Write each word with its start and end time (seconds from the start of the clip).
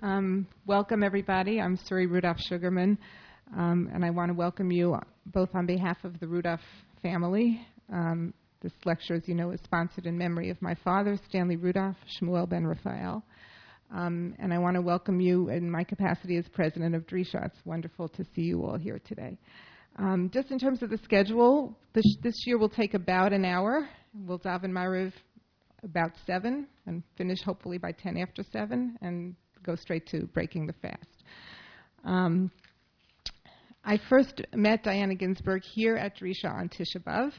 Um, 0.00 0.46
welcome, 0.64 1.02
everybody. 1.02 1.60
I'm 1.60 1.76
Suri 1.76 2.08
Rudolph 2.08 2.38
Sugarman, 2.48 2.96
um, 3.56 3.90
and 3.92 4.04
I 4.04 4.10
want 4.10 4.28
to 4.28 4.32
welcome 4.32 4.70
you 4.70 4.96
both 5.26 5.48
on 5.54 5.66
behalf 5.66 5.96
of 6.04 6.20
the 6.20 6.28
Rudolph 6.28 6.60
family. 7.02 7.66
Um, 7.92 8.32
this 8.62 8.70
lecture, 8.84 9.14
as 9.14 9.26
you 9.26 9.34
know, 9.34 9.50
is 9.50 9.58
sponsored 9.64 10.06
in 10.06 10.16
memory 10.16 10.50
of 10.50 10.62
my 10.62 10.76
father, 10.84 11.18
Stanley 11.28 11.56
Rudolph, 11.56 11.96
Shmuel 12.22 12.48
Ben 12.48 12.64
Raphael. 12.64 13.24
Um, 13.92 14.36
and 14.38 14.54
I 14.54 14.58
want 14.58 14.76
to 14.76 14.82
welcome 14.82 15.20
you 15.20 15.48
in 15.48 15.68
my 15.68 15.82
capacity 15.82 16.36
as 16.36 16.46
president 16.46 16.94
of 16.94 17.04
Drisha. 17.04 17.44
It's 17.46 17.58
wonderful 17.64 18.08
to 18.10 18.24
see 18.36 18.42
you 18.42 18.64
all 18.64 18.78
here 18.78 19.00
today. 19.04 19.36
Um, 19.96 20.30
just 20.32 20.52
in 20.52 20.60
terms 20.60 20.80
of 20.80 20.90
the 20.90 20.98
schedule, 20.98 21.76
this, 21.92 22.06
this 22.22 22.46
year 22.46 22.56
will 22.56 22.68
take 22.68 22.94
about 22.94 23.32
an 23.32 23.44
hour. 23.44 23.88
We'll 24.14 24.38
daven 24.38 24.70
Mariv 24.70 25.12
about 25.82 26.12
7 26.24 26.68
and 26.86 27.02
finish 27.16 27.42
hopefully 27.42 27.78
by 27.78 27.90
10 27.90 28.16
after 28.16 28.44
7. 28.52 28.96
And 29.02 29.34
go 29.68 29.76
straight 29.76 30.06
to 30.06 30.24
breaking 30.32 30.66
the 30.66 30.72
fast. 30.72 31.24
Um, 32.02 32.50
I 33.84 33.98
first 34.08 34.40
met 34.54 34.82
Dyonna 34.82 35.18
Ginsburg 35.18 35.62
here 35.62 35.94
at 35.94 36.16
Drisha 36.16 36.50
on 36.50 36.70
Tisha 36.70 37.02
B'Av, 37.04 37.32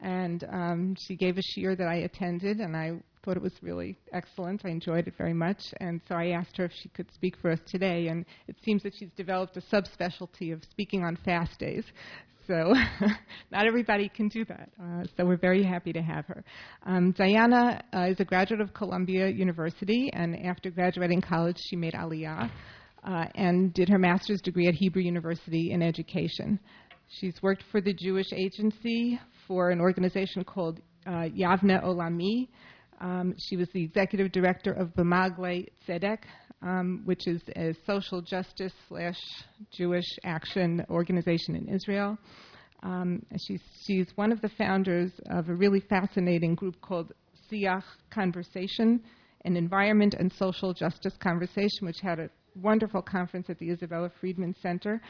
and 0.00 0.42
um, 0.50 0.96
she 0.98 1.14
gave 1.14 1.38
a 1.38 1.40
shiur 1.40 1.78
that 1.78 1.86
I 1.86 1.96
attended, 1.98 2.58
and 2.58 2.76
I 2.76 2.94
thought 3.28 3.36
it 3.36 3.42
was 3.42 3.52
really 3.60 3.98
excellent. 4.14 4.62
I 4.64 4.70
enjoyed 4.70 5.06
it 5.06 5.12
very 5.18 5.34
much, 5.34 5.60
and 5.80 6.00
so 6.08 6.14
I 6.14 6.28
asked 6.28 6.56
her 6.56 6.64
if 6.64 6.72
she 6.80 6.88
could 6.88 7.12
speak 7.12 7.34
for 7.42 7.50
us 7.50 7.58
today. 7.66 8.08
And 8.08 8.24
it 8.46 8.56
seems 8.64 8.82
that 8.84 8.94
she's 8.98 9.10
developed 9.18 9.54
a 9.58 9.60
subspecialty 9.60 10.50
of 10.50 10.62
speaking 10.70 11.04
on 11.04 11.18
fast 11.26 11.58
days. 11.58 11.84
So 12.46 12.72
not 13.52 13.66
everybody 13.66 14.08
can 14.08 14.28
do 14.28 14.46
that. 14.46 14.70
Uh, 14.82 15.04
so 15.14 15.26
we're 15.26 15.36
very 15.36 15.62
happy 15.62 15.92
to 15.92 16.00
have 16.00 16.24
her. 16.24 16.42
Um, 16.86 17.12
Dyonna 17.12 17.82
uh, 17.94 18.06
is 18.08 18.18
a 18.18 18.24
graduate 18.24 18.62
of 18.62 18.72
Columbia 18.72 19.28
University, 19.28 20.08
and 20.14 20.34
after 20.46 20.70
graduating 20.70 21.20
college, 21.20 21.58
she 21.68 21.76
made 21.76 21.92
Aliyah 21.92 22.50
uh, 23.04 23.24
and 23.34 23.74
did 23.74 23.90
her 23.90 23.98
master's 23.98 24.40
degree 24.40 24.68
at 24.68 24.74
Hebrew 24.74 25.02
University 25.02 25.72
in 25.72 25.82
education. 25.82 26.58
She's 27.20 27.34
worked 27.42 27.64
for 27.70 27.82
the 27.82 27.92
Jewish 27.92 28.32
Agency 28.32 29.20
for 29.46 29.68
an 29.68 29.82
organization 29.82 30.44
called 30.44 30.80
uh, 31.06 31.28
Yavne 31.36 31.82
Olami. 31.84 32.48
Um, 33.00 33.34
she 33.38 33.56
was 33.56 33.68
the 33.72 33.84
executive 33.84 34.32
director 34.32 34.72
of 34.72 34.94
Bema'aglei 34.94 35.68
Tzedek, 35.86 36.18
um, 36.62 37.02
which 37.04 37.26
is 37.26 37.40
a 37.56 37.74
social 37.86 38.20
justice 38.20 38.72
slash 38.88 39.18
Jewish 39.70 40.06
action 40.24 40.84
organization 40.90 41.54
in 41.54 41.68
Israel. 41.68 42.18
Um, 42.82 43.24
she's, 43.46 43.62
she's 43.86 44.06
one 44.16 44.32
of 44.32 44.40
the 44.40 44.50
founders 44.50 45.12
of 45.30 45.48
a 45.48 45.54
really 45.54 45.80
fascinating 45.80 46.54
group 46.54 46.80
called 46.80 47.12
Siach 47.50 47.84
Conversation, 48.10 49.00
an 49.44 49.56
environment 49.56 50.14
and 50.18 50.32
social 50.32 50.74
justice 50.74 51.14
conversation, 51.20 51.86
which 51.86 52.00
had 52.02 52.18
a 52.18 52.30
wonderful 52.60 53.02
conference 53.02 53.48
at 53.48 53.58
the 53.58 53.70
Isabella 53.70 54.10
Freedman 54.20 54.54
Center. 54.60 55.00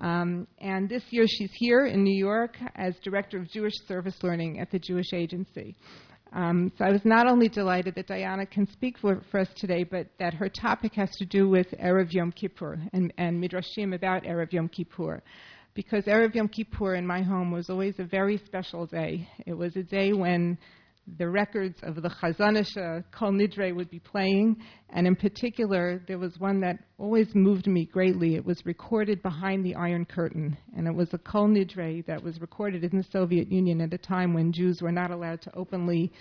Um, 0.00 0.46
and 0.60 0.88
this 0.88 1.04
year 1.10 1.26
she's 1.28 1.52
here 1.54 1.86
in 1.86 2.02
New 2.02 2.16
York 2.16 2.56
as 2.74 2.94
Director 3.02 3.38
of 3.38 3.50
Jewish 3.50 3.74
Service 3.86 4.16
Learning 4.22 4.60
at 4.60 4.70
the 4.70 4.78
Jewish 4.78 5.12
Agency. 5.12 5.76
Um, 6.32 6.70
so 6.76 6.84
I 6.84 6.90
was 6.90 7.04
not 7.04 7.26
only 7.26 7.48
delighted 7.48 7.94
that 7.94 8.08
Dyonna 8.08 8.50
can 8.50 8.66
speak 8.70 8.98
for, 8.98 9.22
for, 9.30 9.40
us 9.40 9.48
today, 9.56 9.84
but 9.84 10.08
that 10.18 10.34
her 10.34 10.48
topic 10.48 10.92
has 10.94 11.10
to 11.16 11.24
do 11.24 11.48
with 11.48 11.68
Erev 11.82 12.12
Yom 12.12 12.32
Kippur 12.32 12.78
and, 12.92 13.12
and 13.16 13.42
Midrashim 13.42 13.94
about 13.94 14.24
Erev 14.24 14.52
Yom 14.52 14.68
Kippur. 14.68 15.22
Because 15.74 16.04
Erev 16.04 16.34
Yom 16.34 16.48
Kippur 16.48 16.96
in 16.96 17.06
my 17.06 17.22
home 17.22 17.50
was 17.50 17.70
always 17.70 17.98
a 17.98 18.04
very 18.04 18.36
special 18.44 18.84
day. 18.84 19.28
It 19.46 19.54
was 19.54 19.76
a 19.76 19.82
day 19.82 20.12
when 20.12 20.58
the 21.16 21.28
records 21.28 21.78
of 21.82 21.94
the 21.94 22.10
Chazon 22.10 22.60
Ish 22.60 22.74
Kol 23.12 23.32
Nidre 23.32 23.74
would 23.74 23.90
be 23.90 23.98
playing, 23.98 24.56
and 24.90 25.06
in 25.06 25.16
particular, 25.16 26.02
there 26.06 26.18
was 26.18 26.38
one 26.38 26.60
that 26.60 26.78
always 26.98 27.28
moved 27.34 27.66
me 27.66 27.86
greatly. 27.86 28.34
It 28.34 28.44
was 28.44 28.60
recorded 28.64 29.22
behind 29.22 29.64
the 29.64 29.74
Iron 29.74 30.04
Curtain, 30.04 30.56
and 30.76 30.86
it 30.86 30.94
was 30.94 31.12
a 31.14 31.18
Kol 31.18 31.48
Nidre 31.48 32.04
that 32.06 32.22
was 32.22 32.40
recorded 32.40 32.84
in 32.84 32.98
the 32.98 33.06
Soviet 33.10 33.50
Union 33.50 33.80
at 33.80 33.94
a 33.94 33.98
time 33.98 34.34
when 34.34 34.52
Jews 34.52 34.80
were 34.82 34.92
not 34.92 35.10
allowed 35.10 35.40
to 35.42 35.54
openly 35.54 36.12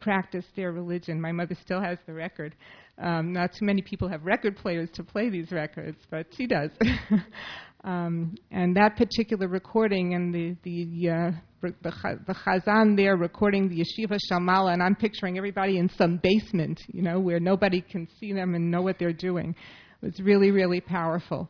practice 0.00 0.44
their 0.54 0.72
religion. 0.72 1.20
My 1.20 1.32
mother 1.32 1.56
still 1.62 1.80
has 1.80 1.98
the 2.06 2.12
record. 2.12 2.54
Um, 2.98 3.32
not 3.32 3.50
too 3.52 3.64
many 3.66 3.82
people 3.82 4.08
have 4.08 4.24
record 4.24 4.56
players 4.56 4.88
to 4.94 5.04
play 5.04 5.28
these 5.28 5.50
records, 5.52 5.98
but 6.10 6.26
she 6.36 6.46
does. 6.46 6.70
Um, 7.86 8.34
and 8.50 8.76
that 8.76 8.96
particular 8.96 9.46
recording 9.46 10.14
and 10.14 10.34
the 10.34 10.56
the, 10.64 11.08
uh, 11.08 11.30
the, 11.62 12.34
Chazan 12.44 12.96
there 12.96 13.16
recording 13.16 13.68
the 13.68 13.76
Yeshiva 13.76 14.18
shel 14.28 14.40
Ma'ala, 14.40 14.72
and 14.72 14.82
I'm 14.82 14.96
picturing 14.96 15.38
everybody 15.38 15.78
in 15.78 15.88
some 15.96 16.18
basement, 16.20 16.80
you 16.88 17.00
know, 17.00 17.20
where 17.20 17.38
nobody 17.38 17.80
can 17.80 18.08
see 18.18 18.32
them 18.32 18.56
and 18.56 18.72
know 18.72 18.82
what 18.82 18.98
they're 18.98 19.12
doing. 19.12 19.54
It 20.02 20.04
was 20.04 20.20
really, 20.20 20.50
really 20.50 20.80
powerful. 20.80 21.48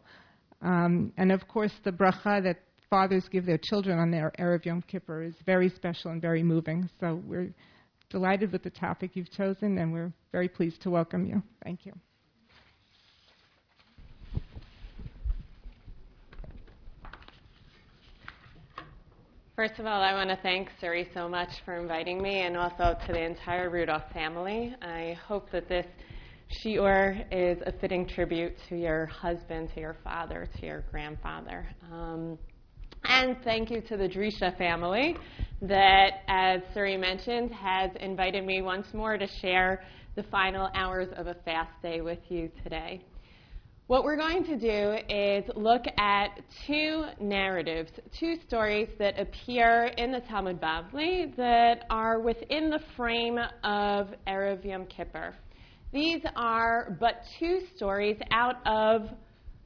Um, 0.61 1.11
and 1.17 1.33
of 1.33 1.49
course, 1.49 1.73
the 1.85 1.91
bracha 1.91 2.43
that 2.45 2.59
fathers 2.91 3.25
give 3.31 3.47
their 3.47 3.59
children 3.59 3.99
on 3.99 4.11
their 4.11 4.31
Erev 4.39 4.67
Yom 4.67 4.83
Kippur 4.83 5.23
is 5.23 5.35
very 5.47 5.71
special 5.71 6.11
and 6.11 6.21
very 6.21 6.43
moving. 6.43 6.89
So 7.01 7.23
we're 7.27 7.55
delighted 8.11 8.53
with 8.53 8.63
the 8.63 8.71
topic 8.71 9.13
you've 9.15 9.31
chosen, 9.31 9.79
and 9.79 9.91
we're 9.91 10.13
very 10.33 10.49
pleased 10.49 10.83
to 10.83 10.91
welcome 10.91 11.25
you. 11.25 11.43
Thank 11.65 11.87
you. 11.87 11.95
First 19.57 19.79
of 19.79 19.87
all, 19.87 20.03
I 20.03 20.13
want 20.13 20.29
to 20.29 20.37
thank 20.43 20.69
Suri 20.83 21.07
so 21.15 21.31
much 21.31 21.49
for 21.65 21.81
inviting 21.81 22.21
me 22.21 22.43
and 22.43 22.59
also 22.59 22.95
to 23.07 23.13
the 23.15 23.23
entire 23.23 23.71
Rudolph 23.71 24.03
family. 24.13 24.77
I 24.83 25.17
hope 25.27 25.51
that 25.51 25.67
this 25.67 25.87
shiur 26.63 27.25
is 27.33 27.57
a 27.65 27.73
fitting 27.73 28.07
tribute 28.07 28.53
to 28.69 28.77
your 28.77 29.07
husband, 29.07 29.71
to 29.73 29.81
your 29.81 29.97
father, 30.05 30.47
to 30.61 30.67
your 30.67 30.85
grandfather. 30.91 31.67
Um, 31.91 32.39
and 33.05 33.39
thank 33.45 33.71
you 33.71 33.81
to 33.81 33.97
the 33.97 34.07
Drisha 34.07 34.55
family 34.59 35.17
that, 35.63 36.21
as 36.29 36.61
Suri 36.75 37.01
mentioned, 37.01 37.51
has 37.53 37.91
invited 37.99 38.45
me 38.45 38.61
once 38.61 38.93
more 38.93 39.17
to 39.17 39.27
share 39.41 39.83
the 40.17 40.23
final 40.25 40.69
hours 40.75 41.09
of 41.17 41.29
a 41.29 41.35
fast 41.47 41.73
day 41.81 42.03
with 42.03 42.21
you 42.29 42.51
today. 42.63 43.03
What 43.89 44.03
we're 44.03 44.17
going 44.17 44.43
to 44.47 44.57
do 44.57 44.97
is 45.09 45.45
look 45.55 45.85
at 45.97 46.41
two 46.67 47.05
narratives, 47.21 47.93
two 48.19 48.35
stories 48.49 48.89
that 48.99 49.17
appear 49.17 49.93
in 49.97 50.11
the 50.11 50.19
Talmud 50.29 50.61
Bavli 50.61 51.37
that 51.37 51.85
are 51.89 52.19
within 52.19 52.69
the 52.69 52.81
frame 52.97 53.39
of 53.63 54.09
Erev 54.27 54.65
Yom 54.65 54.87
Kippur. 54.87 55.37
These 55.93 56.21
are 56.35 56.97
but 56.99 57.23
two 57.39 57.61
stories 57.77 58.17
out 58.33 58.57
of 58.67 59.09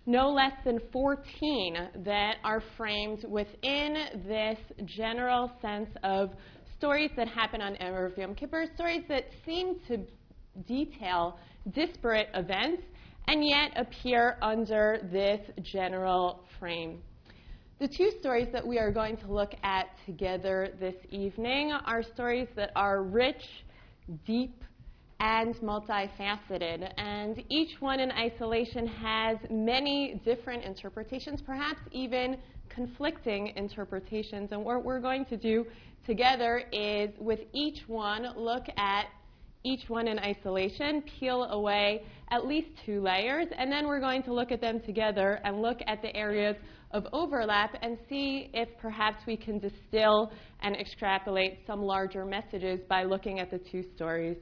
no 0.05 0.29
less 0.29 0.53
than 0.67 0.81
14 0.93 1.77
that 2.05 2.35
are 2.45 2.63
framed 2.77 3.25
within 3.27 3.95
this 4.27 4.59
general 4.85 5.51
sense 5.63 5.89
of 6.03 6.33
stories 6.77 7.11
that 7.17 7.27
happen 7.27 7.63
on 7.63 7.75
Erev 7.77 8.19
Yom 8.19 8.35
Kippur, 8.35 8.67
stories 8.75 9.05
that 9.09 9.31
seem 9.47 9.77
to 9.89 10.05
detail 10.67 11.39
disparate 11.73 12.29
events 12.35 12.83
and 13.29 13.47
yet 13.47 13.73
appear 13.77 14.37
under 14.43 15.09
this 15.13 15.41
general 15.63 16.45
frame. 16.59 17.01
The 17.79 17.89
two 17.89 18.11
stories 18.21 18.49
that 18.53 18.67
we 18.67 18.79
are 18.79 18.93
going 18.93 19.17
to 19.19 19.33
look 19.33 19.53
at 19.63 19.87
together 20.05 20.75
this 20.79 20.97
evening 21.11 21.73
are 21.73 22.03
stories 22.03 22.49
that 22.55 22.73
are 22.77 23.03
rich, 23.03 23.43
deep, 24.27 24.63
and 25.21 25.55
multifaceted. 25.57 26.93
And 26.99 27.43
each 27.49 27.81
one 27.81 28.01
in 28.01 28.11
isolation 28.13 28.87
has 28.87 29.39
many 29.51 30.21
different 30.25 30.65
interpretations, 30.65 31.41
perhaps 31.41 31.81
even 31.93 32.39
conflicting 32.69 33.53
interpretations. 33.57 34.53
And 34.53 34.65
what 34.65 34.85
we're 34.85 35.01
going 35.01 35.25
to 35.27 35.37
do 35.37 35.67
together 36.07 36.63
is, 36.73 37.11
with 37.19 37.41
each 37.53 37.81
one, 37.87 38.27
look 38.37 38.65
at 38.77 39.07
each 39.65 39.89
one 39.89 40.09
in 40.09 40.19
isolation, 40.19 41.03
peel 41.19 41.45
away 41.45 42.05
at 42.31 42.47
least 42.47 42.69
two 42.87 43.01
layers, 43.01 43.47
and 43.57 43.71
then 43.71 43.87
we're 43.87 44.01
going 44.01 44.23
to 44.23 44.33
look 44.33 44.51
at 44.53 44.61
them 44.61 44.81
together 44.81 45.41
and 45.45 45.61
look 45.61 45.79
at 45.87 46.01
the 46.03 46.15
areas 46.17 46.57
of 46.93 47.07
overlap 47.13 47.77
and 47.83 47.99
see 48.09 48.51
if 48.55 48.69
perhaps 48.79 49.23
we 49.27 49.37
can 49.37 49.59
distill 49.59 50.33
and 50.61 50.77
extrapolate 50.77 51.59
some 51.67 51.83
larger 51.83 52.25
messages 52.25 52.81
by 52.89 53.05
looking 53.05 53.39
at 53.39 53.51
the 53.51 53.59
two 53.59 53.85
stories 53.95 54.37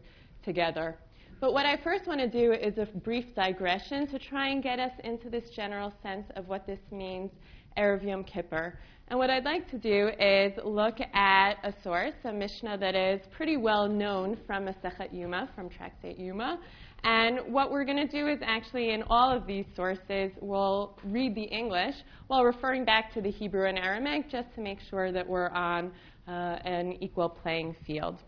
together. 0.45 0.97
But 1.41 1.53
what 1.53 1.67
I 1.67 1.77
first 1.85 2.07
want 2.07 2.21
to 2.21 2.29
do 2.29 2.53
is 2.53 2.79
a 2.79 2.87
brief 2.99 3.27
digression 3.35 4.09
to 4.09 4.19
try 4.19 4.49
and 4.49 4.63
get 4.63 4.81
us 4.81 4.93
into 5.05 5.31
this 5.31 5.51
general 5.55 5.93
sense 6.03 6.27
of 6.37 6.49
what 6.49 6.67
this 6.67 6.81
means, 6.91 7.31
Erev 7.77 8.05
Yom 8.05 8.25
Kippur. 8.25 8.79
And 9.11 9.19
what 9.19 9.31
I'd 9.31 9.47
like 9.47 9.71
to 9.71 9.79
do 9.79 10.11
is 10.21 10.53
look 10.63 10.99
at 11.15 11.55
a 11.65 11.73
source, 11.83 12.13
a 12.25 12.33
Mishnah 12.33 12.77
that 12.77 12.95
is 12.95 13.23
pretty 13.35 13.57
well 13.57 13.89
known 13.89 14.37
from 14.47 14.67
Masechet 14.67 15.15
Yuma, 15.15 15.49
from 15.55 15.71
Tractate 15.71 16.19
Yuma. 16.19 16.59
And 17.05 17.39
what 17.51 17.71
we're 17.71 17.87
going 17.87 18.07
to 18.07 18.07
do 18.07 18.29
is 18.29 18.39
actually, 18.43 18.91
in 18.91 19.03
all 19.09 19.35
of 19.35 19.47
these 19.47 19.65
sources, 19.75 20.33
we'll 20.43 20.99
read 21.05 21.35
the 21.35 21.45
English 21.45 21.95
while 22.27 22.45
referring 22.45 22.85
back 22.85 23.15
to 23.15 23.23
the 23.23 23.31
Hebrew 23.31 23.67
and 23.67 23.79
Aramaic 23.79 24.29
just 24.29 24.55
to 24.57 24.61
make 24.61 24.79
sure 24.91 25.11
that 25.11 25.27
we're 25.27 25.49
on 25.51 25.91
uh, 26.27 26.59
an 26.67 27.03
equal 27.03 27.31
playing 27.31 27.77
field. 27.87 28.19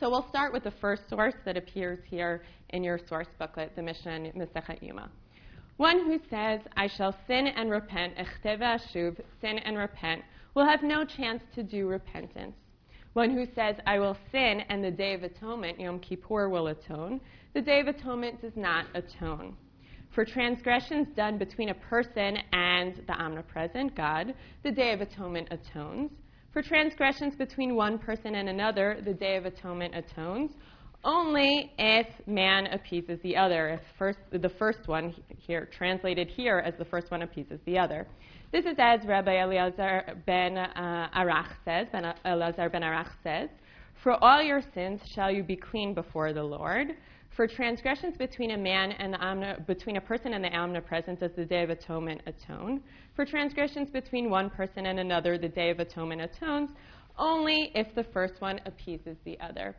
So 0.00 0.10
we'll 0.10 0.28
start 0.30 0.52
with 0.52 0.64
the 0.64 0.72
first 0.80 1.02
source 1.08 1.34
that 1.44 1.56
appears 1.56 2.00
here 2.06 2.42
in 2.70 2.82
your 2.82 2.98
source 3.08 3.28
booklet, 3.38 3.76
the 3.76 3.82
Mishnah 3.82 4.32
Masechet 4.34 4.82
Yuma. 4.82 5.10
One 5.76 6.04
who 6.04 6.20
says, 6.28 6.60
I 6.76 6.86
shall 6.86 7.16
sin 7.26 7.46
and 7.46 7.70
repent, 7.70 8.16
echteva 8.16 8.80
shuv, 8.92 9.20
sin 9.40 9.58
and 9.58 9.76
repent, 9.76 10.22
will 10.54 10.66
have 10.66 10.82
no 10.82 11.04
chance 11.04 11.42
to 11.54 11.62
do 11.62 11.88
repentance. 11.88 12.56
One 13.14 13.30
who 13.30 13.46
says, 13.54 13.76
I 13.86 13.98
will 13.98 14.16
sin 14.30 14.62
and 14.68 14.82
the 14.82 14.90
Day 14.90 15.14
of 15.14 15.22
Atonement, 15.22 15.80
Yom 15.80 16.00
Kippur, 16.00 16.48
will 16.48 16.68
atone, 16.68 17.20
the 17.54 17.60
Day 17.60 17.80
of 17.80 17.88
Atonement 17.88 18.40
does 18.40 18.56
not 18.56 18.86
atone. 18.94 19.56
For 20.14 20.24
transgressions 20.24 21.08
done 21.16 21.38
between 21.38 21.70
a 21.70 21.74
person 21.74 22.38
and 22.52 23.02
the 23.06 23.14
omnipresent 23.14 23.94
God, 23.94 24.34
the 24.62 24.70
Day 24.70 24.92
of 24.92 25.00
Atonement 25.00 25.48
atones. 25.50 26.10
For 26.52 26.62
transgressions 26.62 27.34
between 27.34 27.74
one 27.74 27.98
person 27.98 28.34
and 28.34 28.48
another, 28.48 28.98
the 29.02 29.14
Day 29.14 29.36
of 29.36 29.46
Atonement 29.46 29.94
atones 29.94 30.50
only 31.04 31.72
if 31.78 32.06
man 32.26 32.66
appeases 32.66 33.18
the 33.22 33.36
other, 33.36 33.70
if 33.70 33.80
first, 33.98 34.18
the 34.30 34.48
first 34.48 34.86
one 34.86 35.14
here, 35.36 35.68
translated 35.76 36.28
here 36.28 36.58
as 36.58 36.74
the 36.78 36.84
first 36.84 37.10
one 37.10 37.22
appeases 37.22 37.60
the 37.66 37.78
other. 37.78 38.06
This 38.52 38.64
is 38.64 38.76
as 38.78 39.00
Rabbi 39.06 39.42
Eliezer 39.42 40.14
ben 40.26 40.58
uh, 40.58 41.08
Arach 41.16 41.48
says, 41.64 41.88
ben 41.90 42.14
Eliezer 42.24 42.68
ben 42.68 42.82
Arach 42.82 43.10
says, 43.22 43.48
For 44.02 44.22
all 44.22 44.42
your 44.42 44.62
sins 44.74 45.00
shall 45.14 45.30
you 45.30 45.42
be 45.42 45.56
clean 45.56 45.94
before 45.94 46.32
the 46.32 46.42
Lord. 46.42 46.88
For 47.34 47.46
transgressions 47.46 48.18
between 48.18 48.50
a 48.50 48.58
man 48.58 48.92
and 48.92 49.16
omni- 49.16 49.54
between 49.66 49.96
a 49.96 50.00
person 50.02 50.34
and 50.34 50.44
the 50.44 50.54
omnipresent 50.54 51.18
does 51.18 51.30
the 51.34 51.46
Day 51.46 51.62
of 51.62 51.70
Atonement 51.70 52.20
atone. 52.26 52.82
For 53.16 53.24
transgressions 53.24 53.88
between 53.90 54.28
one 54.28 54.50
person 54.50 54.84
and 54.84 55.00
another, 55.00 55.38
the 55.38 55.48
Day 55.48 55.70
of 55.70 55.80
Atonement 55.80 56.20
atones 56.20 56.70
only 57.18 57.72
if 57.74 57.94
the 57.94 58.04
first 58.04 58.40
one 58.40 58.60
appeases 58.66 59.16
the 59.24 59.40
other. 59.40 59.74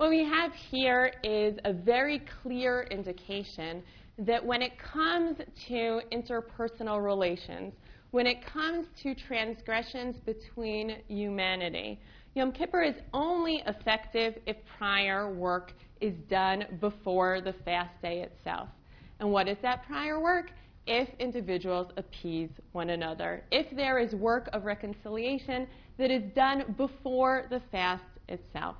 What 0.00 0.08
we 0.08 0.24
have 0.24 0.54
here 0.54 1.12
is 1.22 1.58
a 1.66 1.74
very 1.74 2.22
clear 2.42 2.86
indication 2.90 3.82
that 4.20 4.42
when 4.42 4.62
it 4.62 4.72
comes 4.78 5.36
to 5.68 6.00
interpersonal 6.10 7.04
relations, 7.04 7.74
when 8.10 8.26
it 8.26 8.38
comes 8.42 8.86
to 9.02 9.14
transgressions 9.14 10.16
between 10.24 11.02
humanity, 11.06 12.00
Yom 12.32 12.50
Kippur 12.50 12.82
is 12.82 12.94
only 13.12 13.62
effective 13.66 14.36
if 14.46 14.56
prior 14.78 15.34
work 15.34 15.74
is 16.00 16.14
done 16.30 16.64
before 16.80 17.42
the 17.42 17.52
fast 17.66 17.92
day 18.00 18.22
itself. 18.22 18.70
And 19.18 19.30
what 19.30 19.48
is 19.48 19.58
that 19.60 19.84
prior 19.86 20.18
work? 20.18 20.50
If 20.86 21.10
individuals 21.18 21.92
appease 21.98 22.48
one 22.72 22.88
another, 22.88 23.44
if 23.52 23.66
there 23.76 23.98
is 23.98 24.14
work 24.14 24.48
of 24.54 24.64
reconciliation 24.64 25.66
that 25.98 26.10
is 26.10 26.22
done 26.34 26.74
before 26.78 27.44
the 27.50 27.60
fast 27.70 28.02
itself. 28.30 28.76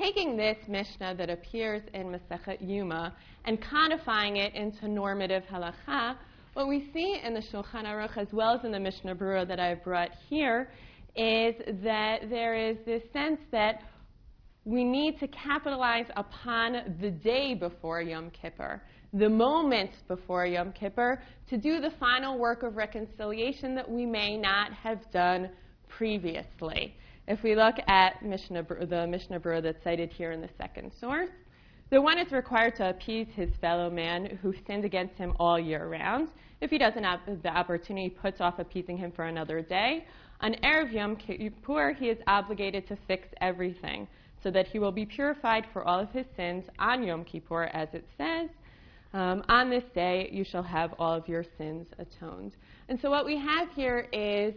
Taking 0.00 0.34
this 0.34 0.56
Mishnah 0.66 1.14
that 1.16 1.28
appears 1.28 1.82
in 1.92 2.06
Masechet 2.06 2.66
Yuma 2.66 3.14
and 3.44 3.58
codifying 3.60 4.38
it 4.38 4.54
into 4.54 4.88
normative 4.88 5.42
halacha, 5.52 6.16
what 6.54 6.68
we 6.68 6.88
see 6.94 7.20
in 7.22 7.34
the 7.34 7.42
Shulchan 7.52 7.84
Aruch 7.84 8.16
as 8.16 8.28
well 8.32 8.54
as 8.54 8.64
in 8.64 8.72
the 8.72 8.80
Mishnah 8.80 9.14
Berurah 9.14 9.46
that 9.46 9.60
I've 9.60 9.84
brought 9.84 10.12
here 10.30 10.70
is 11.16 11.54
that 11.82 12.30
there 12.30 12.54
is 12.54 12.78
this 12.86 13.02
sense 13.12 13.40
that 13.52 13.82
we 14.64 14.84
need 14.84 15.20
to 15.20 15.28
capitalize 15.28 16.06
upon 16.16 16.96
the 16.98 17.10
day 17.10 17.52
before 17.52 18.00
Yom 18.00 18.30
Kippur, 18.30 18.80
the 19.12 19.28
moment 19.28 19.90
before 20.08 20.46
Yom 20.46 20.72
Kippur, 20.72 21.20
to 21.50 21.58
do 21.58 21.78
the 21.78 21.90
final 22.00 22.38
work 22.38 22.62
of 22.62 22.76
reconciliation 22.76 23.74
that 23.74 23.90
we 23.90 24.06
may 24.06 24.38
not 24.38 24.72
have 24.72 25.00
done 25.12 25.50
previously. 25.88 26.94
If 27.30 27.44
we 27.44 27.54
look 27.54 27.76
at 27.86 28.24
Mishnah, 28.24 28.64
the 28.64 29.06
Mishnah 29.06 29.38
Berurah 29.38 29.62
that's 29.62 29.84
cited 29.84 30.10
here 30.10 30.32
in 30.32 30.40
the 30.40 30.48
second 30.58 30.90
source, 30.98 31.28
the 31.90 32.02
one 32.02 32.18
is 32.18 32.32
required 32.32 32.74
to 32.78 32.90
appease 32.90 33.28
his 33.36 33.48
fellow 33.60 33.88
man 33.88 34.36
who 34.42 34.52
sinned 34.66 34.84
against 34.84 35.14
him 35.14 35.34
all 35.38 35.56
year 35.56 35.86
round. 35.86 36.30
If 36.60 36.70
he 36.70 36.78
doesn't 36.78 37.04
have 37.04 37.20
the 37.44 37.56
opportunity, 37.56 38.10
puts 38.10 38.40
off 38.40 38.58
appeasing 38.58 38.98
him 38.98 39.12
for 39.12 39.26
another 39.26 39.62
day. 39.62 40.06
On 40.40 40.54
Erev 40.64 40.92
Yom 40.92 41.14
Kippur, 41.14 41.92
he 41.92 42.06
is 42.08 42.18
obligated 42.26 42.88
to 42.88 42.98
fix 43.06 43.28
everything 43.40 44.08
so 44.42 44.50
that 44.50 44.66
he 44.66 44.80
will 44.80 44.90
be 44.90 45.06
purified 45.06 45.66
for 45.72 45.86
all 45.86 46.00
of 46.00 46.10
his 46.10 46.26
sins 46.34 46.64
on 46.80 47.04
Yom 47.04 47.22
Kippur, 47.22 47.70
as 47.72 47.90
it 47.92 48.04
says. 48.18 48.48
Um, 49.12 49.44
on 49.48 49.70
this 49.70 49.84
day, 49.94 50.30
you 50.32 50.42
shall 50.42 50.64
have 50.64 50.94
all 50.98 51.14
of 51.14 51.28
your 51.28 51.44
sins 51.56 51.86
atoned. 51.96 52.56
And 52.88 52.98
so, 53.00 53.08
what 53.08 53.24
we 53.24 53.38
have 53.38 53.68
here 53.76 54.08
is 54.12 54.52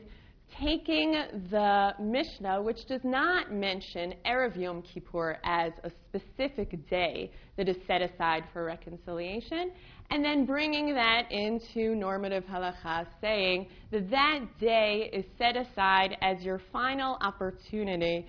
taking 0.60 1.14
the 1.50 1.94
Mishnah, 2.00 2.62
which 2.62 2.86
does 2.88 3.04
not 3.04 3.52
mention 3.52 4.14
Erev 4.26 4.56
Yom 4.56 4.82
Kippur 4.82 5.38
as 5.44 5.72
a 5.84 5.92
specific 6.08 6.90
day 6.90 7.32
that 7.58 7.68
is 7.68 7.78
set 7.88 8.02
aside 8.02 8.44
for 8.54 8.64
reconciliation, 8.64 9.72
and 10.12 10.24
then 10.24 10.46
bringing 10.46 10.94
that 10.94 11.32
into 11.32 11.96
normative 11.96 12.44
halacha, 12.46 13.08
saying 13.20 13.68
that 13.92 14.10
that 14.12 14.42
day 14.60 15.10
is 15.12 15.26
set 15.38 15.58
aside 15.58 16.18
as 16.22 16.44
your 16.44 16.62
final 16.72 17.18
opportunity 17.22 18.26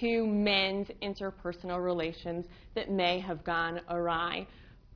to 0.00 0.26
mend 0.26 0.92
interpersonal 1.02 1.82
relations 1.82 2.44
that 2.74 2.90
may 2.90 3.20
have 3.20 3.44
gone 3.44 3.80
awry. 3.88 4.46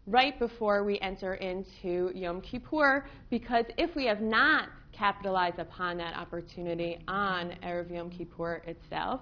Right 0.06 0.36
before 0.38 0.82
we 0.82 0.98
enter 0.98 1.34
into 1.34 2.10
Yom 2.14 2.40
Kippur, 2.40 3.06
because 3.30 3.64
if 3.78 3.94
we 3.94 4.04
have 4.06 4.20
not 4.20 4.69
capitalized 4.93 5.59
upon 5.59 5.97
that 5.99 6.15
opportunity 6.17 6.99
on 7.09 7.53
Erev 7.65 7.91
Yom 7.91 8.11
Kippur 8.11 8.62
itself, 8.67 9.21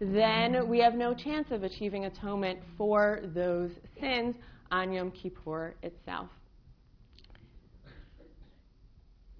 then 0.00 0.68
we 0.68 0.78
have 0.78 0.94
no 0.94 1.12
chance 1.14 1.48
of 1.50 1.64
achieving 1.64 2.04
atonement 2.04 2.60
for 2.76 3.20
those 3.34 3.70
sins 4.00 4.36
on 4.70 4.92
Yom 4.92 5.10
Kippur 5.10 5.74
itself. 5.82 6.28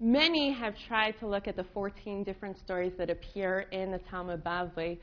Many 0.01 0.53
have 0.53 0.73
tried 0.87 1.15
to 1.19 1.27
look 1.27 1.47
at 1.47 1.55
the 1.55 1.65
14 1.73 2.23
different 2.23 2.57
stories 2.59 2.93
that 2.97 3.09
appear 3.09 3.61
in 3.71 3.91
the 3.91 3.99
Talmud 4.09 4.43
Bavli 4.43 4.97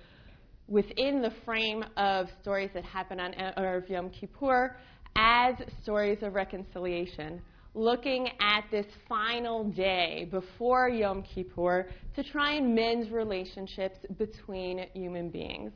within 0.69 1.23
the 1.23 1.33
frame 1.45 1.85
of 1.97 2.29
stories 2.41 2.71
that 2.75 2.85
happen 2.85 3.21
on 3.21 3.33
Erev 3.33 3.89
Yom 3.89 4.11
Kippur 4.11 4.77
as 5.15 5.55
stories 5.83 6.19
of 6.23 6.35
reconciliation, 6.35 7.41
looking 7.77 8.29
at 8.41 8.65
this 8.71 8.87
final 9.07 9.65
day 9.65 10.27
before 10.31 10.89
Yom 10.89 11.23
Kippur 11.23 11.89
to 12.15 12.25
try 12.25 12.55
and 12.55 12.75
mend 12.75 13.13
relationships 13.13 13.99
between 14.19 14.87
human 14.95 15.29
beings. 15.29 15.73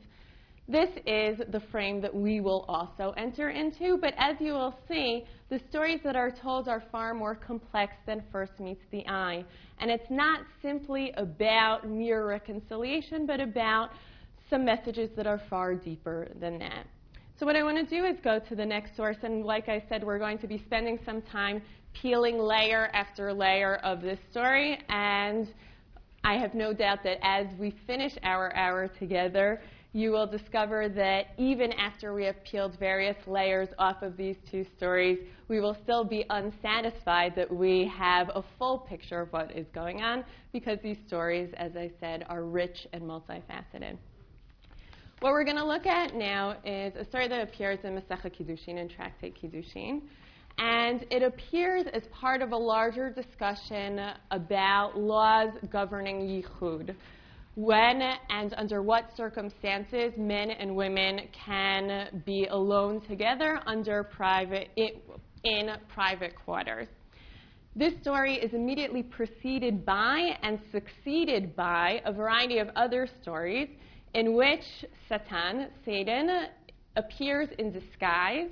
This 0.67 0.89
is 1.05 1.39
the 1.51 1.61
frame 1.71 2.01
that 2.01 2.13
we 2.13 2.39
will 2.39 2.65
also 2.67 3.13
enter 3.17 3.49
into, 3.49 3.97
but 3.97 4.13
as 4.17 4.35
you 4.39 4.53
will 4.53 4.75
see, 4.87 5.25
the 5.49 5.59
stories 5.69 5.99
that 6.03 6.15
are 6.15 6.31
told 6.31 6.67
are 6.67 6.83
far 6.91 7.13
more 7.13 7.35
complex 7.35 7.93
than 8.07 8.23
first 8.31 8.59
meets 8.59 8.83
the 8.91 9.07
eye. 9.07 9.43
And 9.79 9.91
it's 9.91 10.09
not 10.09 10.41
simply 10.61 11.11
about 11.17 11.87
mere 11.87 12.25
reconciliation, 12.25 13.25
but 13.27 13.39
about 13.39 13.89
some 14.49 14.65
messages 14.65 15.09
that 15.17 15.27
are 15.27 15.41
far 15.49 15.75
deeper 15.75 16.29
than 16.39 16.57
that. 16.59 16.87
So, 17.41 17.45
what 17.47 17.55
I 17.55 17.63
want 17.63 17.77
to 17.77 17.95
do 17.95 18.05
is 18.05 18.17
go 18.23 18.37
to 18.37 18.55
the 18.55 18.65
next 18.65 18.95
source, 18.95 19.17
and 19.23 19.43
like 19.43 19.67
I 19.67 19.83
said, 19.89 20.03
we're 20.03 20.19
going 20.19 20.37
to 20.39 20.47
be 20.47 20.61
spending 20.67 20.99
some 21.03 21.23
time 21.23 21.63
peeling 21.93 22.37
layer 22.37 22.89
after 22.93 23.33
layer 23.33 23.75
of 23.77 24.01
this 24.01 24.19
story, 24.29 24.79
and 24.89 25.47
I 26.23 26.37
have 26.37 26.53
no 26.53 26.73
doubt 26.73 27.03
that 27.03 27.17
as 27.23 27.47
we 27.57 27.73
finish 27.87 28.13
our 28.23 28.55
hour 28.55 28.87
together, 28.87 29.61
you 29.93 30.11
will 30.11 30.27
discover 30.27 30.87
that 30.87 31.33
even 31.37 31.73
after 31.73 32.13
we 32.13 32.23
have 32.23 32.41
peeled 32.45 32.79
various 32.79 33.17
layers 33.27 33.67
off 33.77 34.01
of 34.01 34.15
these 34.15 34.37
two 34.49 34.65
stories, 34.77 35.19
we 35.49 35.59
will 35.59 35.75
still 35.83 36.05
be 36.05 36.25
unsatisfied 36.29 37.35
that 37.35 37.53
we 37.53 37.91
have 37.93 38.29
a 38.29 38.43
full 38.57 38.77
picture 38.77 39.19
of 39.19 39.33
what 39.33 39.51
is 39.51 39.67
going 39.73 40.01
on 40.01 40.23
because 40.53 40.79
these 40.81 40.97
stories, 41.07 41.53
as 41.57 41.75
I 41.75 41.91
said, 41.99 42.25
are 42.29 42.43
rich 42.43 42.87
and 42.93 43.03
multifaceted. 43.03 43.97
What 45.19 45.33
we're 45.33 45.43
going 45.43 45.57
to 45.57 45.65
look 45.65 45.85
at 45.85 46.15
now 46.15 46.55
is 46.63 46.95
a 46.95 47.03
story 47.03 47.27
that 47.27 47.41
appears 47.41 47.79
in 47.83 47.93
Masechet 47.95 48.35
Kiddushin 48.35 48.79
and 48.79 48.89
Tractate 48.89 49.35
Kiddushin. 49.39 50.01
And 50.57 51.05
it 51.09 51.23
appears 51.23 51.85
as 51.93 52.03
part 52.11 52.41
of 52.41 52.51
a 52.51 52.57
larger 52.57 53.09
discussion 53.09 53.99
about 54.31 54.97
laws 54.97 55.49
governing 55.71 56.21
yichud. 56.21 56.95
When 57.55 58.01
and 58.29 58.53
under 58.55 58.81
what 58.81 59.09
circumstances 59.17 60.13
men 60.17 60.51
and 60.51 60.75
women 60.75 61.21
can 61.33 62.21
be 62.25 62.47
alone 62.49 63.01
together 63.01 63.59
under 63.65 64.03
private, 64.03 64.69
in 65.43 65.71
private 65.93 66.33
quarters. 66.35 66.87
This 67.75 67.93
story 68.01 68.35
is 68.35 68.53
immediately 68.53 69.03
preceded 69.03 69.85
by 69.85 70.37
and 70.43 70.59
succeeded 70.71 71.55
by 71.55 72.01
a 72.05 72.11
variety 72.11 72.59
of 72.59 72.69
other 72.75 73.07
stories 73.21 73.69
in 74.13 74.33
which 74.33 74.63
Satan, 75.07 75.67
Satan, 75.85 76.47
appears 76.97 77.47
in 77.59 77.71
disguise, 77.71 78.49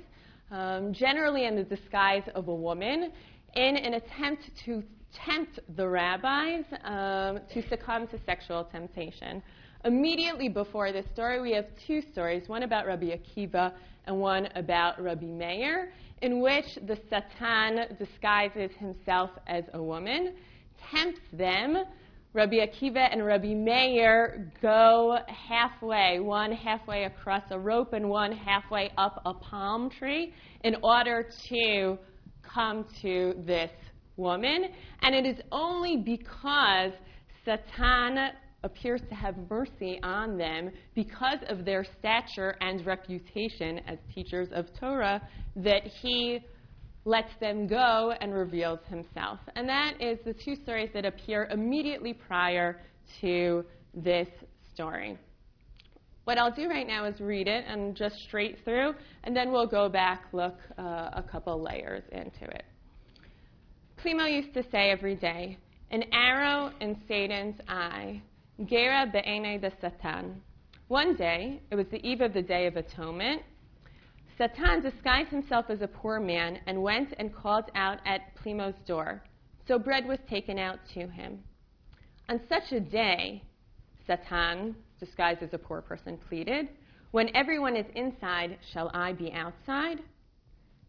um, 0.50 0.92
generally 0.92 1.44
in 1.44 1.56
the 1.56 1.64
disguise 1.64 2.24
of 2.34 2.48
a 2.48 2.54
woman, 2.54 3.12
in 3.54 3.76
an 3.76 3.94
attempt 3.94 4.50
to 4.64 4.82
tempt 5.26 5.58
the 5.76 5.88
rabbis 5.88 6.64
um, 6.84 7.40
to 7.52 7.66
succumb 7.68 8.06
to 8.08 8.18
sexual 8.24 8.64
temptation. 8.64 9.42
Immediately 9.84 10.48
before 10.48 10.92
this 10.92 11.06
story, 11.12 11.40
we 11.40 11.52
have 11.52 11.66
two 11.86 12.02
stories 12.12 12.48
one 12.48 12.64
about 12.64 12.86
Rabbi 12.86 13.16
Akiva 13.16 13.72
and 14.06 14.18
one 14.18 14.48
about 14.54 15.02
Rabbi 15.02 15.24
Meir, 15.24 15.92
in 16.22 16.40
which 16.40 16.66
the 16.86 16.98
Satan 17.08 17.96
disguises 17.98 18.70
himself 18.78 19.30
as 19.46 19.64
a 19.72 19.82
woman, 19.82 20.34
tempts 20.92 21.20
them. 21.32 21.84
Rabbi 22.32 22.58
Akiva 22.64 23.08
and 23.10 23.26
Rabbi 23.26 23.54
Meir 23.54 24.52
go 24.62 25.18
halfway, 25.26 26.20
one 26.20 26.52
halfway 26.52 27.04
across 27.04 27.42
a 27.50 27.58
rope 27.58 27.92
and 27.92 28.08
one 28.08 28.30
halfway 28.30 28.92
up 28.96 29.20
a 29.26 29.34
palm 29.34 29.90
tree, 29.90 30.32
in 30.62 30.76
order 30.80 31.26
to 31.48 31.98
come 32.42 32.86
to 33.02 33.34
this 33.44 33.72
woman. 34.16 34.66
And 35.02 35.12
it 35.12 35.26
is 35.26 35.42
only 35.50 35.96
because 35.96 36.92
Satan 37.44 38.30
appears 38.62 39.00
to 39.08 39.14
have 39.16 39.34
mercy 39.50 39.98
on 40.04 40.38
them 40.38 40.70
because 40.94 41.38
of 41.48 41.64
their 41.64 41.84
stature 41.98 42.54
and 42.60 42.86
reputation 42.86 43.80
as 43.88 43.98
teachers 44.14 44.48
of 44.52 44.66
Torah 44.78 45.20
that 45.56 45.82
he 45.84 46.44
lets 47.04 47.30
them 47.40 47.66
go 47.66 48.14
and 48.20 48.34
reveals 48.34 48.80
himself. 48.88 49.38
And 49.56 49.68
that 49.68 49.94
is 50.00 50.18
the 50.24 50.34
two 50.34 50.56
stories 50.56 50.90
that 50.94 51.04
appear 51.04 51.48
immediately 51.50 52.12
prior 52.12 52.80
to 53.20 53.64
this 53.94 54.28
story. 54.72 55.18
What 56.24 56.38
I'll 56.38 56.52
do 56.52 56.68
right 56.68 56.86
now 56.86 57.06
is 57.06 57.20
read 57.20 57.48
it 57.48 57.64
and 57.66 57.96
just 57.96 58.16
straight 58.20 58.58
through, 58.64 58.94
and 59.24 59.34
then 59.34 59.50
we'll 59.50 59.66
go 59.66 59.88
back, 59.88 60.24
look 60.32 60.56
uh, 60.78 61.10
a 61.12 61.24
couple 61.28 61.60
layers 61.60 62.04
into 62.12 62.44
it. 62.44 62.64
Plimo 64.04 64.30
used 64.30 64.54
to 64.54 64.62
say 64.70 64.90
every 64.90 65.16
day, 65.16 65.58
an 65.90 66.04
arrow 66.12 66.70
in 66.80 66.96
Satan's 67.08 67.56
eye 67.68 68.22
Gera 68.66 69.06
be'ene 69.10 69.58
de 69.58 69.72
Satan. 69.80 70.40
One 70.88 71.14
day, 71.14 71.62
it 71.70 71.76
was 71.76 71.86
the 71.90 72.06
eve 72.06 72.20
of 72.20 72.34
the 72.34 72.42
Day 72.42 72.66
of 72.66 72.76
Atonement, 72.76 73.42
Satan 74.40 74.80
disguised 74.80 75.28
himself 75.28 75.66
as 75.68 75.82
a 75.82 75.86
poor 75.86 76.18
man 76.18 76.60
and 76.66 76.82
went 76.82 77.12
and 77.18 77.34
called 77.34 77.66
out 77.74 77.98
at 78.06 78.34
Plimo's 78.36 78.80
door. 78.86 79.22
So 79.68 79.78
bread 79.78 80.06
was 80.06 80.18
taken 80.30 80.58
out 80.58 80.78
to 80.94 81.08
him. 81.08 81.44
On 82.30 82.40
such 82.48 82.72
a 82.72 82.80
day, 82.80 83.42
Satan, 84.06 84.76
disguised 84.98 85.42
as 85.42 85.52
a 85.52 85.58
poor 85.58 85.82
person, 85.82 86.16
pleaded, 86.16 86.70
When 87.10 87.28
everyone 87.36 87.76
is 87.76 87.84
inside, 87.94 88.56
shall 88.72 88.90
I 88.94 89.12
be 89.12 89.30
outside? 89.30 89.98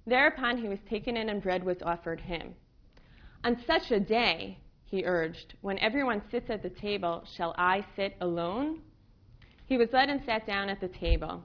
Thereupon 0.08 0.58
he 0.58 0.70
was 0.70 0.79
taken 0.89 1.17
in 1.17 1.27
and 1.27 1.43
bread 1.43 1.65
was 1.65 1.81
offered 1.81 2.22
him. 2.22 2.55
On 3.43 3.62
such 3.67 3.91
a 3.91 4.00
day, 4.00 4.60
he 4.86 5.03
urged, 5.03 5.55
When 5.60 5.77
everyone 5.79 6.22
sits 6.31 6.50
at 6.50 6.63
the 6.63 6.70
table, 6.70 7.25
shall 7.36 7.53
I 7.58 7.86
sit 7.98 8.15
alone? 8.22 8.79
He 9.65 9.77
was 9.77 9.89
led 9.91 10.10
and 10.10 10.24
sat 10.25 10.48
down 10.48 10.70
at 10.70 10.79
the 10.79 10.88
table. 10.88 11.43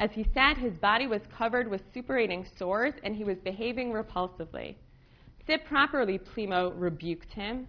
As 0.00 0.10
he 0.12 0.26
sat, 0.32 0.56
his 0.56 0.72
body 0.78 1.06
was 1.06 1.20
covered 1.36 1.68
with 1.68 1.82
suppurating 1.92 2.46
sores, 2.58 2.94
and 3.04 3.14
he 3.14 3.22
was 3.22 3.36
behaving 3.44 3.92
repulsively. 3.92 4.76
Sit 5.46 5.66
properly, 5.66 6.18
Plimo 6.18 6.72
rebuked 6.74 7.30
him. 7.32 7.68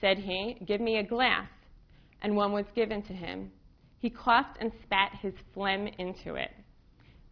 Said 0.00 0.16
he, 0.16 0.58
Give 0.64 0.80
me 0.80 0.98
a 0.98 1.02
glass. 1.02 1.48
And 2.22 2.36
one 2.36 2.52
was 2.52 2.66
given 2.76 3.02
to 3.02 3.12
him. 3.12 3.50
He 3.98 4.10
coughed 4.10 4.58
and 4.60 4.70
spat 4.84 5.10
his 5.20 5.34
phlegm 5.52 5.88
into 5.98 6.36
it. 6.36 6.52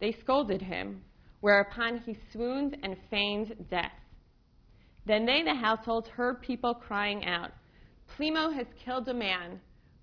They 0.01 0.11
scolded 0.21 0.61
him, 0.61 1.01
whereupon 1.39 1.99
he 1.99 2.17
swooned 2.33 2.75
and 2.83 2.97
feigned 3.09 3.55
death. 3.69 3.91
Then 5.05 5.25
they, 5.25 5.43
the 5.43 5.55
household, 5.55 6.09
heard 6.09 6.41
people 6.41 6.73
crying 6.73 7.25
out, 7.25 7.51
Plimo 8.17 8.53
has 8.53 8.67
killed 8.83 9.07
a 9.07 9.13
man. 9.13 9.61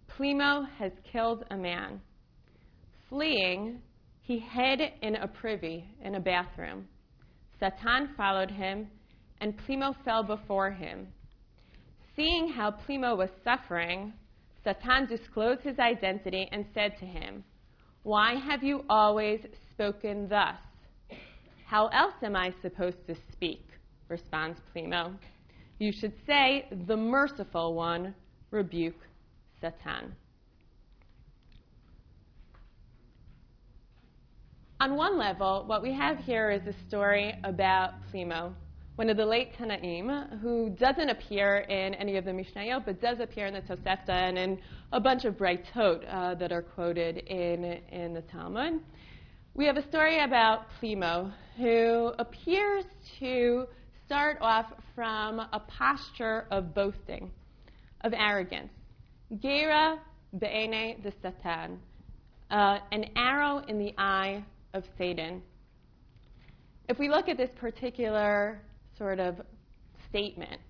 Plimo 0.08 0.66
has 0.78 0.92
killed 1.12 1.44
a 1.50 1.56
man. 1.56 2.00
Fleeing, 3.10 3.82
he 4.28 4.38
hid 4.38 4.82
in 5.00 5.16
a 5.16 5.26
privy 5.26 5.86
in 6.04 6.16
a 6.16 6.20
bathroom. 6.20 6.86
Satan 7.58 8.10
followed 8.14 8.50
him, 8.50 8.86
and 9.40 9.56
Plimo 9.56 9.94
fell 10.04 10.22
before 10.22 10.70
him. 10.70 11.08
Seeing 12.14 12.46
how 12.46 12.72
Plimo 12.72 13.16
was 13.16 13.30
suffering, 13.42 14.12
Satan 14.62 15.06
disclosed 15.06 15.62
his 15.62 15.78
identity 15.78 16.46
and 16.52 16.66
said 16.74 16.98
to 16.98 17.06
him, 17.06 17.42
Why 18.02 18.34
have 18.34 18.62
you 18.62 18.84
always 18.90 19.40
spoken 19.72 20.28
thus? 20.28 20.58
How 21.64 21.86
else 21.86 22.22
am 22.22 22.36
I 22.36 22.52
supposed 22.60 23.06
to 23.06 23.16
speak? 23.32 23.64
responds 24.10 24.60
Plimo. 24.76 25.14
You 25.78 25.90
should 25.90 26.12
say, 26.26 26.68
the 26.86 26.96
merciful 26.98 27.72
one 27.72 28.14
rebuke 28.50 29.00
Satan. 29.62 30.14
On 34.80 34.94
one 34.94 35.18
level, 35.18 35.64
what 35.66 35.82
we 35.82 35.92
have 35.92 36.18
here 36.18 36.52
is 36.52 36.62
a 36.64 36.88
story 36.88 37.34
about 37.42 37.94
Plimo, 38.12 38.54
one 38.94 39.10
of 39.10 39.16
the 39.16 39.26
late 39.26 39.52
Tanaim, 39.58 40.38
who 40.40 40.70
doesn't 40.70 41.08
appear 41.08 41.66
in 41.68 41.94
any 41.94 42.16
of 42.16 42.24
the 42.24 42.30
Mishnayot, 42.30 42.84
but 42.86 43.00
does 43.00 43.18
appear 43.18 43.46
in 43.46 43.54
the 43.54 43.60
Tosefta 43.62 44.10
and 44.10 44.38
in 44.38 44.60
a 44.92 45.00
bunch 45.00 45.24
of 45.24 45.36
Braitot 45.36 46.04
uh, 46.08 46.36
that 46.36 46.52
are 46.52 46.62
quoted 46.62 47.16
in, 47.16 47.64
in 47.90 48.14
the 48.14 48.22
Talmud. 48.22 48.80
We 49.54 49.66
have 49.66 49.76
a 49.76 49.88
story 49.88 50.22
about 50.22 50.66
Plimo, 50.80 51.32
who 51.56 52.12
appears 52.20 52.84
to 53.18 53.66
start 54.06 54.38
off 54.40 54.66
from 54.94 55.40
a 55.40 55.60
posture 55.66 56.46
of 56.52 56.72
boasting, 56.72 57.32
of 58.02 58.12
arrogance. 58.12 58.70
Gera 59.42 59.98
be'ene 60.38 61.02
the 61.02 61.12
Satan, 61.20 61.80
uh, 62.52 62.78
an 62.92 63.06
arrow 63.16 63.64
in 63.66 63.80
the 63.80 63.92
eye 63.98 64.44
of 64.74 64.84
Satan. 64.96 65.42
If 66.88 66.98
we 66.98 67.08
look 67.08 67.28
at 67.28 67.36
this 67.36 67.50
particular 67.58 68.60
sort 68.96 69.20
of 69.20 69.36
statement, 70.08 70.60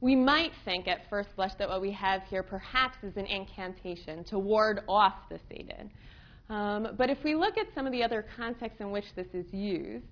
we 0.00 0.16
might 0.16 0.52
think 0.64 0.88
at 0.88 1.08
first 1.10 1.28
blush 1.36 1.52
that 1.58 1.68
what 1.68 1.80
we 1.80 1.92
have 1.92 2.22
here 2.24 2.42
perhaps 2.42 2.96
is 3.02 3.16
an 3.16 3.26
incantation 3.26 4.24
to 4.24 4.38
ward 4.38 4.80
off 4.88 5.14
the 5.28 5.38
Satan. 5.48 5.90
Um, 6.48 6.88
but 6.96 7.10
if 7.10 7.18
we 7.22 7.34
look 7.34 7.58
at 7.58 7.66
some 7.74 7.86
of 7.86 7.92
the 7.92 8.02
other 8.02 8.24
contexts 8.36 8.80
in 8.80 8.90
which 8.90 9.04
this 9.14 9.28
is 9.34 9.46
used, 9.52 10.06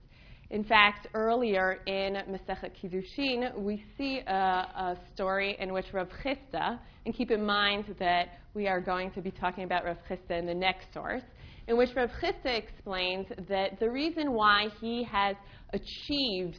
in 0.51 0.65
fact, 0.65 1.09
earlier 1.13 1.81
in 1.87 2.15
Masechet 2.15 2.73
Kiddushin, 2.81 3.59
we 3.59 3.85
see 3.99 4.21
a, 4.27 4.33
a, 4.33 4.99
story 5.13 5.57
in 5.61 5.75
which 5.75 5.87
Rav 5.93 6.09
Chisda, 6.25 6.79
and 7.05 7.15
keep 7.15 7.31
in 7.31 7.45
mind 7.45 7.95
that 7.99 8.39
we 8.55 8.67
are 8.67 8.81
going 8.81 9.11
to 9.11 9.21
be 9.21 9.31
talking 9.31 9.65
about 9.65 9.85
Rav 9.85 9.99
Chisda 10.09 10.39
in 10.39 10.47
the 10.47 10.55
next 10.55 10.87
source, 10.95 11.23
in 11.69 11.77
which 11.77 11.91
Rav 11.95 12.11
Chisda 12.21 12.57
explains 12.57 13.27
that 13.49 13.79
the 13.79 13.91
reason 13.91 14.33
why 14.33 14.69
he 14.81 15.05
has 15.05 15.37
achieved 15.75 16.59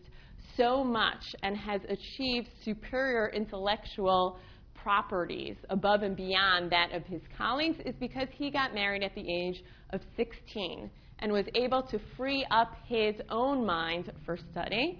so 0.55 0.83
much 0.83 1.23
and 1.41 1.57
has 1.57 1.81
achieved 1.89 2.47
superior 2.63 3.29
intellectual 3.29 4.37
properties 4.75 5.55
above 5.69 6.03
and 6.03 6.15
beyond 6.15 6.71
that 6.71 6.93
of 6.93 7.03
his 7.05 7.21
colleagues 7.35 7.77
is 7.85 7.95
because 7.99 8.27
he 8.31 8.51
got 8.51 8.73
married 8.73 9.03
at 9.03 9.13
the 9.15 9.25
age 9.27 9.63
of 9.89 10.01
16 10.15 10.89
and 11.19 11.31
was 11.31 11.45
able 11.55 11.81
to 11.81 11.99
free 12.15 12.45
up 12.51 12.73
his 12.85 13.15
own 13.29 13.65
mind 13.65 14.11
for 14.25 14.37
study. 14.51 14.99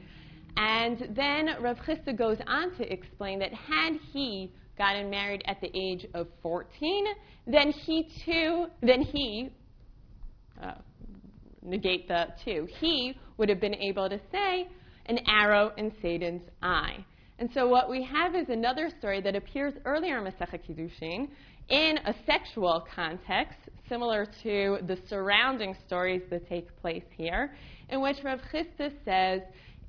And 0.58 1.16
then 1.16 1.62
Rav 1.62 1.78
Chisda 1.78 2.18
goes 2.18 2.38
on 2.48 2.76
to 2.78 2.92
explain 2.92 3.40
that 3.40 3.54
had 3.54 3.94
he 4.12 4.52
gotten 4.78 5.10
married 5.10 5.44
at 5.46 5.62
the 5.62 5.70
age 5.78 6.06
of 6.14 6.28
14, 6.42 7.06
then 7.48 7.72
he 7.72 8.10
too, 8.26 8.66
then 8.82 9.02
he, 9.02 9.52
Uh, 10.62 10.74
negate 11.62 12.08
the 12.08 12.28
two, 12.44 12.68
he 12.80 13.16
would 13.38 13.50
have 13.50 13.60
been 13.60 13.76
able 13.76 14.10
to 14.10 14.20
say, 14.32 14.68
an 15.08 15.20
arrow 15.28 15.72
in 15.78 15.92
Satan's 16.02 16.42
eye. 16.62 17.04
And 17.40 17.50
so 17.54 17.68
what 17.68 17.90
we 17.90 18.04
have 18.04 18.36
is 18.36 18.50
another 18.50 18.90
story 19.00 19.22
that 19.22 19.36
appears 19.36 19.74
earlier 19.86 20.18
in 20.18 20.32
Masechet 20.32 20.62
Kiddushin 20.68 21.30
in 21.70 21.98
a 22.06 22.14
sexual 22.26 22.86
context, 22.94 23.58
similar 23.88 24.26
to 24.44 24.80
the 24.88 24.98
surrounding 25.08 25.76
stories 25.88 26.22
that 26.30 26.48
take 26.50 26.76
place 26.82 27.04
here, 27.16 27.56
in 27.90 28.02
which 28.02 28.18
Rav 28.24 28.40
Chisda 28.52 28.92
says, 29.06 29.42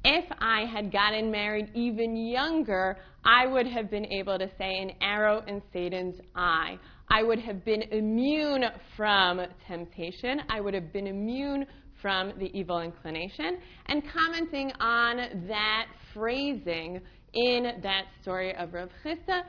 if 0.04 0.24
I 0.40 0.64
had 0.64 0.90
gotten 0.92 1.30
married 1.30 1.70
even 1.74 2.16
younger, 2.16 2.98
I 3.24 3.46
would 3.46 3.66
have 3.66 3.90
been 3.90 4.06
able 4.06 4.38
to 4.38 4.48
say 4.56 4.78
an 4.78 4.92
arrow 5.02 5.42
in 5.46 5.60
Satan's 5.72 6.20
eye. 6.34 6.78
I 7.12 7.24
would 7.24 7.40
have 7.40 7.64
been 7.64 7.82
immune 7.82 8.64
from 8.96 9.40
temptation. 9.66 10.42
I 10.48 10.60
would 10.60 10.74
have 10.74 10.92
been 10.92 11.08
immune 11.08 11.66
from 12.00 12.32
the 12.38 12.56
evil 12.56 12.80
inclination. 12.80 13.58
And 13.86 14.02
commenting 14.12 14.70
on 14.78 15.46
that 15.48 15.86
phrasing 16.14 17.00
in 17.32 17.80
that 17.82 18.04
story 18.22 18.54
of 18.54 18.72
Rav 18.72 18.90
Chisda, 19.04 19.42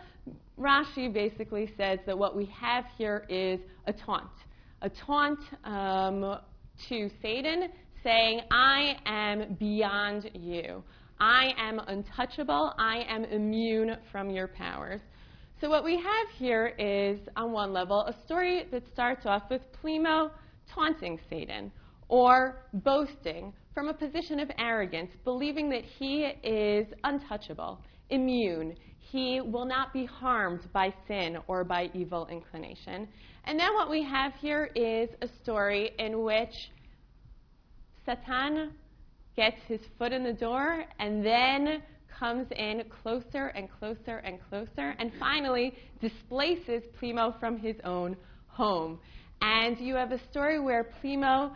Rashi 0.59 1.13
basically 1.13 1.71
says 1.77 1.99
that 2.07 2.17
what 2.17 2.35
we 2.35 2.45
have 2.45 2.85
here 2.97 3.25
is 3.29 3.59
a 3.85 3.93
taunt. 3.93 4.31
A 4.81 4.89
taunt 4.89 5.39
um, 5.63 6.39
to 6.89 7.09
Satan 7.21 7.69
saying, 8.03 8.41
I 8.49 8.95
am 9.05 9.55
beyond 9.59 10.31
you. 10.33 10.83
I 11.19 11.51
am 11.59 11.79
untouchable. 11.87 12.73
I 12.79 13.05
am 13.07 13.25
immune 13.25 13.97
from 14.11 14.31
your 14.31 14.47
powers. 14.47 15.01
So, 15.61 15.69
what 15.69 15.83
we 15.83 15.95
have 15.95 16.27
here 16.39 16.73
is, 16.79 17.19
on 17.35 17.51
one 17.51 17.71
level, 17.71 18.03
a 18.07 18.15
story 18.25 18.65
that 18.71 18.81
starts 18.91 19.27
off 19.27 19.43
with 19.51 19.61
Plimo 19.79 20.31
taunting 20.73 21.19
Satan 21.29 21.71
or 22.07 22.65
boasting 22.73 23.53
from 23.75 23.87
a 23.87 23.93
position 23.93 24.39
of 24.39 24.49
arrogance, 24.57 25.11
believing 25.23 25.69
that 25.69 25.83
he 25.83 26.23
is 26.43 26.87
untouchable, 27.03 27.79
immune. 28.09 28.75
He 28.97 29.39
will 29.39 29.65
not 29.65 29.93
be 29.93 30.03
harmed 30.03 30.61
by 30.73 30.91
sin 31.07 31.37
or 31.45 31.63
by 31.63 31.91
evil 31.93 32.25
inclination. 32.31 33.07
And 33.43 33.59
then 33.59 33.75
what 33.75 33.87
we 33.87 34.01
have 34.01 34.33
here 34.41 34.71
is 34.73 35.09
a 35.21 35.27
story 35.43 35.91
in 35.99 36.23
which 36.23 36.71
Satan 38.03 38.71
gets 39.35 39.57
his 39.67 39.81
foot 39.99 40.11
in 40.11 40.23
the 40.23 40.33
door 40.33 40.85
and 40.97 41.23
then 41.23 41.83
comes 42.21 42.45
in 42.55 42.83
closer 43.01 43.47
and 43.47 43.67
closer 43.79 44.17
and 44.17 44.37
closer 44.47 44.93
and 44.99 45.11
finally 45.19 45.73
displaces 45.99 46.83
Plimo 47.01 47.37
from 47.39 47.57
his 47.57 47.75
own 47.83 48.15
home. 48.45 48.99
And 49.41 49.79
you 49.79 49.95
have 49.95 50.11
a 50.11 50.19
story 50.29 50.59
where 50.59 50.91
Plimo 51.03 51.51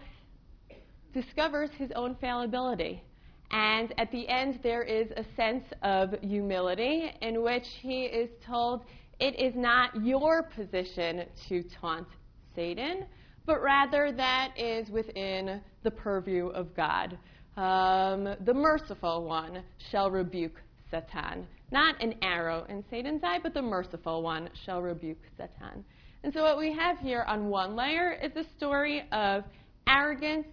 discovers 1.13 1.69
his 1.77 1.91
own 1.95 2.15
fallibility. 2.19 3.03
And 3.51 3.93
at 3.99 4.11
the 4.11 4.27
end, 4.27 4.59
there 4.63 4.81
is 4.81 5.07
a 5.15 5.23
sense 5.35 5.63
of 5.83 6.15
humility 6.21 7.11
in 7.21 7.43
which 7.43 7.67
he 7.81 8.05
is 8.05 8.29
told, 8.43 8.81
It 9.19 9.39
is 9.39 9.53
not 9.55 10.03
your 10.03 10.49
position 10.55 11.25
to 11.47 11.63
taunt 11.79 12.07
Satan, 12.55 13.05
but 13.45 13.61
rather 13.61 14.11
that 14.11 14.55
is 14.57 14.89
within 14.89 15.61
the 15.83 15.91
purview 15.91 16.47
of 16.47 16.75
God. 16.75 17.19
Um, 17.57 18.35
the 18.43 18.53
merciful 18.53 19.23
one 19.23 19.63
shall 19.89 20.11
rebuke 20.11 20.61
Satan. 20.91 21.47
Not 21.71 22.01
an 22.03 22.15
arrow 22.21 22.65
in 22.67 22.83
Satan's 22.89 23.21
eye, 23.23 23.39
but 23.41 23.53
the 23.53 23.61
merciful 23.61 24.21
one 24.21 24.49
shall 24.65 24.81
rebuke 24.81 25.21
Satan. 25.37 25.85
And 26.23 26.33
so, 26.33 26.41
what 26.41 26.57
we 26.57 26.73
have 26.73 26.97
here 26.99 27.23
on 27.27 27.47
one 27.47 27.75
layer 27.75 28.13
is 28.21 28.31
a 28.35 28.43
story 28.57 29.03
of 29.11 29.43
arrogance 29.87 30.47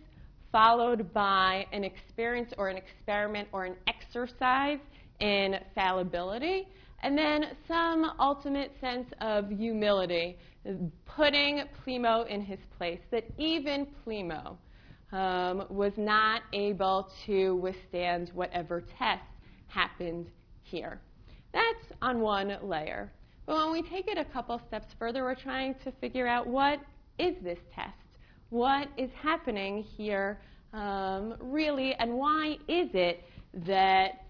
followed 0.52 1.12
by 1.12 1.66
an 1.72 1.82
experience 1.82 2.52
or 2.56 2.68
an 2.68 2.76
experiment 2.76 3.48
or 3.52 3.64
an 3.64 3.74
exercise 3.88 4.78
in 5.20 5.56
fallibility, 5.74 6.68
and 7.02 7.16
then 7.18 7.46
some 7.66 8.12
ultimate 8.20 8.70
sense 8.80 9.08
of 9.20 9.48
humility, 9.48 10.36
putting 11.06 11.62
Plimo 11.84 12.28
in 12.28 12.42
his 12.42 12.58
place, 12.76 13.00
that 13.10 13.24
even 13.38 13.86
Plimo 14.06 14.56
um, 15.12 15.66
was 15.68 15.92
not 15.96 16.42
able 16.52 17.08
to 17.26 17.56
withstand 17.56 18.30
whatever 18.34 18.82
test 18.98 19.22
happened 19.68 20.26
here. 20.62 21.00
That's 21.52 21.92
on 22.00 22.20
one 22.20 22.56
layer. 22.62 23.12
But 23.46 23.56
when 23.56 23.72
we 23.72 23.82
take 23.88 24.08
it 24.08 24.18
a 24.18 24.24
couple 24.24 24.60
steps 24.68 24.86
further, 24.98 25.22
we're 25.24 25.34
trying 25.34 25.74
to 25.84 25.92
figure 26.00 26.26
out 26.26 26.46
what 26.46 26.80
is 27.18 27.34
this 27.42 27.58
test? 27.74 27.94
what 28.52 28.86
is 28.98 29.08
happening 29.22 29.82
here 29.82 30.38
um, 30.74 31.34
really, 31.40 31.94
and 31.94 32.12
why 32.12 32.58
is 32.68 32.90
it 32.92 33.24
that, 33.66 34.26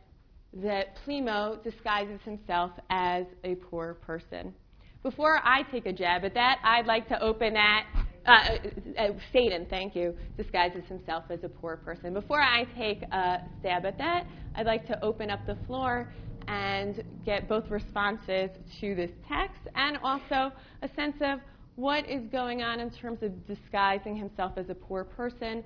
that 0.54 0.96
Plimo 1.04 1.60
disguises 1.64 2.20
himself 2.24 2.70
as 2.88 3.26
a 3.42 3.56
poor 3.56 3.94
person? 3.94 4.54
Before 5.02 5.40
I 5.42 5.64
take 5.72 5.86
a 5.86 5.92
jab 5.92 6.24
at 6.24 6.34
that, 6.34 6.60
I'd 6.62 6.86
like 6.86 7.08
to 7.08 7.20
open 7.20 7.54
that. 7.54 7.84
Uh, 8.24 8.58
uh, 8.98 9.08
Satan, 9.32 9.66
thank 9.68 9.96
you, 9.96 10.14
disguises 10.36 10.84
himself 10.86 11.24
as 11.30 11.42
a 11.42 11.48
poor 11.48 11.76
person. 11.76 12.14
Before 12.14 12.40
I 12.40 12.64
take 12.78 13.02
a 13.02 13.40
stab 13.58 13.84
at 13.84 13.98
that, 13.98 14.26
I'd 14.54 14.66
like 14.66 14.86
to 14.86 15.04
open 15.04 15.28
up 15.28 15.44
the 15.44 15.56
floor 15.66 16.12
and 16.46 17.02
get 17.24 17.48
both 17.48 17.68
responses 17.70 18.50
to 18.80 18.94
this 18.94 19.10
text 19.28 19.60
and 19.74 19.98
also 20.04 20.52
a 20.82 20.88
sense 20.94 21.16
of 21.20 21.40
what 21.74 22.08
is 22.08 22.22
going 22.30 22.62
on 22.62 22.78
in 22.78 22.90
terms 22.90 23.22
of 23.22 23.46
disguising 23.46 24.16
himself 24.16 24.52
as 24.56 24.68
a 24.68 24.74
poor 24.74 25.02
person 25.02 25.64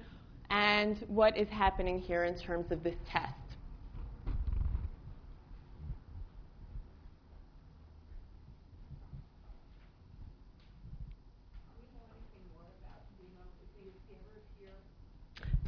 and 0.50 1.04
what 1.08 1.36
is 1.36 1.48
happening 1.48 1.98
here 1.98 2.24
in 2.24 2.38
terms 2.38 2.70
of 2.70 2.82
this 2.82 2.94
test. 3.10 3.34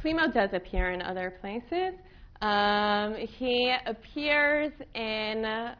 Plimo 0.03 0.33
does 0.33 0.49
appear 0.53 0.91
in 0.91 1.01
other 1.01 1.35
places. 1.41 1.93
Um, 2.41 3.15
he 3.15 3.73
appears 3.85 4.71
in 4.95 5.73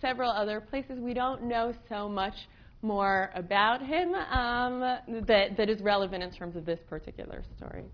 several 0.00 0.30
other 0.30 0.60
places. 0.60 0.98
We 1.00 1.12
don't 1.12 1.42
know 1.44 1.74
so 1.88 2.08
much 2.08 2.34
more 2.82 3.30
about 3.34 3.82
him 3.82 4.14
um, 4.14 4.80
that, 5.26 5.56
that 5.56 5.68
is 5.68 5.80
relevant 5.82 6.22
in 6.22 6.30
terms 6.30 6.56
of 6.56 6.64
this 6.64 6.78
particular 6.88 7.42
story. 7.56 7.84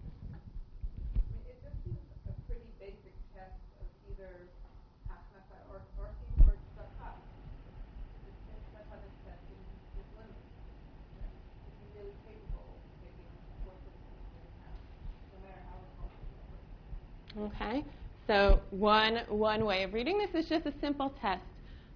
Okay, 17.39 17.85
so 18.27 18.61
one, 18.71 19.19
one 19.29 19.67
way 19.67 19.83
of 19.83 19.93
reading 19.93 20.17
this 20.17 20.43
is 20.43 20.49
just 20.49 20.65
a 20.65 20.73
simple 20.81 21.13
test. 21.21 21.43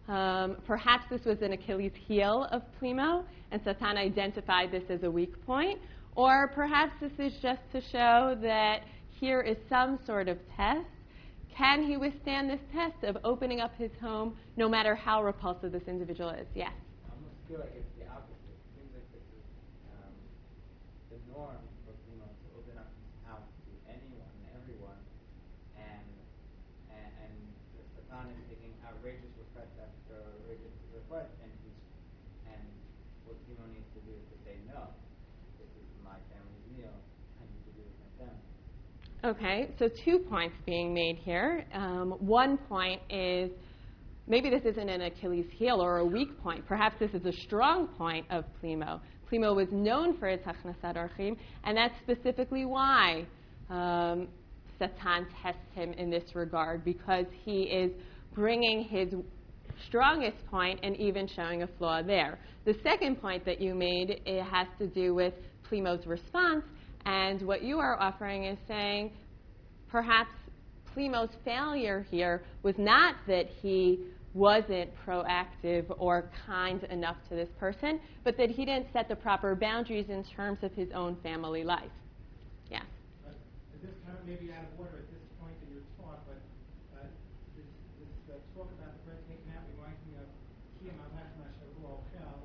Um, 0.06 0.58
perhaps 0.66 1.04
this 1.08 1.24
was 1.24 1.40
an 1.40 1.54
Achilles 1.54 1.92
heel 2.06 2.46
of 2.52 2.60
Plimo, 2.78 3.24
and 3.50 3.58
Satan 3.64 3.96
identified 3.96 4.70
this 4.70 4.82
as 4.90 5.02
a 5.02 5.10
weak 5.10 5.32
point. 5.46 5.78
Or 6.14 6.48
perhaps 6.48 6.92
this 7.00 7.12
is 7.18 7.32
just 7.40 7.62
to 7.72 7.80
show 7.80 8.36
that 8.42 8.82
here 9.18 9.40
is 9.40 9.56
some 9.70 9.98
sort 10.04 10.28
of 10.28 10.36
test. 10.58 10.86
Can 11.56 11.86
he 11.86 11.96
withstand 11.96 12.50
this 12.50 12.60
test 12.70 13.02
of 13.02 13.16
opening 13.24 13.60
up 13.60 13.74
his 13.76 13.90
home 13.98 14.36
no 14.58 14.68
matter 14.68 14.94
how 14.94 15.24
repulsive 15.24 15.72
this 15.72 15.84
individual 15.88 16.30
is? 16.30 16.46
Yes? 16.54 16.72
I 17.08 17.14
almost 17.14 17.36
feel 17.48 17.60
like 17.60 17.72
it's 17.74 17.98
the 17.98 18.04
opposite. 18.12 18.36
It 18.36 18.76
seems 18.76 18.92
like 18.92 19.08
this 19.10 19.24
is 19.24 19.44
um, 19.88 20.12
the 21.08 21.32
norm 21.32 21.56
Okay, 39.22 39.68
so 39.78 39.90
two 40.02 40.18
points 40.18 40.56
being 40.64 40.94
made 40.94 41.16
here. 41.16 41.66
Um, 41.74 42.12
one 42.20 42.56
point 42.56 43.02
is 43.10 43.50
maybe 44.26 44.48
this 44.48 44.62
isn't 44.64 44.88
an 44.88 45.02
Achilles 45.02 45.44
heel 45.50 45.82
or 45.82 45.98
a 45.98 46.06
weak 46.06 46.42
point. 46.42 46.66
Perhaps 46.66 46.96
this 46.98 47.10
is 47.12 47.26
a 47.26 47.32
strong 47.42 47.86
point 47.86 48.24
of 48.30 48.46
Plimo. 48.62 48.98
Plimo 49.30 49.54
was 49.54 49.68
known 49.70 50.16
for 50.16 50.26
his 50.26 50.40
Hachnasat 50.40 50.96
Orchim, 50.96 51.36
and 51.64 51.76
that's 51.76 51.92
specifically 52.02 52.64
why 52.64 53.26
um, 53.68 54.26
Satan 54.78 55.26
tests 55.42 55.60
him 55.74 55.92
in 55.92 56.08
this 56.08 56.34
regard, 56.34 56.82
because 56.82 57.26
he 57.44 57.64
is 57.64 57.92
bringing 58.34 58.84
his 58.84 59.12
strongest 59.86 60.38
point 60.50 60.80
and 60.82 60.96
even 60.96 61.28
showing 61.28 61.62
a 61.62 61.66
flaw 61.76 62.00
there. 62.00 62.38
The 62.64 62.74
second 62.82 63.20
point 63.20 63.44
that 63.44 63.60
you 63.60 63.74
made 63.74 64.22
it 64.24 64.42
has 64.44 64.66
to 64.78 64.86
do 64.86 65.14
with 65.14 65.34
Plimo's 65.70 66.06
response, 66.06 66.64
and 67.06 67.42
what 67.42 67.62
you 67.62 67.78
are 67.78 67.98
offering 68.00 68.44
is 68.44 68.58
saying 68.68 69.12
perhaps 69.88 70.30
Plimo's 70.94 71.34
failure 71.44 72.06
here 72.10 72.42
was 72.62 72.74
not 72.78 73.14
that 73.26 73.46
he 73.62 74.00
wasn't 74.34 74.90
proactive 75.06 75.84
or 75.98 76.30
kind 76.46 76.84
enough 76.84 77.16
to 77.28 77.34
this 77.34 77.48
person, 77.58 78.00
but 78.22 78.36
that 78.36 78.50
he 78.50 78.64
didn't 78.64 78.86
set 78.92 79.08
the 79.08 79.16
proper 79.16 79.54
boundaries 79.56 80.08
in 80.08 80.22
terms 80.24 80.58
of 80.62 80.72
his 80.72 80.88
own 80.94 81.16
family 81.22 81.64
life. 81.64 81.90
Yes? 82.70 82.84
Uh, 83.26 83.30
this 83.82 83.90
kind 84.06 84.16
of 84.18 84.26
maybe 84.26 84.52
out 84.52 84.62
of 84.62 84.78
order 84.78 84.98
at 84.98 85.10
this 85.10 85.24
point 85.42 85.54
in 85.66 85.74
your 85.74 85.82
talk, 85.98 86.22
but 86.26 86.38
uh, 86.94 87.06
this, 87.56 87.66
this 87.98 88.34
uh, 88.34 88.38
talk 88.54 88.70
about 88.78 88.94
the 88.94 89.02
bread 89.02 89.18
taken 89.26 89.50
out 89.50 89.66
reminds 89.74 89.98
me 90.06 90.14
of 90.22 90.30
Kiyam 90.78 90.98
al 91.02 92.42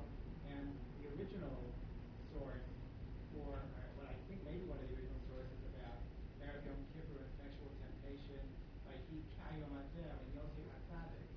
and 0.50 0.66
the 0.98 1.06
original 1.14 1.54
source 2.34 2.66
for 3.30 3.62
what 3.94 4.10
I 4.10 4.16
think 4.26 4.42
maybe 4.42 4.66
one 4.66 4.82
of 4.82 4.90
the 4.90 4.98
original 4.98 5.22
sources 5.30 5.60
about 5.70 6.02
Erev 6.42 6.66
Yom 6.66 6.82
Kippur 6.98 7.22
and 7.22 7.32
sexual 7.38 7.70
temptation 7.78 8.42
by 8.82 8.98
He 9.06 9.22
Kayom 9.38 9.70
Azeh 9.70 10.10
and 10.10 10.28
Yosef 10.34 10.66
Atzadik, 10.66 11.30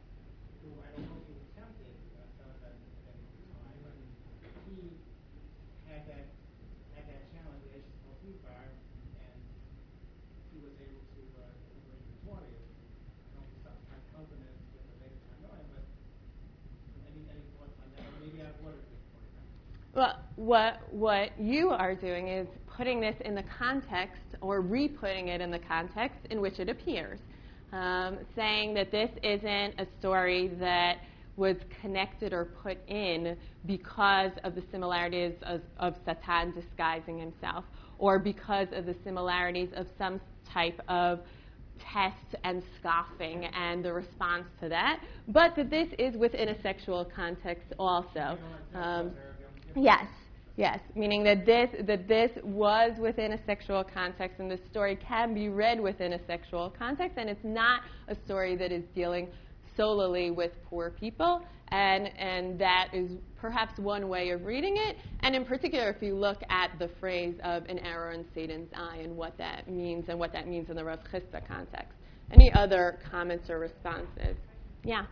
who 0.63 0.73
I 0.81 0.89
don't 0.95 1.05
know 1.07 1.19
if 1.21 1.27
he 1.29 1.35
was 1.39 1.49
tempted 1.55 1.93
uh, 2.17 2.25
some 2.39 2.49
of 2.51 2.59
that 2.63 2.75
at 2.75 3.15
the 3.15 3.31
time, 3.53 3.77
but 3.83 3.95
he 4.67 4.91
had 5.87 6.03
that 6.07 6.25
had 6.95 7.05
that 7.07 7.23
challenge 7.31 7.63
with 7.63 7.79
Eshes 7.79 7.95
Potiphar, 8.05 8.63
and 9.23 9.39
he 10.51 10.57
was 10.63 10.75
able 10.83 10.99
to 10.99 11.21
uh, 11.39 11.47
liberate 11.73 12.03
victorious. 12.11 12.67
I 12.67 13.39
don't 13.39 13.47
know 13.47 13.55
if 13.55 13.63
some 13.63 13.79
kind 13.87 13.99
of 13.99 14.07
covenant 14.13 14.57
with 14.75 14.85
the 14.87 14.95
later 14.99 15.19
Tanoim, 15.31 15.63
but 15.73 15.83
I 15.83 17.09
mean, 17.15 17.25
what, 20.39 20.79
what 20.91 21.37
you 21.37 21.69
are 21.69 21.93
doing 21.93 22.29
is 22.29 22.47
putting 22.77 23.01
this 23.01 23.15
in 23.25 23.35
the 23.35 23.43
context 23.57 24.21
or 24.39 24.61
re 24.61 24.87
putting 24.87 25.27
it 25.27 25.41
in 25.41 25.51
the 25.51 25.59
context 25.59 26.19
in 26.29 26.39
which 26.39 26.59
it 26.59 26.69
appears. 26.69 27.19
Um, 27.73 28.19
saying 28.37 28.73
that 28.75 28.89
this 28.89 29.09
isn't 29.21 29.79
a 29.79 29.85
story 29.99 30.51
that 30.59 30.99
was 31.35 31.57
connected 31.81 32.31
or 32.31 32.45
put 32.45 32.77
in 32.87 33.35
because 33.65 34.31
of 34.45 34.55
the 34.55 34.63
similarities 34.71 35.33
of, 35.43 35.61
of 35.77 35.95
Satan 36.05 36.53
disguising 36.53 37.19
himself 37.19 37.65
or 37.97 38.17
because 38.17 38.69
of 38.73 38.85
the 38.85 38.95
similarities 39.03 39.69
of 39.75 39.87
some 39.97 40.21
type 40.51 40.79
of 40.87 41.19
test 41.79 42.35
and 42.45 42.63
scoffing 42.79 43.45
and 43.45 43.83
the 43.83 43.91
response 43.91 44.45
to 44.61 44.69
that, 44.69 45.01
but 45.27 45.53
that 45.57 45.69
this 45.69 45.89
is 45.99 46.15
within 46.15 46.49
a 46.49 46.61
sexual 46.61 47.05
context 47.13 47.73
also. 47.77 48.37
Um, 48.73 49.11
yes, 49.75 50.05
yes, 50.59 50.79
meaning 50.93 51.23
that 51.23 51.45
this 51.45 51.69
that 51.87 52.07
this 52.07 52.31
was 52.43 52.91
within 52.99 53.31
a 53.31 53.45
sexual 53.45 53.83
context, 53.83 54.39
and 54.39 54.51
the 54.51 54.59
story 54.69 54.97
can 54.97 55.33
be 55.33 55.47
read 55.49 55.79
within 55.79 56.13
a 56.13 56.25
sexual 56.27 56.73
context, 56.77 57.17
and 57.17 57.29
it's 57.29 57.43
not 57.43 57.81
a 58.09 58.15
story 58.25 58.55
that 58.57 58.71
is 58.71 58.83
dealing 58.93 59.29
solely 59.77 60.29
with 60.29 60.51
poor 60.69 60.89
people, 60.89 61.41
and, 61.69 62.07
and 62.17 62.59
that 62.59 62.89
is 62.93 63.11
perhaps 63.39 63.79
one 63.79 64.09
way 64.09 64.31
of 64.31 64.43
reading 64.43 64.75
it. 64.75 64.97
And 65.21 65.33
in 65.35 65.45
particular, 65.45 65.89
if 65.89 66.01
you 66.01 66.15
look 66.15 66.41
at 66.49 66.71
the 66.79 66.89
phrase 66.99 67.35
of 67.43 67.63
an 67.65 67.79
arrow 67.79 68.13
in 68.13 68.25
Satan's 68.35 68.69
eye 68.75 68.99
and 69.01 69.15
what 69.15 69.37
that 69.37 69.69
means 69.69 70.09
and 70.09 70.19
what 70.19 70.33
that 70.33 70.47
means 70.47 70.69
in 70.69 70.75
the 70.75 70.83
Rav 70.83 70.99
Chisda 71.11 71.47
context. 71.47 71.93
Any 72.31 72.51
other 72.53 72.99
comments 73.09 73.49
or 73.49 73.59
responses? 73.59 74.35
Yeah. 74.83 75.05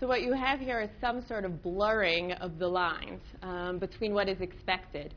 So 0.00 0.06
what 0.06 0.22
you 0.22 0.32
have 0.32 0.60
here 0.60 0.80
is 0.80 0.88
some 0.98 1.22
sort 1.28 1.44
of 1.44 1.62
blurring 1.62 2.32
of 2.32 2.58
the 2.58 2.66
lines 2.66 3.20
um, 3.42 3.78
between 3.78 4.14
what 4.14 4.30
is 4.30 4.40
expected. 4.40 5.12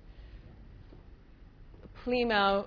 Plimo, 2.06 2.65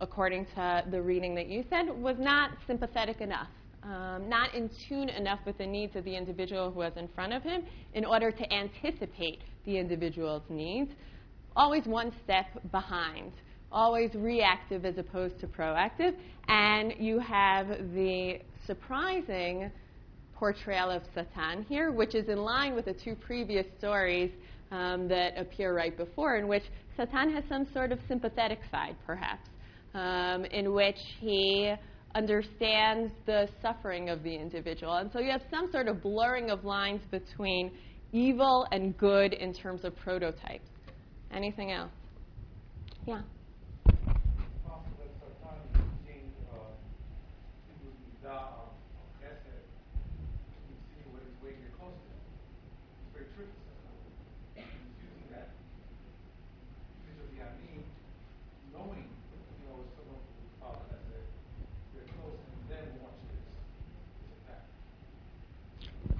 according 0.00 0.46
to 0.56 0.82
the 0.90 1.00
reading 1.00 1.32
that 1.36 1.46
you 1.46 1.64
said, 1.70 1.90
was 1.90 2.16
not 2.18 2.50
sympathetic 2.66 3.20
enough, 3.20 3.46
um, 3.84 4.28
not 4.28 4.52
in 4.52 4.68
tune 4.88 5.08
enough 5.08 5.38
with 5.46 5.56
the 5.56 5.66
needs 5.66 5.94
of 5.94 6.04
the 6.04 6.16
individual 6.16 6.72
who 6.72 6.80
was 6.80 6.92
in 6.96 7.06
front 7.14 7.32
of 7.32 7.44
him 7.44 7.62
in 7.92 8.04
order 8.04 8.32
to 8.32 8.52
anticipate 8.52 9.38
the 9.64 9.78
individual's 9.78 10.42
needs. 10.48 10.90
Always 11.54 11.84
one 11.84 12.12
step 12.24 12.46
behind, 12.72 13.30
always 13.70 14.10
reactive 14.16 14.84
as 14.84 14.98
opposed 14.98 15.38
to 15.38 15.46
proactive, 15.46 16.16
and 16.48 16.94
you 16.98 17.20
have 17.20 17.68
the 17.94 18.40
surprising 18.66 19.70
portrayal 20.36 20.90
of 20.90 21.02
Satan 21.14 21.64
here, 21.68 21.90
which 21.90 22.14
is 22.14 22.28
in 22.28 22.38
line 22.38 22.74
with 22.74 22.86
the 22.86 22.94
two 22.94 23.14
previous 23.14 23.66
stories 23.78 24.30
um, 24.70 25.08
that 25.08 25.38
appear 25.38 25.74
right 25.74 25.96
before, 25.96 26.36
in 26.36 26.48
which 26.48 26.64
Satan 26.96 27.32
has 27.32 27.44
some 27.48 27.66
sort 27.72 27.92
of 27.92 27.98
sympathetic 28.08 28.60
side, 28.70 28.96
perhaps, 29.06 29.48
um, 29.94 30.44
in 30.46 30.72
which 30.72 30.98
he 31.20 31.74
understands 32.14 33.12
the 33.26 33.48
suffering 33.60 34.08
of 34.08 34.22
the 34.22 34.34
individual. 34.34 34.94
And 34.94 35.10
so 35.12 35.18
you 35.18 35.30
have 35.30 35.42
some 35.50 35.70
sort 35.72 35.88
of 35.88 36.02
blurring 36.02 36.50
of 36.50 36.64
lines 36.64 37.00
between 37.10 37.72
evil 38.12 38.66
and 38.70 38.96
good 38.96 39.32
in 39.32 39.52
terms 39.52 39.84
of 39.84 39.96
prototypes. 39.96 40.68
Anything 41.32 41.72
else? 41.72 41.90
Yeah. 43.06 43.22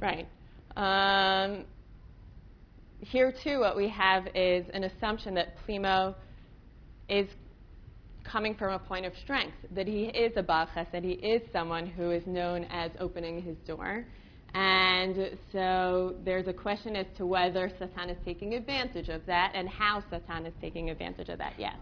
Right. 0.05 0.29
Um, 0.77 1.65
here, 3.01 3.33
too, 3.43 3.61
what 3.61 3.75
we 3.75 3.89
have 3.89 4.27
is 4.35 4.67
an 4.75 4.85
assumption 4.85 5.35
that 5.35 5.57
Plimo 5.67 6.15
is 7.09 7.27
coming 8.23 8.55
from 8.55 8.75
a 8.75 8.79
point 8.79 9.07
of 9.07 9.13
strength, 9.23 9.57
that 9.71 9.87
he 9.87 10.05
is 10.05 10.33
a 10.37 10.43
Baal 10.43 10.69
that 10.75 11.03
he 11.03 11.13
is 11.13 11.41
someone 11.53 11.87
who 11.87 12.11
is 12.11 12.27
known 12.27 12.65
as 12.65 12.91
opening 13.01 13.41
his 13.41 13.57
door. 13.67 14.07
And 14.55 15.39
so 15.53 16.17
there's 16.25 16.49
a 16.49 16.53
question 16.53 16.97
as 16.97 17.07
to 17.17 17.25
whether 17.25 17.71
Satan 17.79 18.11
is 18.11 18.19
taking 18.25 18.55
advantage 18.55 19.09
of 19.09 19.25
that 19.27 19.53
and 19.55 19.69
how 19.69 20.03
Satan 20.11 20.45
is 20.45 20.55
taking 20.61 20.91
advantage 20.91 21.31
of 21.31 21.39
that, 21.39 21.55
yes. 21.59 21.77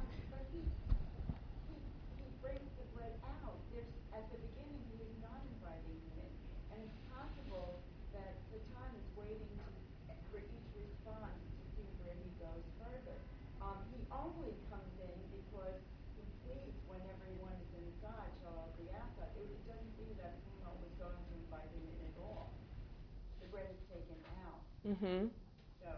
Mm-hmm. 24.93 25.33
So 25.81 25.89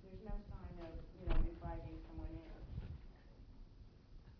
there's 0.00 0.24
no 0.24 0.32
sign 0.48 0.72
of, 0.80 0.92
you 1.20 1.28
know, 1.28 1.36
inviting 1.36 2.00
someone 2.08 2.32
in. 2.32 2.48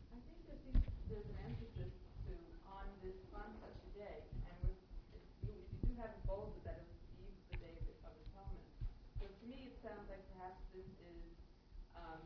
I 0.09 0.17
think 0.25 0.41
that 0.49 0.57
these, 0.65 0.81
there's 1.13 1.29
an 1.29 1.37
emphasis 1.45 1.93
to 2.25 2.33
on 2.73 2.89
this 3.05 3.21
on 3.37 3.53
such 3.61 3.77
a 3.77 3.91
day, 3.93 4.25
and 4.49 4.57
with, 4.65 4.81
you, 5.45 5.53
you 5.53 5.77
do 5.85 5.93
have 6.01 6.17
bolded 6.25 6.57
that 6.65 6.89
it's 6.89 6.97
Eve, 7.21 7.37
the 7.53 7.61
day 7.61 7.77
of 8.01 8.17
atonement. 8.33 8.73
So 9.21 9.29
to 9.29 9.45
me, 9.45 9.77
it 9.77 9.77
sounds 9.85 10.09
like 10.09 10.25
perhaps 10.33 10.57
this 10.73 10.89
is, 10.89 11.21
um, 11.93 12.25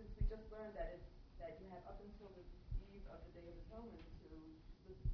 since 0.00 0.08
we 0.16 0.24
just 0.32 0.48
learned 0.48 0.72
that 0.80 0.96
it's 0.96 1.12
that 1.44 1.60
you 1.60 1.68
have 1.76 1.84
up 1.84 2.00
until 2.00 2.32
the 2.32 2.44
eve 2.88 3.04
of 3.12 3.20
the 3.28 3.36
day 3.36 3.44
of 3.52 3.56
atonement 3.68 4.00
to 4.24 4.32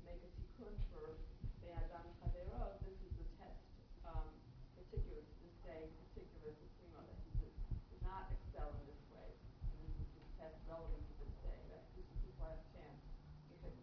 make 0.06 0.22
a 0.22 0.30
tikkun 0.38 0.78
for 0.94 1.18
the 1.58 1.74
Adam 1.74 2.06
Chaverot, 2.22 2.78
this 2.86 2.94
is 3.02 3.10
the 3.18 3.26
test, 3.42 3.66
um, 4.06 4.30
particular 4.78 5.22
to 5.22 5.34
this 5.42 5.54
day, 5.66 5.90
particular 6.14 6.54
to 6.54 6.64
Plimo, 6.78 7.02
that 7.02 7.18
he 7.26 7.30
did, 7.42 7.54
did 7.90 8.02
not 8.06 8.30
excel 8.30 8.70
in 8.78 8.82
this 8.86 9.02
way. 9.10 9.34
And 9.70 9.78
this 9.82 9.98
is 9.98 10.10
the 10.14 10.26
test 10.38 10.58
relevant 10.66 11.02
to 11.10 11.14
this 11.22 11.34
day, 11.42 11.58
that 11.74 11.82
this 11.94 12.06
is 12.06 12.18
his 12.26 12.36
last 12.38 12.62
chance 12.74 13.02
to 13.50 13.54
get 13.62 13.74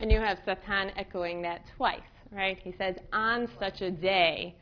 And 0.00 0.10
you 0.10 0.18
have 0.18 0.38
Satan 0.46 0.90
echoing 0.96 1.42
that 1.42 1.60
twice, 1.76 2.00
right? 2.32 2.58
He 2.64 2.74
says, 2.78 2.96
on 3.12 3.48
such 3.60 3.82
a 3.82 3.90
day, 3.90 4.56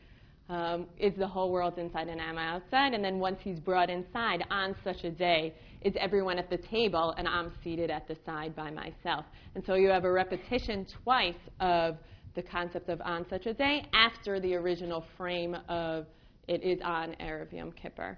um, 0.49 0.87
is 0.97 1.13
the 1.15 1.27
whole 1.27 1.49
world 1.51 1.77
inside 1.77 2.09
and 2.09 2.19
am 2.19 2.37
I 2.37 2.49
outside? 2.49 2.93
And 2.93 3.03
then 3.03 3.19
once 3.19 3.37
he's 3.41 3.59
brought 3.59 3.89
inside, 3.89 4.43
on 4.51 4.75
such 4.83 5.03
a 5.03 5.11
day, 5.11 5.53
is 5.81 5.93
everyone 5.97 6.39
at 6.39 6.49
the 6.49 6.57
table 6.57 7.13
and 7.17 7.27
I'm 7.27 7.53
seated 7.63 7.89
at 7.89 8.07
the 8.07 8.17
side 8.25 8.53
by 8.55 8.69
myself. 8.69 9.25
And 9.55 9.63
so 9.65 9.75
you 9.75 9.87
have 9.89 10.03
a 10.03 10.11
repetition 10.11 10.85
twice 11.03 11.35
of 11.59 11.97
the 12.35 12.41
concept 12.41 12.89
of 12.89 12.99
on 13.01 13.25
such 13.29 13.45
a 13.45 13.53
day 13.53 13.85
after 13.93 14.39
the 14.39 14.55
original 14.55 15.05
frame 15.15 15.55
of 15.69 16.05
it 16.47 16.63
is 16.63 16.79
on 16.83 17.15
Erev 17.21 17.53
Yom 17.53 17.71
Kippur. 17.71 18.17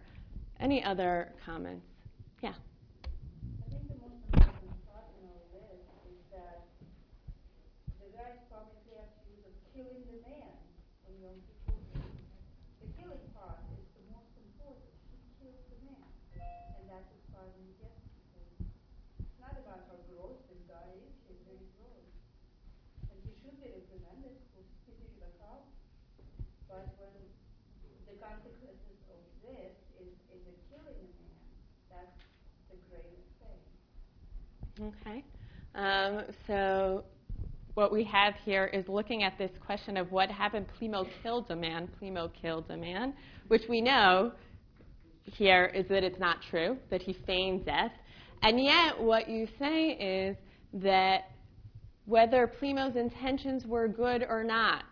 Any 0.60 0.84
other 0.84 1.34
comments? 1.46 1.86
Yeah. 2.42 2.54
Should 23.42 23.58
be 23.58 24.64
spitting 24.84 25.14
the. 25.20 25.30
But 26.70 26.88
when 27.00 27.14
the 28.08 28.16
consequences 28.22 29.00
of 29.10 29.20
this 29.44 29.74
is, 30.00 30.14
is 30.32 30.42
a 30.46 30.56
killing 30.70 31.02
a 31.02 31.10
man, 31.20 31.42
that's 31.90 32.18
the 32.70 32.78
thing. 32.94 33.22
Okay. 34.80 35.24
Um, 35.74 36.24
so 36.48 37.04
what 37.74 37.92
we 37.92 38.04
have 38.04 38.36
here 38.44 38.66
is 38.66 38.88
looking 38.88 39.24
at 39.24 39.38
this 39.38 39.52
question 39.66 39.98
of 39.98 40.12
what 40.12 40.30
happened. 40.30 40.66
Plimo 40.80 41.08
killed 41.24 41.50
a 41.50 41.56
man. 41.56 41.90
Plimo 42.02 42.30
killed 42.42 42.70
a 42.70 42.78
man, 42.78 43.14
which 43.48 43.64
we 43.70 43.82
know 43.82 44.32
here 45.24 45.66
is 45.74 45.88
that 45.88 46.04
it's 46.04 46.20
not 46.20 46.38
true, 46.50 46.78
that 46.90 47.02
he 47.02 47.14
feigned 47.26 47.66
death. 47.66 47.92
And 48.44 48.62
yet, 48.62 49.00
what 49.00 49.30
you 49.30 49.48
say 49.60 49.92
is 49.92 50.36
that 50.74 51.32
whether 52.06 52.48
Plimo's 52.48 52.96
intentions 52.96 53.66
were 53.66 53.88
good 53.88 54.26
or 54.28 54.44
not, 54.44 54.84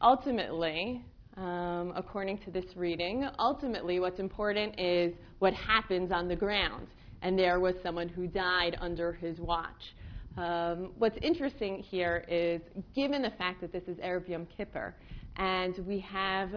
ultimately, 0.00 1.04
um, 1.36 1.92
according 1.96 2.38
to 2.38 2.50
this 2.50 2.64
reading, 2.76 3.26
ultimately 3.38 4.00
what's 4.00 4.20
important 4.20 4.78
is 4.78 5.14
what 5.38 5.54
happens 5.54 6.12
on 6.12 6.28
the 6.28 6.36
ground. 6.36 6.86
And 7.22 7.38
there 7.38 7.60
was 7.60 7.74
someone 7.82 8.08
who 8.08 8.26
died 8.26 8.76
under 8.80 9.12
his 9.12 9.38
watch. 9.38 9.94
Um, 10.36 10.92
what's 10.98 11.18
interesting 11.22 11.78
here 11.78 12.24
is, 12.28 12.60
given 12.94 13.22
the 13.22 13.30
fact 13.30 13.60
that 13.60 13.72
this 13.72 13.82
is 13.88 13.98
Erev 13.98 14.28
Yom 14.28 14.46
Kippur, 14.56 14.94
and 15.36 15.78
we 15.86 15.98
have 16.00 16.50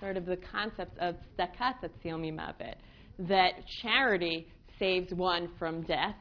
sort 0.00 0.16
of 0.16 0.26
the 0.26 0.36
concept 0.36 0.98
of 0.98 1.14
tzedakah 1.38 1.74
tatzil 1.82 2.18
mimavet, 2.18 2.74
that 3.20 3.52
charity 3.82 4.48
saves 4.78 5.12
one 5.14 5.48
from 5.58 5.82
death. 5.82 6.16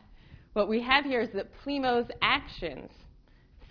What 0.59 0.67
we 0.67 0.81
have 0.81 1.05
here 1.05 1.21
is 1.21 1.29
that 1.35 1.47
Plimo's 1.63 2.11
actions 2.21 2.91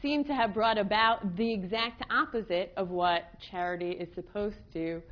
seem 0.00 0.24
to 0.24 0.34
have 0.34 0.54
brought 0.54 0.78
about 0.78 1.36
the 1.36 1.52
exact 1.52 2.02
opposite 2.10 2.72
of 2.78 2.88
what 2.88 3.24
charity 3.50 3.90
is 3.90 4.08
supposed 4.14 4.56
to 4.72 5.02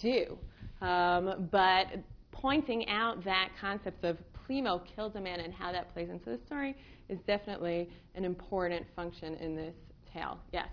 do. 0.00 0.38
Um, 0.80 1.46
but 1.52 1.88
pointing 2.32 2.88
out 2.88 3.22
that 3.22 3.50
concept 3.60 4.02
of 4.02 4.16
Plimo 4.48 4.80
killed 4.96 5.14
a 5.16 5.20
man 5.20 5.40
and 5.40 5.52
how 5.52 5.72
that 5.72 5.92
plays 5.92 6.08
into 6.08 6.30
the 6.30 6.38
story 6.46 6.74
is 7.10 7.18
definitely 7.26 7.90
an 8.14 8.24
important 8.24 8.86
function 8.96 9.34
in 9.34 9.54
this 9.54 9.74
tale. 10.10 10.38
Yes? 10.54 10.68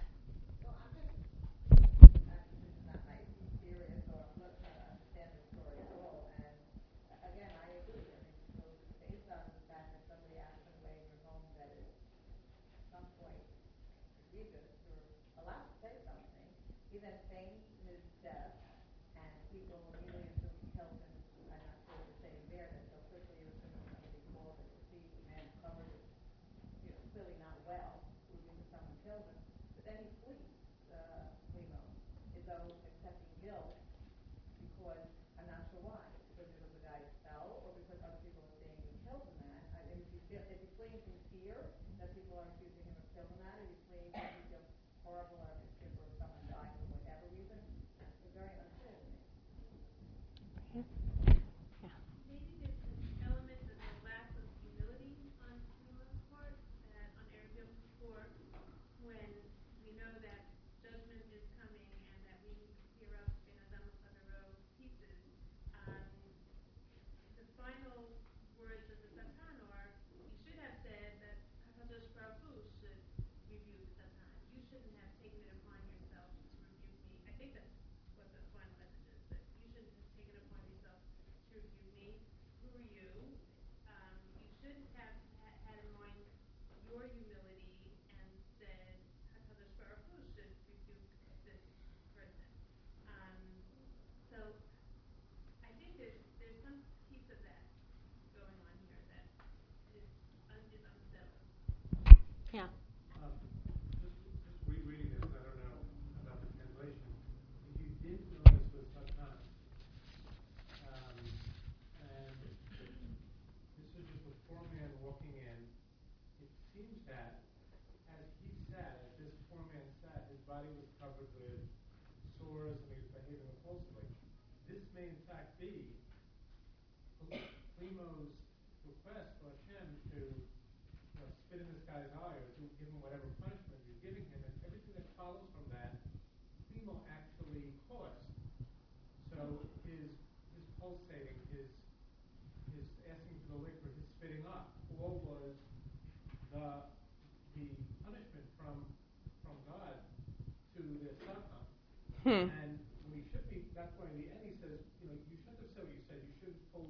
Hmm. 152.26 152.50
And 152.50 152.82
we 153.14 153.22
should 153.30 153.46
be, 153.54 153.62
that's 153.78 153.94
why 154.02 154.10
in 154.10 154.18
the 154.18 154.28
end 154.34 154.42
he 154.50 154.58
says, 154.58 154.82
you 154.98 155.14
know, 155.14 155.18
you 155.30 155.38
shouldn't 155.46 155.62
have 155.62 155.70
said 155.78 155.86
what 155.86 155.94
you 155.94 156.02
said. 156.10 156.18
You 156.26 156.34
should 156.42 156.58
have 156.74 156.90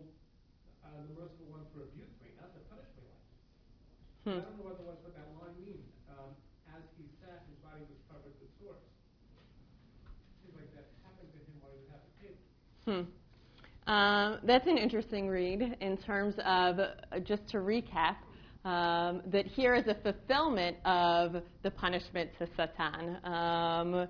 uh, 0.88 1.04
the 1.04 1.12
merciful 1.12 1.52
one 1.52 1.67
to 1.76 1.76
rebuke 1.84 2.08
me, 2.24 2.32
not 2.39 2.56
to 2.56 2.60
punish 2.71 2.88
me 2.95 3.04
like 3.04 3.19
this. 3.19 3.43
I 4.24 4.32
Hmm. 4.32 4.39
don't 4.48 4.56
know 4.63 4.71
otherwise 4.71 5.00
what 5.04 5.12
that 5.19 5.28
line 5.36 5.60
means. 5.60 5.91
Um, 6.08 6.32
as 6.71 6.88
he 6.95 7.04
sat, 7.19 7.43
his 7.52 7.60
body 7.60 7.84
was 7.84 8.00
covered 8.08 8.32
with 8.39 8.48
sores. 8.63 8.80
Seems 10.39 10.56
like 10.56 10.71
that 10.71 10.88
happened 11.04 11.28
to 11.36 11.39
him 11.43 11.60
while 11.60 11.76
he 11.76 11.84
was 11.84 11.91
at 11.91 12.02
the 12.08 12.13
table. 12.24 12.39
Hmm. 12.88 13.04
Um, 13.91 14.39
that's 14.48 14.65
an 14.71 14.80
interesting 14.80 15.28
read 15.28 15.76
in 15.84 15.98
terms 15.98 16.36
of, 16.48 16.80
uh, 16.80 16.95
just 17.28 17.43
to 17.52 17.58
recap, 17.60 18.17
um, 18.63 19.21
that 19.28 19.45
here 19.45 19.76
is 19.76 19.86
a 19.88 19.95
fulfillment 19.95 20.78
of 20.86 21.43
the 21.62 21.71
punishment 21.71 22.32
to 22.39 22.48
Satan. 22.58 23.17
Um, 23.24 24.08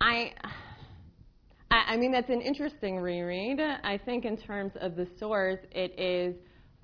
I, 0.00 0.32
I 1.70 1.96
mean, 1.96 2.10
that's 2.10 2.30
an 2.30 2.40
interesting 2.40 2.98
reread. 2.98 3.60
I 3.60 3.98
think, 4.04 4.24
in 4.24 4.36
terms 4.36 4.72
of 4.80 4.96
the 4.96 5.06
source, 5.18 5.58
it 5.72 5.98
is 5.98 6.34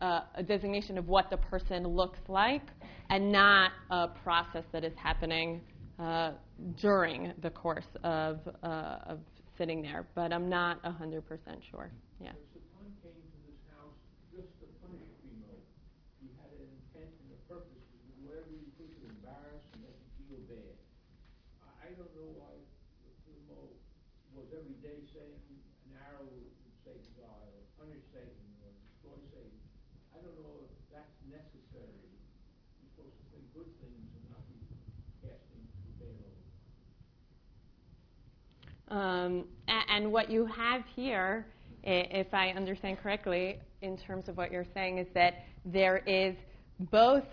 uh, 0.00 0.20
a 0.34 0.42
designation 0.42 0.98
of 0.98 1.08
what 1.08 1.30
the 1.30 1.36
person 1.38 1.86
looks 1.86 2.18
like 2.28 2.62
and 3.08 3.32
not 3.32 3.72
a 3.90 4.08
process 4.08 4.64
that 4.72 4.84
is 4.84 4.92
happening 4.96 5.60
uh, 5.98 6.32
during 6.80 7.32
the 7.42 7.50
course 7.50 7.86
of, 8.04 8.40
uh, 8.62 8.98
of 9.06 9.18
sitting 9.56 9.80
there. 9.80 10.06
But 10.14 10.32
I'm 10.32 10.48
not 10.48 10.82
100% 10.82 11.22
sure. 11.70 11.90
Yeah. 12.20 12.32
Satan 12.52 12.92
came 13.02 13.16
to 13.16 13.38
this 13.48 13.58
house 13.72 13.96
just 14.28 14.52
to 14.60 14.66
punish 14.84 15.08
Primo. 15.24 15.56
He 16.20 16.28
had 16.36 16.52
an 16.52 16.68
intent 16.68 17.10
and 17.24 17.30
a 17.32 17.40
purpose 17.48 17.80
to 17.80 17.96
do 18.04 18.12
whatever 18.28 18.52
he 18.52 18.68
could 18.76 18.92
to 18.92 19.00
embarrass 19.08 19.64
and 19.72 19.80
make 19.80 19.96
him 19.96 20.10
feel 20.28 20.42
bad. 20.52 20.76
I, 21.64 21.88
I 21.88 21.96
don't 21.96 22.12
know 22.12 22.30
why 22.36 22.52
Primo 23.24 23.72
was 24.36 24.52
every 24.52 24.76
day 24.84 25.00
saying 25.16 25.40
an 25.88 25.96
arrow 25.96 26.28
would 26.28 26.52
Satan's 26.84 27.18
eye, 27.18 27.50
or 27.50 27.64
punish 27.82 28.04
Satan, 28.14 28.46
or 28.62 28.70
destroy 28.84 29.18
Satan. 29.34 29.58
I 30.14 30.22
don't 30.22 30.38
know 30.38 30.68
if 30.68 30.70
that's 30.92 31.16
necessary. 31.26 31.98
You're 32.78 32.92
supposed 32.94 33.16
to 33.18 33.24
say 33.34 33.40
good 33.56 33.66
things 33.82 34.06
and 34.06 34.24
not 34.30 34.44
be 34.46 34.60
casting 35.18 35.66
the 35.66 35.92
bad 35.98 36.14
over. 36.22 36.46
Um, 38.54 38.70
a- 38.70 38.75
Um, 38.88 39.44
and 39.66 40.12
what 40.12 40.30
you 40.30 40.46
have 40.46 40.82
here, 40.94 41.46
if 41.82 42.32
I 42.32 42.50
understand 42.50 42.98
correctly, 43.02 43.58
in 43.82 43.96
terms 43.96 44.28
of 44.28 44.36
what 44.36 44.52
you're 44.52 44.66
saying, 44.74 44.98
is 44.98 45.06
that 45.14 45.44
there 45.64 45.98
is 46.06 46.36
both 46.90 47.24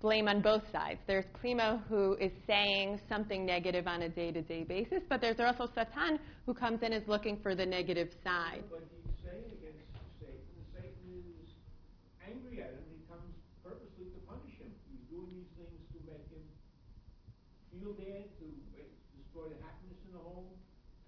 blame 0.00 0.28
on 0.28 0.40
both 0.40 0.62
sides. 0.72 0.98
There's 1.06 1.24
Plimo 1.42 1.80
who 1.88 2.14
is 2.14 2.32
saying 2.46 3.00
something 3.08 3.44
negative 3.44 3.86
on 3.86 4.02
a 4.02 4.08
day-to-day 4.08 4.64
basis, 4.64 5.02
but 5.08 5.20
there's 5.20 5.40
also 5.40 5.68
Satan 5.74 6.18
who 6.46 6.54
comes 6.54 6.82
in 6.82 6.92
as 6.92 7.02
looking 7.06 7.38
for 7.42 7.54
the 7.54 7.66
negative 7.66 8.08
side. 8.24 8.64
But 8.70 8.84
he's 8.88 9.16
saying 9.24 9.44
against 9.60 9.84
Satan, 10.20 10.40
and 10.56 10.66
Satan 10.72 11.20
is 11.44 11.52
angry 12.24 12.64
at 12.64 12.72
him. 12.72 12.84
He 12.88 13.00
comes 13.08 13.28
purposely 13.64 14.08
to 14.08 14.18
punish 14.24 14.56
him. 14.56 14.72
He's 14.88 15.04
doing 15.12 15.28
these 15.36 15.52
things 15.56 15.80
to 15.92 15.98
make 16.08 16.24
him 16.32 16.44
feel 17.76 17.92
bad, 17.92 18.24
to 18.40 18.44
make, 18.72 18.92
destroy 19.20 19.52
the 19.52 19.60
happiness 19.60 20.00
in 20.08 20.16
the 20.16 20.24
home, 20.24 20.48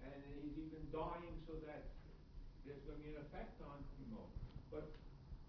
and 0.05 0.21
he's 0.37 0.69
even 0.69 0.85
dying 0.93 1.33
so 1.49 1.57
that 1.65 1.89
there's 2.61 2.85
going 2.85 3.01
to 3.01 3.03
be 3.03 3.09
an 3.17 3.25
effect 3.25 3.57
on 3.65 3.81
Plimo. 3.97 4.21
But 4.69 4.85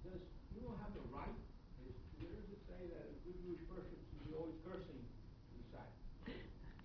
does 0.01 0.25
Plimo 0.49 0.73
have 0.81 0.97
the 0.97 1.05
right? 1.12 1.37
Is, 1.85 1.93
where 2.19 2.33
does 2.33 2.49
it 2.49 2.61
say 2.64 2.81
that 2.88 3.05
a 3.07 3.14
good 3.23 3.38
Jewish 3.45 3.62
person 3.71 3.95
should 4.11 4.25
be 4.27 4.35
always 4.35 4.59
cursing 4.67 4.99
the 4.99 5.62
side? 5.71 5.95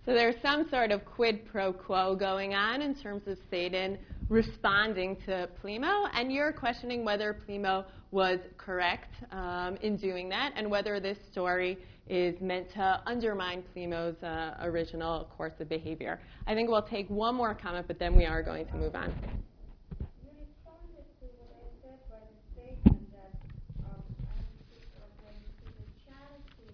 So 0.09 0.15
there's 0.15 0.41
some 0.41 0.67
sort 0.71 0.89
of 0.89 1.05
quid 1.05 1.45
pro 1.51 1.71
quo 1.71 2.15
going 2.15 2.55
on 2.55 2.81
in 2.81 2.95
terms 2.95 3.27
of 3.27 3.37
Satan 3.51 3.99
responding 4.27 5.15
to 5.27 5.47
Plimo, 5.63 6.09
and 6.15 6.31
you're 6.31 6.51
questioning 6.51 7.05
whether 7.05 7.37
Plimo 7.47 7.85
was 8.09 8.39
correct 8.57 9.13
um, 9.31 9.77
in 9.83 9.97
doing 9.97 10.27
that, 10.29 10.53
and 10.55 10.67
whether 10.67 10.99
this 10.99 11.19
story 11.31 11.77
is 12.07 12.33
meant 12.41 12.71
to 12.73 13.03
undermine 13.05 13.63
Plimo's 13.75 14.17
uh, 14.23 14.55
original 14.63 15.29
course 15.37 15.53
of 15.59 15.69
behavior. 15.69 16.19
I 16.47 16.55
think 16.55 16.69
we'll 16.71 16.81
take 16.81 17.07
one 17.11 17.35
more 17.35 17.53
comment, 17.53 17.85
but 17.85 17.99
then 17.99 18.15
we 18.17 18.25
are 18.25 18.41
going 18.41 18.65
to 18.65 18.73
move 18.77 18.95
on. 18.95 19.13
You 19.13 20.31
responded 20.39 21.05
to 21.21 21.25
what 21.37 21.53
I 21.53 21.69
said 21.85 21.99
by 22.09 22.17
the 22.17 22.39
statement 22.57 23.11
that 23.13 23.37
um, 23.85 24.01
I 24.25 24.41
understood 24.41 24.89
that 24.89 25.11
when 25.21 25.37
you 25.37 25.53
see 25.61 25.69
the 25.69 25.85
charity, 26.01 26.73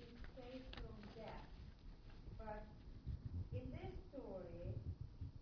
she's 0.00 0.16
saved 0.32 0.64
from 0.80 0.96
death. 1.14 1.44
But 2.44 2.60
in 3.56 3.64
this 3.72 3.96
story, 4.12 4.76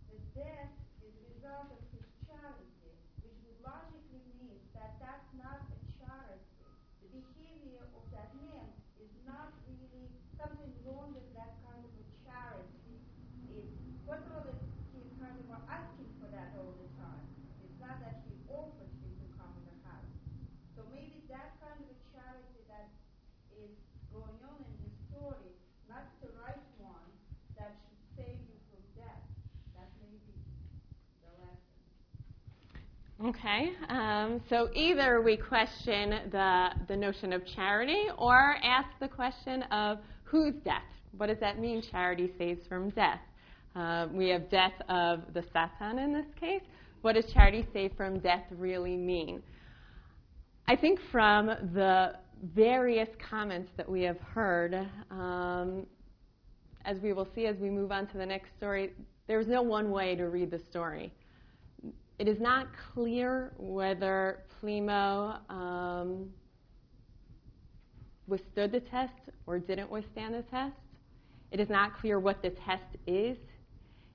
the 0.07 0.19
death 0.39 0.71
is 1.03 1.11
a 1.11 1.25
result 1.35 1.67
of 1.75 1.83
his 1.91 2.07
charity, 2.23 2.95
which 3.19 3.35
would 3.43 3.59
logically 3.59 4.23
mean 4.39 4.63
that 4.71 4.95
that's 5.03 5.27
not 5.35 5.67
a 5.67 5.79
charity. 5.99 6.47
The 7.03 7.11
behavior 7.11 7.83
of 7.91 8.03
that 8.15 8.31
man 8.39 8.71
is 9.03 9.11
not 9.27 9.51
really 9.67 10.07
something 10.39 10.71
wrong 10.87 11.11
with 11.11 11.27
that 11.35 11.59
kind 11.67 11.83
of 11.83 11.91
a 11.91 12.05
charity. 12.23 12.95
It, 13.51 13.67
first 14.07 14.23
of 14.23 14.39
all, 14.39 14.47
it's, 14.47 14.63
he's 14.95 15.11
kind 15.19 15.35
of 15.35 15.47
asking 15.67 16.11
for 16.23 16.31
that 16.31 16.55
all 16.55 16.71
the 16.79 16.87
time. 16.95 17.27
It's 17.67 17.79
not 17.83 17.99
that 17.99 18.23
he 18.23 18.31
offered 18.47 18.91
him 19.03 19.11
to 19.11 19.27
come 19.35 19.51
in 19.59 19.65
the 19.67 19.77
house. 19.83 20.11
So 20.71 20.87
maybe 20.87 21.27
that 21.27 21.59
kind 21.59 21.83
of 21.83 21.87
a 21.91 21.99
charity 22.15 22.63
that 22.71 22.95
is 23.59 23.75
going 24.07 24.39
on 24.47 24.63
in 24.63 24.73
this 24.87 24.95
story, 25.11 25.51
not 25.89 26.05
the 26.21 26.29
right 26.37 26.63
one 26.77 27.09
that 27.57 27.73
should 27.81 28.01
save 28.17 28.39
you 28.45 28.57
from 28.69 28.81
death. 28.97 29.25
That 29.77 29.89
may 30.01 30.17
be 30.25 30.37
the 31.21 31.31
lesson. 31.41 31.81
Okay, 33.25 33.71
um, 33.87 34.41
so 34.49 34.67
either 34.75 35.21
we 35.21 35.37
question 35.37 36.29
the, 36.29 36.71
the 36.89 36.97
notion 36.97 37.31
of 37.31 37.41
charity 37.55 38.07
or 38.17 38.55
ask 38.61 38.89
the 38.99 39.07
question 39.07 39.63
of 39.71 39.99
whose 40.25 40.55
death? 40.65 40.81
What 41.15 41.27
does 41.27 41.39
that 41.39 41.57
mean, 41.57 41.81
charity 41.89 42.33
saves 42.37 42.67
from 42.67 42.89
death? 42.89 43.21
Uh, 43.77 44.07
we 44.11 44.27
have 44.27 44.49
death 44.49 44.73
of 44.89 45.21
the 45.33 45.41
Satan 45.53 45.99
in 45.99 46.11
this 46.11 46.25
case. 46.37 46.63
What 47.01 47.13
does 47.13 47.23
charity 47.31 47.65
save 47.71 47.93
from 47.95 48.19
death 48.19 48.43
really 48.51 48.97
mean? 48.97 49.41
I 50.67 50.75
think 50.75 50.99
from 51.09 51.47
the 51.47 52.15
various 52.53 53.09
comments 53.29 53.71
that 53.77 53.89
we 53.89 54.01
have 54.01 54.19
heard, 54.19 54.73
um, 55.11 55.85
as 56.83 56.97
we 57.01 57.13
will 57.13 57.29
see 57.33 57.45
as 57.45 57.55
we 57.55 57.69
move 57.69 57.93
on 57.93 58.05
to 58.07 58.17
the 58.17 58.25
next 58.25 58.49
story, 58.57 58.91
there's 59.27 59.47
no 59.47 59.61
one 59.61 59.91
way 59.91 60.13
to 60.17 60.25
read 60.25 60.51
the 60.51 60.59
story 60.69 61.13
it 62.23 62.29
is 62.29 62.39
not 62.39 62.67
clear 62.93 63.51
whether 63.57 64.45
Plimo 64.61 65.39
um, 65.49 66.29
withstood 68.27 68.71
the 68.71 68.79
test 68.79 69.11
or 69.45 69.59
didn't 69.59 69.91
withstand 69.91 70.33
the 70.33 70.43
test. 70.43 70.77
It 71.51 71.59
is 71.59 71.67
not 71.67 71.99
clear 71.99 72.21
what 72.21 72.41
the 72.41 72.51
test 72.51 72.95
is. 73.07 73.35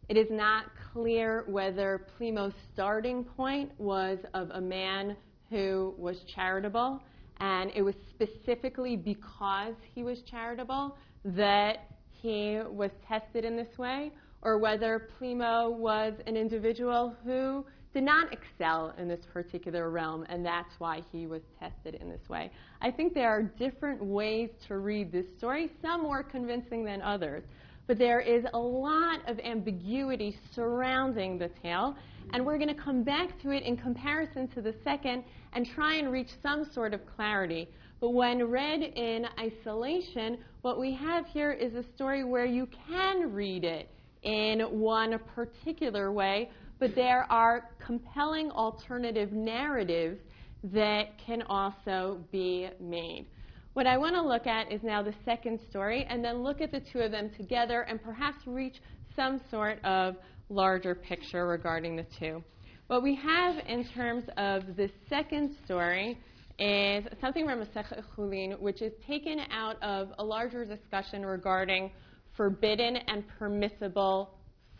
It 0.08 0.16
is 0.16 0.28
not 0.30 0.70
clear 0.90 1.44
whether 1.48 2.06
Plimo's 2.18 2.54
starting 2.72 3.24
point 3.24 3.72
was 3.76 4.16
of 4.32 4.48
a 4.54 4.60
man 4.62 5.14
who 5.50 5.92
was 5.98 6.16
charitable, 6.34 7.02
and 7.40 7.70
it 7.76 7.82
was 7.82 7.94
specifically 8.08 8.96
because 8.96 9.74
he 9.94 10.02
was 10.02 10.22
charitable 10.30 10.96
that 11.26 11.90
he 12.22 12.58
was 12.70 12.90
tested 13.06 13.44
in 13.44 13.54
this 13.54 13.76
way, 13.76 14.12
or 14.40 14.56
whether 14.56 15.08
Plimo 15.20 15.70
was 15.76 16.14
an 16.26 16.38
individual 16.38 17.14
who 17.22 17.66
did 17.94 18.02
not 18.02 18.32
excel 18.32 18.94
in 18.98 19.08
this 19.08 19.24
particular 19.32 19.90
realm, 19.90 20.26
and 20.28 20.44
that's 20.44 20.74
why 20.78 21.02
he 21.10 21.26
was 21.26 21.42
tested 21.58 21.94
in 21.94 22.08
this 22.08 22.28
way. 22.28 22.50
I 22.80 22.90
think 22.90 23.14
there 23.14 23.30
are 23.30 23.42
different 23.42 24.04
ways 24.04 24.50
to 24.68 24.78
read 24.78 25.10
this 25.10 25.26
story, 25.38 25.70
some 25.80 26.02
more 26.02 26.22
convincing 26.22 26.84
than 26.84 27.00
others. 27.02 27.44
But 27.86 27.96
there 27.96 28.20
is 28.20 28.44
a 28.52 28.58
lot 28.58 29.26
of 29.26 29.38
ambiguity 29.38 30.36
surrounding 30.54 31.38
the 31.38 31.48
tale, 31.62 31.96
and 32.34 32.44
we're 32.44 32.58
going 32.58 32.74
to 32.74 32.82
come 32.82 33.02
back 33.02 33.40
to 33.40 33.50
it 33.50 33.62
in 33.62 33.78
comparison 33.78 34.46
to 34.48 34.60
the 34.60 34.74
second 34.84 35.24
and 35.54 35.66
try 35.74 35.94
and 35.94 36.12
reach 36.12 36.28
some 36.42 36.66
sort 36.74 36.92
of 36.92 37.00
clarity. 37.16 37.66
But 38.00 38.10
when 38.10 38.44
read 38.44 38.82
in 38.82 39.26
isolation, 39.40 40.38
what 40.60 40.78
we 40.78 40.92
have 40.94 41.26
here 41.26 41.52
is 41.52 41.74
a 41.74 41.84
story 41.94 42.24
where 42.24 42.44
you 42.44 42.68
can 42.88 43.32
read 43.32 43.64
it 43.64 43.88
in 44.22 44.60
one 44.60 45.18
particular 45.34 46.12
way, 46.12 46.50
but 46.78 46.94
there 46.94 47.26
are 47.30 47.70
compelling 47.84 48.50
alternative 48.50 49.32
narratives 49.32 50.20
that 50.64 51.18
can 51.24 51.42
also 51.42 52.20
be 52.32 52.68
made. 52.80 53.26
What 53.74 53.86
I 53.86 53.96
want 53.96 54.16
to 54.16 54.22
look 54.22 54.46
at 54.46 54.72
is 54.72 54.82
now 54.82 55.02
the 55.02 55.14
second 55.24 55.60
story, 55.70 56.04
and 56.08 56.24
then 56.24 56.42
look 56.42 56.60
at 56.60 56.72
the 56.72 56.80
two 56.80 57.00
of 57.00 57.12
them 57.12 57.30
together 57.36 57.82
and 57.82 58.02
perhaps 58.02 58.38
reach 58.46 58.76
some 59.14 59.40
sort 59.50 59.84
of 59.84 60.16
larger 60.48 60.94
picture 60.94 61.46
regarding 61.46 61.94
the 61.94 62.06
two. 62.18 62.42
What 62.88 63.02
we 63.02 63.14
have 63.14 63.56
in 63.66 63.84
terms 63.94 64.24
of 64.36 64.76
the 64.76 64.90
second 65.08 65.54
story 65.64 66.18
is 66.58 67.04
something 67.20 67.46
from 67.46 67.60
Masechet 67.60 68.02
Chulin, 68.16 68.58
which 68.58 68.82
is 68.82 68.92
taken 69.06 69.40
out 69.52 69.80
of 69.82 70.08
a 70.18 70.24
larger 70.24 70.64
discussion 70.64 71.24
regarding 71.24 71.92
forbidden 72.36 72.96
and 72.96 73.24
permissible 73.38 74.30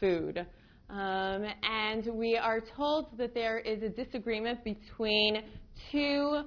food. 0.01 0.47
Um, 0.91 1.45
and 1.63 2.07
we 2.15 2.37
are 2.37 2.61
told 2.77 3.19
that 3.19 3.35
there 3.35 3.59
is 3.59 3.83
a 3.83 3.91
disagreement 3.91 4.65
between 4.65 5.43
two 5.93 6.45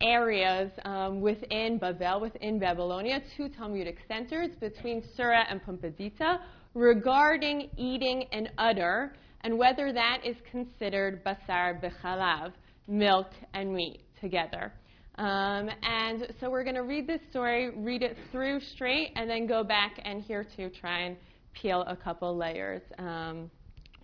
areas 0.00 0.72
um, 0.84 1.20
within 1.20 1.78
Babel, 1.78 2.20
within 2.20 2.58
Babylonia, 2.58 3.20
two 3.36 3.48
Talmudic 3.48 3.98
centers 4.08 4.50
between 4.60 5.04
Sura 5.16 5.44
and 5.48 5.62
Pumbedita 5.62 6.38
regarding 6.74 7.68
eating 7.76 8.24
an 8.32 8.48
udder 8.58 9.14
and 9.42 9.56
whether 9.56 9.92
that 9.92 10.20
is 10.24 10.36
considered 10.50 11.24
basar 11.24 11.80
b'chalav, 11.82 12.52
milk 12.88 13.28
and 13.54 13.72
meat 13.72 14.00
together. 14.20 14.72
Um, 15.16 15.68
and 15.82 16.32
so 16.40 16.50
we're 16.50 16.64
going 16.64 16.76
to 16.76 16.82
read 16.82 17.06
this 17.06 17.20
story, 17.30 17.70
read 17.76 18.02
it 18.02 18.16
through 18.32 18.60
straight, 18.74 19.12
and 19.16 19.28
then 19.28 19.46
go 19.46 19.62
back 19.62 20.00
and 20.04 20.22
here 20.22 20.46
to 20.56 20.70
try 20.70 21.00
and 21.00 21.16
peel 21.52 21.82
a 21.86 21.96
couple 21.96 22.36
layers 22.36 22.82
um, 22.98 23.50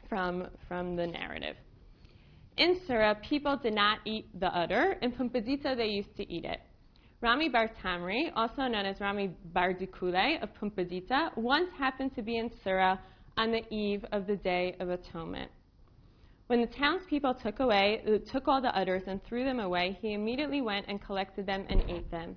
from, 0.09 0.49
from 0.69 0.97
the 0.97 1.07
narrative. 1.07 1.57
In 2.57 2.81
Sura, 2.87 3.15
people 3.29 3.57
did 3.57 3.75
not 3.75 3.99
eat 4.05 4.29
the 4.41 4.47
udder. 4.47 4.97
In 5.03 5.13
Pumbedita, 5.13 5.77
they 5.77 5.89
used 5.89 6.17
to 6.17 6.33
eat 6.33 6.45
it. 6.45 6.61
Rami 7.21 7.49
Bar 7.49 7.71
Tamri, 7.83 8.31
also 8.35 8.63
known 8.63 8.87
as 8.87 9.01
Rami 9.01 9.35
Bar 9.53 9.75
Dikule 9.75 10.43
of 10.43 10.51
Pumbedita, 10.55 11.37
once 11.37 11.71
happened 11.79 12.15
to 12.15 12.23
be 12.23 12.39
in 12.39 12.51
Sura 12.63 13.01
on 13.37 13.53
the 13.53 13.63
eve 13.75 14.05
of 14.13 14.27
the 14.27 14.37
Day 14.37 14.77
of 14.81 14.89
Atonement. 14.89 15.51
When 16.47 16.61
the 16.61 16.67
townspeople 16.69 17.35
took 17.43 17.61
away, 17.61 18.03
took 18.31 18.47
all 18.49 18.63
the 18.63 18.77
udders 18.77 19.03
and 19.07 19.23
threw 19.25 19.45
them 19.45 19.61
away, 19.61 19.99
he 20.01 20.15
immediately 20.15 20.61
went 20.61 20.87
and 20.89 21.03
collected 21.03 21.45
them 21.45 21.67
and 21.69 21.83
ate 21.91 22.11
them. 22.11 22.37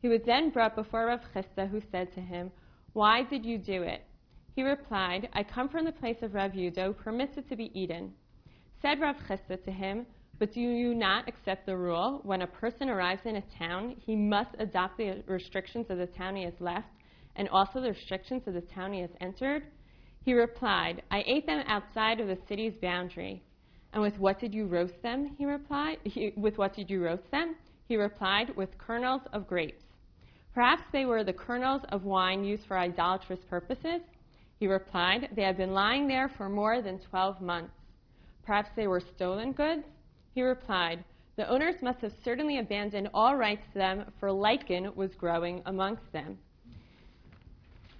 He 0.00 0.08
was 0.08 0.22
then 0.24 0.50
brought 0.50 0.74
before 0.74 1.06
Rav 1.06 1.20
Chisda, 1.34 1.68
who 1.68 1.80
said 1.90 2.12
to 2.14 2.20
him, 2.20 2.50
"Why 2.94 3.22
did 3.22 3.44
you 3.44 3.58
do 3.58 3.82
it?" 3.82 4.04
He 4.54 4.62
replied, 4.62 5.30
"I 5.32 5.44
come 5.44 5.70
from 5.70 5.86
the 5.86 5.92
place 5.92 6.20
of 6.20 6.34
Rav 6.34 6.52
permits 6.98 7.38
it 7.38 7.48
to 7.48 7.56
be 7.56 7.70
eaten." 7.72 8.12
Said 8.82 9.00
Rav 9.00 9.16
Chisda 9.26 9.56
to 9.64 9.72
him, 9.72 10.04
But 10.38 10.52
do 10.52 10.60
you 10.60 10.94
not 10.94 11.26
accept 11.26 11.64
the 11.64 11.78
rule? 11.78 12.20
When 12.22 12.42
a 12.42 12.46
person 12.46 12.90
arrives 12.90 13.24
in 13.24 13.36
a 13.36 13.40
town, 13.40 13.96
he 14.04 14.14
must 14.14 14.54
adopt 14.58 14.98
the 14.98 15.22
restrictions 15.26 15.88
of 15.88 15.96
the 15.96 16.06
town 16.06 16.36
he 16.36 16.42
has 16.42 16.60
left 16.60 16.90
and 17.34 17.48
also 17.48 17.80
the 17.80 17.92
restrictions 17.92 18.46
of 18.46 18.52
the 18.52 18.60
town 18.60 18.92
he 18.92 19.00
has 19.00 19.16
entered? 19.22 19.64
He 20.22 20.34
replied, 20.34 21.02
I 21.10 21.24
ate 21.26 21.46
them 21.46 21.64
outside 21.66 22.20
of 22.20 22.28
the 22.28 22.36
city's 22.46 22.76
boundary. 22.76 23.42
And 23.94 24.02
with 24.02 24.18
what 24.18 24.38
did 24.38 24.52
you 24.52 24.66
roast 24.66 25.00
them? 25.02 25.34
He 25.38 25.46
replied, 25.46 25.98
he, 26.04 26.34
With 26.36 26.58
what 26.58 26.74
did 26.74 26.90
you 26.90 27.02
roast 27.02 27.30
them? 27.30 27.56
He 27.88 27.96
replied, 27.96 28.54
With 28.54 28.76
kernels 28.76 29.22
of 29.32 29.46
grapes. 29.46 29.84
Perhaps 30.52 30.82
they 30.92 31.06
were 31.06 31.24
the 31.24 31.32
kernels 31.32 31.84
of 31.88 32.04
wine 32.04 32.44
used 32.44 32.66
for 32.66 32.76
idolatrous 32.76 33.42
purposes. 33.48 34.02
He 34.62 34.68
replied, 34.68 35.30
They 35.34 35.42
have 35.42 35.56
been 35.56 35.74
lying 35.74 36.06
there 36.06 36.28
for 36.28 36.48
more 36.48 36.80
than 36.82 37.00
12 37.00 37.40
months. 37.40 37.74
Perhaps 38.46 38.70
they 38.76 38.86
were 38.86 39.00
stolen 39.00 39.50
goods. 39.50 39.82
He 40.36 40.42
replied, 40.42 41.02
The 41.34 41.48
owners 41.48 41.82
must 41.82 41.98
have 42.02 42.12
certainly 42.24 42.60
abandoned 42.60 43.08
all 43.12 43.34
rights 43.34 43.64
to 43.72 43.78
them, 43.80 44.12
for 44.20 44.30
lichen 44.30 44.94
was 44.94 45.16
growing 45.16 45.62
amongst 45.66 46.12
them. 46.12 46.38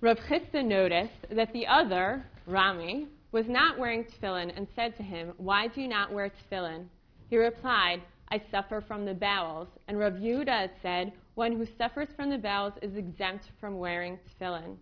Rav 0.00 0.18
Chisda 0.28 0.64
noticed 0.64 1.26
that 1.32 1.52
the 1.52 1.66
other, 1.66 2.24
Rami, 2.46 3.08
was 3.32 3.48
not 3.48 3.76
wearing 3.76 4.04
tefillin 4.04 4.56
and 4.56 4.68
said 4.76 4.96
to 4.98 5.02
him, 5.02 5.32
Why 5.38 5.66
do 5.66 5.80
you 5.80 5.88
not 5.88 6.12
wear 6.12 6.30
tefillin? 6.30 6.86
He 7.28 7.38
replied, 7.38 8.02
I 8.28 8.40
suffer 8.52 8.80
from 8.80 9.04
the 9.04 9.14
bowels. 9.14 9.66
And 9.88 9.98
Rav 9.98 10.12
Yehuda 10.12 10.70
said, 10.80 11.12
One 11.34 11.56
who 11.56 11.66
suffers 11.76 12.10
from 12.14 12.30
the 12.30 12.38
bowels 12.38 12.74
is 12.82 12.94
exempt 12.94 13.50
from 13.58 13.78
wearing 13.78 14.16
tefillin. 14.28 14.76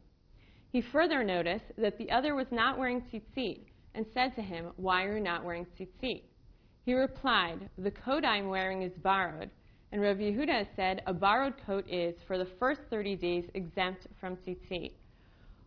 He 0.72 0.80
further 0.80 1.24
noticed 1.24 1.64
that 1.78 1.98
the 1.98 2.10
other 2.12 2.36
was 2.36 2.46
not 2.52 2.78
wearing 2.78 3.02
tzitzit 3.02 3.60
and 3.94 4.06
said 4.14 4.36
to 4.36 4.42
him, 4.42 4.72
Why 4.76 5.04
are 5.04 5.16
you 5.16 5.22
not 5.22 5.44
wearing 5.44 5.66
tzitzit? 5.66 6.22
He 6.84 6.94
replied, 6.94 7.68
The 7.76 7.90
coat 7.90 8.24
I 8.24 8.36
am 8.36 8.48
wearing 8.48 8.82
is 8.82 8.92
borrowed. 9.02 9.50
And 9.90 10.00
Rav 10.00 10.18
Yehuda 10.18 10.68
said, 10.76 11.02
A 11.06 11.12
borrowed 11.12 11.54
coat 11.66 11.84
is, 11.88 12.14
for 12.26 12.38
the 12.38 12.48
first 12.60 12.82
30 12.88 13.16
days, 13.16 13.44
exempt 13.54 14.06
from 14.20 14.36
tzitzit. 14.36 14.92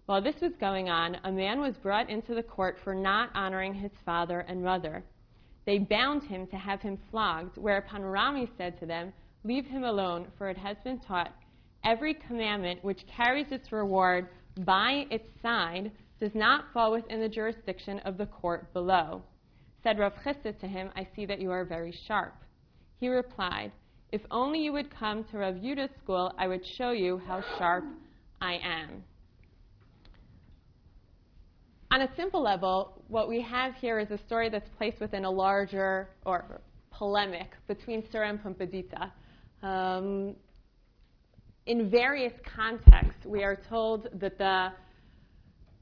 While 0.05 0.21
this 0.21 0.39
was 0.41 0.53
going 0.59 0.89
on, 0.89 1.17
a 1.25 1.31
man 1.31 1.59
was 1.59 1.75
brought 1.77 2.09
into 2.09 2.33
the 2.33 2.43
court 2.43 2.77
for 2.83 2.95
not 2.95 3.29
honoring 3.35 3.73
his 3.73 3.91
father 4.05 4.39
and 4.41 4.63
mother. 4.63 5.03
They 5.65 5.79
bound 5.79 6.23
him 6.23 6.47
to 6.47 6.57
have 6.57 6.81
him 6.81 6.97
flogged, 7.11 7.57
whereupon 7.57 8.03
Rami 8.03 8.49
said 8.57 8.79
to 8.79 8.85
them, 8.85 9.11
Leave 9.43 9.65
him 9.65 9.83
alone, 9.83 10.27
for 10.37 10.49
it 10.49 10.57
has 10.57 10.77
been 10.85 10.99
taught, 10.99 11.33
every 11.83 12.13
commandment 12.13 12.81
which 12.83 13.05
carries 13.07 13.51
its 13.51 13.73
reward 13.73 14.29
by 14.59 15.05
its 15.09 15.27
side 15.41 15.91
does 16.19 16.33
not 16.35 16.65
fall 16.73 16.91
within 16.91 17.19
the 17.19 17.29
jurisdiction 17.29 17.99
of 17.99 18.17
the 18.17 18.25
court 18.25 18.71
below. 18.73 19.23
Said 19.83 19.99
Rav 19.99 20.13
Chisda 20.23 20.57
to 20.59 20.67
him, 20.67 20.89
I 20.95 21.07
see 21.15 21.25
that 21.25 21.41
you 21.41 21.51
are 21.51 21.65
very 21.65 21.93
sharp. 22.07 22.35
He 22.99 23.09
replied, 23.09 23.71
If 24.11 24.21
only 24.31 24.59
you 24.59 24.71
would 24.71 24.89
come 24.89 25.25
to 25.25 25.39
Rav 25.39 25.55
Yuda's 25.55 25.91
school, 26.01 26.33
I 26.37 26.47
would 26.47 26.65
show 26.65 26.91
you 26.91 27.17
how 27.17 27.43
sharp 27.57 27.83
I 28.39 28.59
am. 28.63 29.03
On 31.91 32.01
a 32.01 32.15
simple 32.15 32.41
level, 32.41 33.03
what 33.07 33.27
we 33.27 33.41
have 33.41 33.75
here 33.75 33.99
is 33.99 34.09
a 34.09 34.17
story 34.17 34.49
that's 34.49 34.69
placed 34.77 34.99
within 34.99 35.25
a 35.25 35.29
larger 35.29 36.09
or 36.25 36.61
polemic 36.91 37.51
between 37.67 38.03
Sura 38.11 38.29
and 38.29 38.41
Pumbedita. 38.41 39.11
Um, 39.61 40.35
in 41.65 41.89
various 41.89 42.33
contexts, 42.55 43.25
we 43.25 43.43
are 43.43 43.57
told 43.69 44.09
that 44.19 44.37
the, 44.37 44.69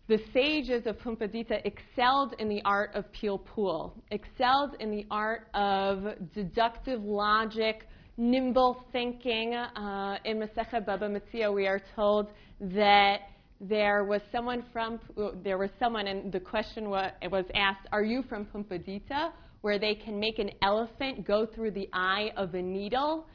the 0.08 0.20
sages 0.34 0.86
of 0.86 0.98
Pumbedita 1.00 1.62
excelled 1.66 2.36
in 2.40 2.50
the 2.50 2.62
art 2.64 2.92
of 2.94 3.06
pilpul, 3.12 3.94
excelled 4.12 4.76
in 4.80 4.92
the 4.92 5.06
art 5.10 5.48
of 5.54 6.14
deductive 6.34 7.04
logic, 7.04 7.88
nimble 8.18 8.86
thinking. 8.92 9.56
Uh, 9.56 10.18
in 10.26 10.38
Masechet 10.40 10.86
Baba 10.86 11.10
Metzia, 11.10 11.52
we 11.54 11.66
are 11.66 11.82
told 11.96 12.28
that 12.60 13.22
there 13.60 14.04
was 14.04 14.22
someone 14.32 14.64
from 14.74 15.00
there 15.44 15.60
was 15.60 15.70
someone 15.80 16.08
and 16.08 16.32
the 16.32 16.40
question 16.40 16.90
was, 16.90 17.12
was 17.32 17.46
asked 17.54 17.88
are 17.92 18.04
you 18.04 18.24
from 18.24 18.44
pumbedita 18.46 19.32
where 19.62 19.78
they 19.78 19.94
can 19.94 20.20
make 20.20 20.40
an 20.40 20.50
elephant 20.64 21.28
go 21.28 21.46
through 21.46 21.70
the 21.70 21.88
eye 21.94 22.32
of 22.38 22.56
a 22.56 22.62
needle 22.62 23.28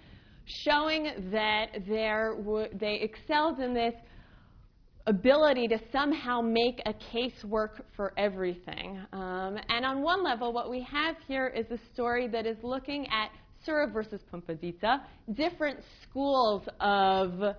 showing 0.47 1.31
that 1.31 1.67
w- 2.37 2.69
they 2.79 2.95
excelled 2.95 3.59
in 3.59 3.75
this 3.75 3.95
ability 5.07 5.69
to 5.69 5.79
somehow 5.93 6.41
make 6.41 6.81
a 6.87 6.93
case 6.93 7.45
work 7.45 7.85
for 7.95 8.13
everything. 8.17 9.01
Um, 9.13 9.57
and 9.69 9.85
on 9.85 10.03
one 10.03 10.25
level 10.25 10.53
what 10.53 10.69
we 10.69 10.83
have 10.83 11.17
here 11.29 11.49
is 11.49 11.67
a 11.71 11.79
story 11.93 12.27
that 12.29 12.47
is 12.47 12.57
looking 12.63 13.07
at 13.07 13.31
sura 13.65 13.89
versus 13.91 14.21
pumbedita 14.33 15.01
different 15.35 15.81
schools 16.03 16.63
of 16.81 17.57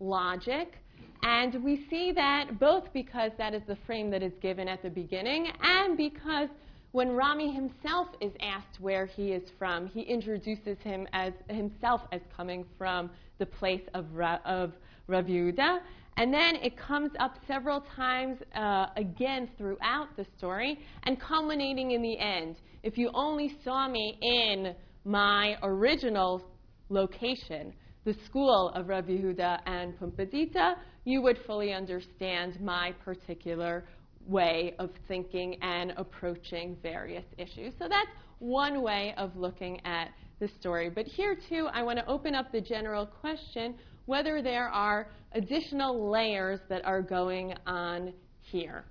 logic. 0.00 0.74
And 1.22 1.62
we 1.62 1.86
see 1.90 2.12
that 2.12 2.58
both 2.58 2.84
because 2.92 3.30
that 3.38 3.54
is 3.54 3.62
the 3.66 3.76
frame 3.86 4.10
that 4.10 4.22
is 4.22 4.32
given 4.40 4.68
at 4.68 4.82
the 4.82 4.90
beginning 4.90 5.48
and 5.60 5.96
because 5.96 6.48
when 6.96 7.12
Rami 7.12 7.52
himself 7.52 8.08
is 8.22 8.32
asked 8.40 8.80
where 8.80 9.04
he 9.04 9.32
is 9.32 9.42
from, 9.58 9.86
he 9.86 10.00
introduces 10.00 10.78
him 10.78 11.06
as 11.12 11.34
himself 11.50 12.00
as 12.10 12.22
coming 12.34 12.64
from 12.78 13.10
the 13.36 13.44
place 13.44 13.82
of, 13.92 14.06
Ra- 14.14 14.38
of 14.46 14.72
Rav 15.06 15.26
Yehuda. 15.26 15.80
And 16.16 16.32
then 16.32 16.56
it 16.56 16.74
comes 16.78 17.10
up 17.20 17.36
several 17.46 17.84
times 17.94 18.38
uh, 18.54 18.86
again 18.96 19.50
throughout 19.58 20.16
the 20.16 20.24
story 20.38 20.78
and 21.02 21.20
culminating 21.20 21.90
in 21.90 22.00
the 22.00 22.18
end. 22.18 22.56
If 22.82 22.96
you 22.96 23.10
only 23.12 23.58
saw 23.62 23.86
me 23.88 24.16
in 24.22 24.74
my 25.04 25.58
original 25.62 26.42
location, 26.88 27.74
the 28.06 28.16
school 28.24 28.70
of 28.74 28.88
Rav 28.88 29.04
Yehuda 29.04 29.58
and 29.66 29.98
Pumbedita, 30.00 30.76
you 31.04 31.20
would 31.20 31.38
fully 31.46 31.74
understand 31.74 32.58
my 32.58 32.92
particular 33.04 33.84
way 34.26 34.74
of 34.78 34.90
thinking 35.08 35.56
and 35.62 35.92
approaching 35.96 36.76
various 36.82 37.24
issues. 37.38 37.72
So 37.78 37.88
that's 37.88 38.10
one 38.38 38.82
way 38.82 39.14
of 39.16 39.36
looking 39.36 39.84
at 39.86 40.08
the 40.40 40.48
story. 40.60 40.90
But 40.90 41.06
here, 41.06 41.36
too, 41.48 41.68
I 41.72 41.82
want 41.82 41.98
to 41.98 42.06
open 42.06 42.34
up 42.34 42.52
the 42.52 42.60
general 42.60 43.06
question 43.06 43.74
whether 44.06 44.40
there 44.40 44.68
are 44.68 45.08
additional 45.32 46.10
layers 46.10 46.60
that 46.68 46.84
are 46.84 47.02
going 47.02 47.54
on 47.66 48.12
here. 48.40 48.84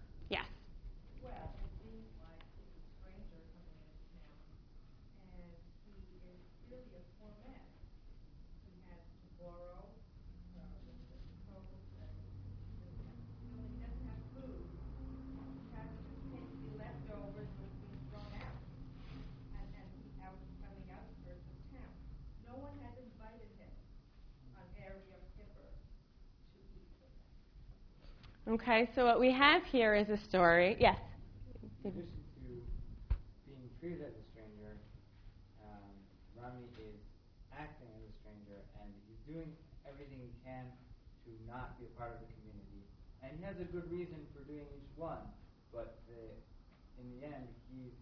Okay, 28.55 28.87
so 28.95 29.03
what 29.03 29.19
we 29.19 29.35
have 29.35 29.67
here 29.67 29.99
is 29.99 30.07
a 30.07 30.15
story. 30.15 30.79
Yes? 30.79 30.95
In 31.83 31.91
addition 31.91 32.23
to 32.39 32.47
being 33.43 33.67
treated 33.83 33.99
as 33.99 34.15
a 34.15 34.23
stranger, 34.31 34.79
um, 35.59 35.91
Rami 36.39 36.63
is 36.79 36.95
acting 37.51 37.91
as 37.99 38.07
a 38.07 38.13
stranger 38.23 38.63
and 38.79 38.87
he's 39.11 39.19
doing 39.27 39.51
everything 39.83 40.23
he 40.23 40.31
can 40.47 40.71
to 41.27 41.35
not 41.43 41.75
be 41.75 41.83
a 41.83 41.93
part 41.99 42.15
of 42.15 42.23
the 42.23 42.31
community. 42.39 42.87
And 43.19 43.35
he 43.35 43.43
has 43.43 43.59
a 43.59 43.67
good 43.67 43.91
reason 43.91 44.23
for 44.31 44.47
doing 44.47 44.63
each 44.71 44.95
one, 44.95 45.19
but 45.75 45.99
the, 46.07 46.39
in 47.03 47.11
the 47.11 47.27
end, 47.27 47.51
he's, 47.67 47.99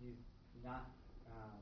he's 0.00 0.24
not 0.64 0.88
um, 1.28 1.60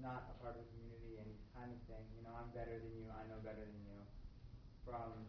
not 0.00 0.32
a 0.32 0.34
part 0.40 0.56
of 0.56 0.64
the 0.64 0.68
community 0.72 1.20
and 1.20 1.28
he's 1.28 1.44
kind 1.52 1.68
of 1.68 1.76
saying, 1.84 2.08
you 2.16 2.24
know, 2.24 2.32
I'm 2.32 2.48
better 2.56 2.80
than 2.80 2.88
you, 2.96 3.12
I 3.12 3.28
know 3.28 3.36
better 3.44 3.68
than 3.68 3.84
you. 3.84 4.00
From 4.88 5.28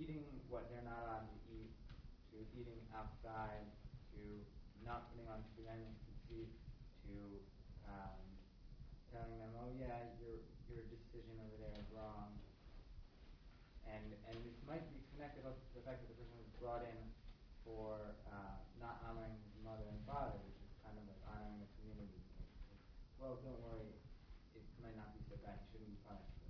eating 0.00 0.24
what 0.48 0.72
they're 0.72 0.84
not 0.88 1.04
allowed 1.04 1.28
to 1.28 1.38
eat, 1.52 1.76
to 2.32 2.40
eating 2.56 2.80
outside, 2.96 3.68
to 4.16 4.20
not 4.80 5.12
putting 5.12 5.28
on 5.28 5.44
tefillin 5.52 5.92
to 6.24 6.48
to 7.04 7.14
um, 7.84 8.16
telling 9.12 9.36
them, 9.36 9.52
oh 9.60 9.68
yeah, 9.76 10.08
your 10.16 10.40
your 10.72 10.88
decision 10.88 11.36
over 11.44 11.60
there 11.60 11.76
is 11.76 11.88
wrong. 11.92 12.32
And 13.84 14.16
and 14.32 14.36
this 14.40 14.56
might 14.64 14.88
be 14.88 15.04
connected 15.12 15.44
also 15.44 15.60
to 15.60 15.72
the 15.76 15.84
fact 15.84 16.00
that 16.00 16.08
the 16.08 16.16
person 16.16 16.40
was 16.40 16.48
brought 16.56 16.88
in 16.88 17.00
for 17.60 18.16
uh, 18.32 18.56
not 18.80 19.04
honoring 19.04 19.36
his 19.36 19.52
mother 19.60 19.84
and 19.84 20.00
father, 20.08 20.40
which 20.48 20.56
is 20.64 20.72
kind 20.80 20.96
of 20.96 21.04
like 21.04 21.20
honoring 21.28 21.60
the 21.60 21.68
community. 21.76 22.24
Well, 23.20 23.36
don't 23.44 23.60
worry, 23.60 23.92
it 24.56 24.64
might 24.80 24.96
not 24.96 25.12
be 25.12 25.20
so 25.28 25.36
bad. 25.44 25.60
You 25.60 25.66
shouldn't 25.76 25.92
be 25.92 26.00
punished. 26.08 26.40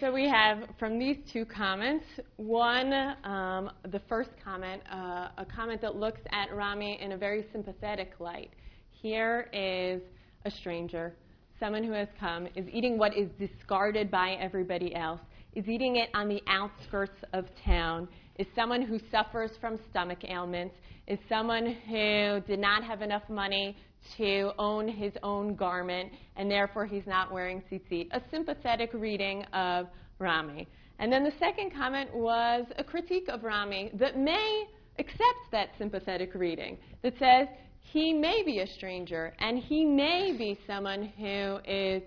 So 0.00 0.10
we 0.10 0.26
have 0.30 0.64
from 0.78 0.98
these 0.98 1.18
two 1.30 1.44
comments, 1.44 2.06
one, 2.36 2.90
um, 3.22 3.70
the 3.90 4.00
first 4.08 4.30
comment, 4.42 4.80
uh, 4.90 5.28
a 5.36 5.46
comment 5.54 5.82
that 5.82 5.94
looks 5.94 6.22
at 6.32 6.56
Rami 6.56 6.98
in 7.02 7.12
a 7.12 7.18
very 7.18 7.44
sympathetic 7.52 8.14
light. 8.18 8.48
Here 8.92 9.50
is 9.52 10.00
a 10.46 10.50
stranger, 10.50 11.12
someone 11.58 11.84
who 11.84 11.92
has 11.92 12.08
come, 12.18 12.46
is 12.56 12.64
eating 12.72 12.96
what 12.96 13.14
is 13.14 13.28
discarded 13.38 14.10
by 14.10 14.38
everybody 14.40 14.94
else, 14.94 15.20
is 15.54 15.68
eating 15.68 15.96
it 15.96 16.08
on 16.14 16.30
the 16.30 16.40
outskirts 16.46 17.20
of 17.34 17.44
town, 17.66 18.08
is 18.38 18.46
someone 18.56 18.80
who 18.80 18.98
suffers 19.10 19.50
from 19.60 19.78
stomach 19.90 20.24
ailments, 20.24 20.76
is 21.08 21.18
someone 21.28 21.76
who 21.90 22.40
did 22.46 22.58
not 22.58 22.82
have 22.84 23.02
enough 23.02 23.28
money 23.28 23.76
to 24.16 24.52
own 24.58 24.88
his 24.88 25.12
own 25.22 25.54
garment, 25.54 26.12
and 26.36 26.50
therefore 26.50 26.86
he's 26.86 27.06
not 27.06 27.32
wearing 27.32 27.62
tzitzit. 27.70 28.08
A 28.12 28.20
sympathetic 28.30 28.90
reading 28.94 29.44
of 29.52 29.86
Rami. 30.18 30.68
And 30.98 31.12
then 31.12 31.24
the 31.24 31.32
second 31.38 31.72
comment 31.74 32.14
was 32.14 32.66
a 32.76 32.84
critique 32.84 33.28
of 33.28 33.42
Rami 33.42 33.90
that 33.94 34.18
may 34.18 34.66
accept 34.98 35.50
that 35.52 35.70
sympathetic 35.78 36.34
reading, 36.34 36.76
that 37.02 37.14
says 37.18 37.48
he 37.80 38.12
may 38.12 38.42
be 38.44 38.60
a 38.60 38.66
stranger 38.66 39.34
and 39.38 39.58
he 39.58 39.84
may 39.84 40.34
be 40.36 40.58
someone 40.66 41.10
who 41.16 41.58
is 41.64 42.02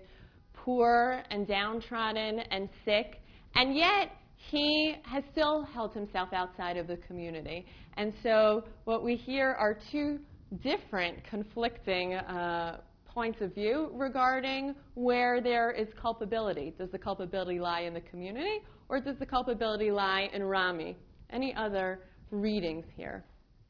poor 0.52 1.22
and 1.30 1.46
downtrodden 1.46 2.38
and 2.50 2.68
sick, 2.84 3.20
and 3.56 3.76
yet 3.76 4.12
he 4.36 4.94
has 5.04 5.24
still 5.32 5.62
held 5.62 5.92
himself 5.92 6.28
outside 6.32 6.76
of 6.76 6.86
the 6.86 6.96
community. 6.98 7.66
And 7.96 8.12
so 8.22 8.64
what 8.84 9.02
we 9.02 9.16
hear 9.16 9.56
are 9.58 9.76
two 9.90 10.20
different 10.62 11.24
conflicting 11.24 12.14
uh, 12.14 12.80
points 13.06 13.40
of 13.40 13.54
view 13.54 13.90
regarding 13.92 14.74
where 14.94 15.40
there 15.40 15.70
is 15.70 15.88
culpability. 16.00 16.74
Does 16.76 16.90
the 16.90 16.98
culpability 16.98 17.60
lie 17.60 17.80
in 17.80 17.94
the 17.94 18.00
community 18.00 18.60
or 18.88 19.00
does 19.00 19.16
the 19.18 19.26
culpability 19.26 19.90
lie 19.90 20.28
in 20.32 20.42
Rami? 20.42 20.96
Any 21.30 21.54
other 21.54 22.00
readings 22.30 22.84
here? 22.96 23.24
Yes? 23.24 23.64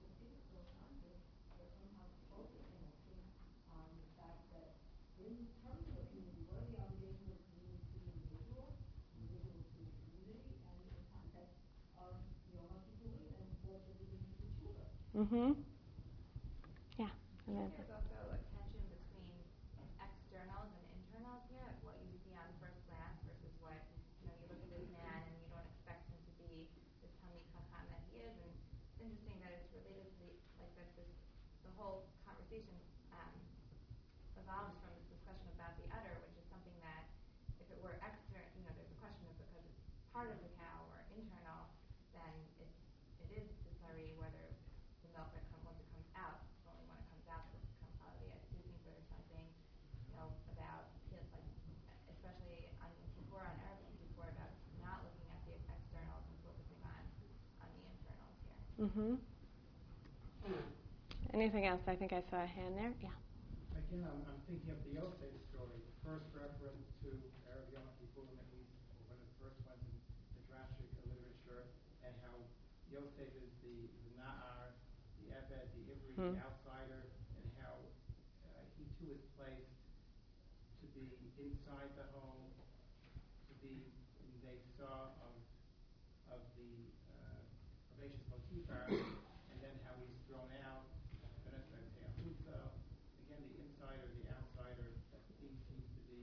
like 0.00 0.12
that 0.36 1.36
this, 1.44 1.56
the 2.00 2.08
whole 2.30 2.46
conversation 2.54 3.18
um, 3.72 3.90
evolves 4.14 4.40
from 4.48 4.54
this 4.54 4.54
discussion 4.54 4.54
about 4.54 4.54
the 4.54 4.56
udder, 4.56 4.80
which 5.18 5.34
is 5.34 5.44
something 5.60 5.90
that 5.92 6.04
if 6.04 6.12
it 6.14 6.20
were 6.48 6.60
external, 6.60 6.92
you 9.16 9.24
know, 14.70 14.78
there's 14.78 14.78
a 14.78 15.19
Mm-hmm. 15.30 15.70
question 39.00 39.24
of 39.32 39.36
because 39.40 39.64
it's 39.64 39.80
part 40.12 40.28
of 40.28 40.36
the 40.44 40.52
cow 40.60 40.84
or 40.92 41.00
internal, 41.16 41.72
then 42.12 42.28
it's, 42.60 42.76
it 43.24 43.32
is 43.32 43.48
necessary 43.64 44.12
whether 44.20 44.44
the 45.00 45.08
milk 45.16 45.32
that 45.32 45.40
comes, 45.48 45.64
once 45.64 45.80
it 45.80 45.88
comes 45.88 46.04
out, 46.12 46.44
only 46.68 46.84
when 46.84 47.00
it 47.00 47.08
comes 47.08 47.24
out 47.32 47.48
does 47.48 47.64
it 47.64 47.72
become 47.74 47.88
cloudy. 47.96 48.28
I 48.28 48.38
do 48.52 48.60
think 48.60 48.76
there's 48.84 49.08
something, 49.08 49.48
you 50.04 50.14
know, 50.20 50.36
about, 50.52 50.92
you 51.08 51.16
know, 51.16 51.24
like, 51.32 51.48
especially 52.12 52.68
on 52.84 52.92
Yom 52.92 53.08
Kippur, 53.16 53.40
on 53.40 53.56
Erev 53.64 53.88
Yom 53.88 53.96
Kippur, 54.04 54.28
about 54.28 54.52
not 54.84 55.00
looking 55.00 55.28
at 55.32 55.40
the 55.48 55.56
externals 55.72 56.24
and 56.28 56.36
focusing 56.44 56.80
on, 56.84 57.02
on 57.64 57.68
the 57.72 57.82
internals 57.88 58.36
here. 58.44 58.60
Mm-hmm. 58.80 59.14
Anything 61.34 61.66
else? 61.66 61.82
I 61.86 61.94
think 61.94 62.12
I 62.12 62.22
saw 62.30 62.42
a 62.42 62.46
hand 62.48 62.74
there. 62.80 62.92
Yeah. 63.04 63.12
Again, 63.76 64.02
I'm, 64.08 64.24
I'm 64.24 64.40
thinking 64.48 64.72
of 64.72 64.80
the 64.88 64.96
Yosef 64.96 65.36
story, 65.52 65.78
the 65.84 65.94
first 66.02 66.26
reference 66.32 66.88
to 67.04 67.08
Erev 67.46 67.68
Yom 67.76 67.86
Kippur, 68.00 68.24
at 68.24 68.48
least, 68.56 68.72
one 69.06 69.14
of 69.14 69.20
the 69.20 69.32
first 69.36 69.60
ones 69.68 69.84
in 69.84 69.94
the 69.94 70.40
Midrashic 70.40 70.88
literature, 71.06 71.70
and 72.02 72.16
how 72.24 72.34
Yosef 72.90 73.30
is 73.36 73.52
the, 73.62 73.92
the 74.00 74.10
Na'ar, 74.16 74.74
the 75.22 75.28
Ebed, 75.38 75.70
the 75.76 75.82
Ivri, 75.92 76.12
Hmm. 76.16 76.34
the 76.34 76.42
outsider, 76.42 77.02
and 77.38 77.46
how 77.62 77.78
uh, 78.48 78.64
he 78.74 78.88
too 78.98 79.12
is 79.14 79.22
placed 79.38 79.76
to 80.82 80.86
be 80.96 81.06
inside 81.38 81.94
the 81.94 82.10
home, 82.16 82.50
to 83.46 83.52
be 83.62 83.86
in 84.24 84.32
the 84.42 84.56
saw 84.74 85.14
of, 85.22 85.36
of 86.34 86.42
the 86.58 86.90
uh, 87.14 87.38
Herbaceous 87.94 88.26
Potiphar, 88.26 88.90
and 88.90 89.56
then 89.62 89.78
how 89.86 89.94
he's 90.02 90.18
thrown 90.26 90.50
out, 90.66 90.84
Benet 91.46 91.64
Te'ahutza, 91.70 92.58
again, 93.24 93.40
the 93.46 93.56
insider, 93.64 94.10
the 94.20 94.28
outsider, 94.34 94.90
that 95.14 95.22
theme 95.40 95.56
seems 95.72 95.88
to 95.94 96.00
be, 96.10 96.20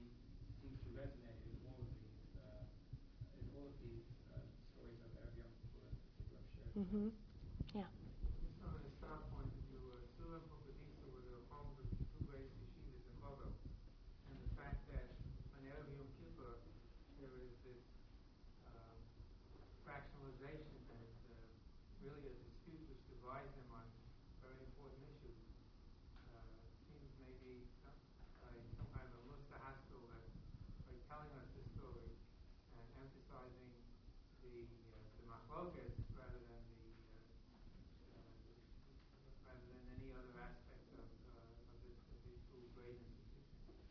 seems 0.62 0.78
to 0.84 0.90
resonate 0.94 1.42
in 1.48 1.58
all 1.66 1.80
of 1.80 1.88
these, 1.90 2.22
uh, 2.38 2.62
in 3.40 3.46
all 3.56 3.66
of 3.66 3.74
these 3.82 4.06
uh, 4.30 4.38
stories 4.76 5.00
of 5.02 5.10
Erev 5.16 5.34
Yom 5.42 5.50
Kippur 5.58 5.90
that 5.90 6.38
I've 6.38 6.46
shared. 6.54 6.70
Mm-hmm. 6.78 7.08
Yeah. 7.74 7.90
Just 8.40 8.56
from 8.62 8.78
a 8.80 8.90
start 8.96 9.22
point 9.34 9.50
of 9.52 9.62
view, 9.68 9.82
uh, 9.92 10.00
Sura 10.16 10.40
Pumbedita 10.48 11.04
were 11.12 11.24
the 11.28 11.42
homes 11.52 11.76
of 11.82 11.86
two 11.92 12.22
great 12.26 12.48
yeshivas 12.58 13.04
in 13.04 13.14
Kovel. 13.20 13.52
And 14.32 14.36
the 14.40 14.52
fact 14.56 14.80
that 14.94 15.04
on 15.52 15.60
Erev 15.68 15.84
Yom 15.92 16.08
Kippur, 16.16 16.64
there 17.20 17.34
is 17.44 17.52
this 17.66 17.82
um, 18.72 18.96
fractionalization 19.84 20.80
and 20.88 21.12
uh, 21.28 22.06
really 22.06 22.24
a 22.32 22.34
dispute 22.40 22.82
which 22.88 23.04
divides 23.10 23.52
them 23.52 23.68
on 23.74 23.84
very 24.40 24.62
important 24.64 25.02
issues. 25.12 25.36
Uh, 26.32 26.40
seems 26.88 27.10
maybe 27.20 27.68
some, 27.84 27.92
uh, 28.46 28.54
some 28.80 28.88
kind 28.96 29.04
of 29.04 29.12
a 29.18 29.22
mustahaskell 29.28 30.08
that 30.08 30.24
by 30.88 30.96
telling 31.10 31.32
us 31.36 31.48
this 31.52 31.68
story 31.76 32.16
and 32.78 32.86
emphasizing 32.96 33.68
the, 34.40 34.56
uh, 34.88 35.04
the 35.20 35.24
machlokas 35.28 35.92
rather 36.16 36.40
than 36.48 36.64
the 36.70 36.88
uh, 38.08 38.16
uh, 38.16 39.50
rather 39.50 39.64
than 39.68 39.84
any 39.98 40.08
other 40.16 40.32
aspect 40.40 40.86
of, 40.96 41.04
uh, 41.36 41.42
of, 41.42 41.78
this, 41.84 41.98
of 42.14 42.18
these 42.24 42.40
two 42.48 42.62
great 42.78 42.96
institutions. 43.02 43.84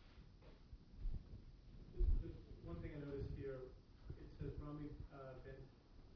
Just, 1.94 2.10
just 2.24 2.40
one 2.66 2.80
thing 2.82 2.98
I 2.98 3.02
noticed 3.06 3.34
here, 3.38 3.70
it 4.18 4.30
says 4.42 4.54
Rami 4.64 4.90
uh, 5.14 5.38
ben 5.46 5.62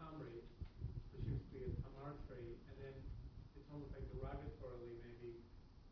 Tamri, 0.01 0.41
which 1.13 1.23
seems 1.25 1.41
to 1.41 1.51
be 1.53 1.69
a 1.69 1.73
tamar 1.81 2.17
tree, 2.29 2.57
and 2.69 2.75
then 2.81 2.95
it's 3.57 3.69
almost 3.71 3.93
like 3.95 4.05
derogatorily 4.13 4.97
maybe 5.01 5.41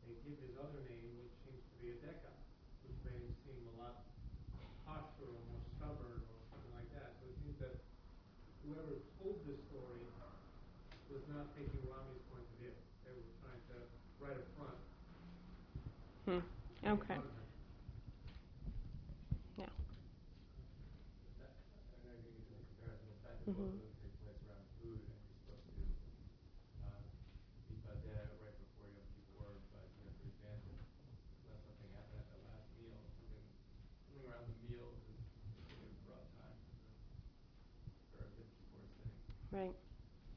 they 0.06 0.14
give 0.26 0.38
his 0.42 0.54
other 0.60 0.82
name, 0.90 1.16
which 1.26 1.34
seems 1.46 1.62
to 1.70 1.76
be 1.82 1.94
a 1.94 1.98
deka, 2.04 2.34
which 2.86 2.98
made 3.06 3.22
him 3.24 3.34
seem 3.46 3.62
a 3.72 3.76
lot 3.82 4.04
harsher 4.86 5.09
or 5.22 5.36
more 5.48 5.60
stubborn 5.76 6.22
or 6.28 6.38
something 6.50 6.72
like 6.72 6.90
that. 6.92 7.12
So 7.20 7.26
it 7.28 7.36
seems 7.42 7.58
that 7.58 7.74
whoever 8.64 8.96
told 9.18 9.44
this 9.44 9.58
story 9.68 10.06
was 11.08 11.26
not 11.28 11.46
taking 11.56 11.82
Rami's 11.84 12.22
point 12.30 12.44
of 12.46 12.54
view. 12.58 12.72
They 13.04 13.12
were 13.12 13.26
trying 13.42 13.60
to 13.68 13.86
right 14.20 14.36
up 14.36 14.46
front. 14.56 14.78
Hmm. 16.26 16.40
Okay. 16.86 17.16
fun 17.16 17.26
of 17.26 17.32
him. 17.34 17.44
Yeah. 19.58 19.66
That, 21.38 21.50
I 21.74 21.96
don't 21.96 22.04
know 22.04 22.12
if 22.16 22.22
you 22.24 22.32
can 22.32 22.42
do 22.44 22.54
the 22.54 22.62
comparison, 22.64 23.08
the 23.08 23.16
fact 23.22 23.40
that 23.40 23.50
both 23.54 23.66
Mhm. 23.66 23.74
of 23.74 23.80
them 23.80 23.92
take 24.02 24.14
place 24.20 24.38
around 24.46 24.66
food, 24.78 25.00
and 25.02 25.14
you're 25.22 25.32
supposed 25.34 25.66
to 25.74 25.82
uh, 26.82 27.02
be 27.68 27.76
badeh 27.84 28.30
right 28.40 28.56
before 28.58 28.88
Yom 28.88 29.06
Kippur, 29.14 29.58
but 29.72 29.88
you 29.98 30.04
have 30.06 30.16
to 30.20 30.26
advance 30.28 30.64
it. 30.66 30.78
Unless 31.44 31.62
something 31.64 31.90
happened 31.90 32.20
at 32.20 32.30
the 32.30 32.38
last 32.38 32.66
meal, 32.78 33.00
something, 33.18 33.42
something 34.06 34.18
around 34.24 34.46
the 34.46 34.54
meal 34.68 34.94
is 35.08 35.18
is 35.82 35.96
brought 36.04 36.26
time 36.36 36.56
for 36.62 36.72
the, 36.72 36.90
for 38.10 38.24
a 38.24 38.28
Yom 38.28 38.48
Kippur 38.58 38.82
sitting. 38.96 39.16
Right. 39.52 39.74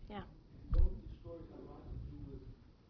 Yeah. 0.09 0.23
Both 0.71 0.97
the 1.01 1.07
stories 1.21 1.47
have 1.49 1.59
a 1.59 1.63
lot 1.63 1.85
to 1.89 1.95
do 2.09 2.17
with 2.25 2.41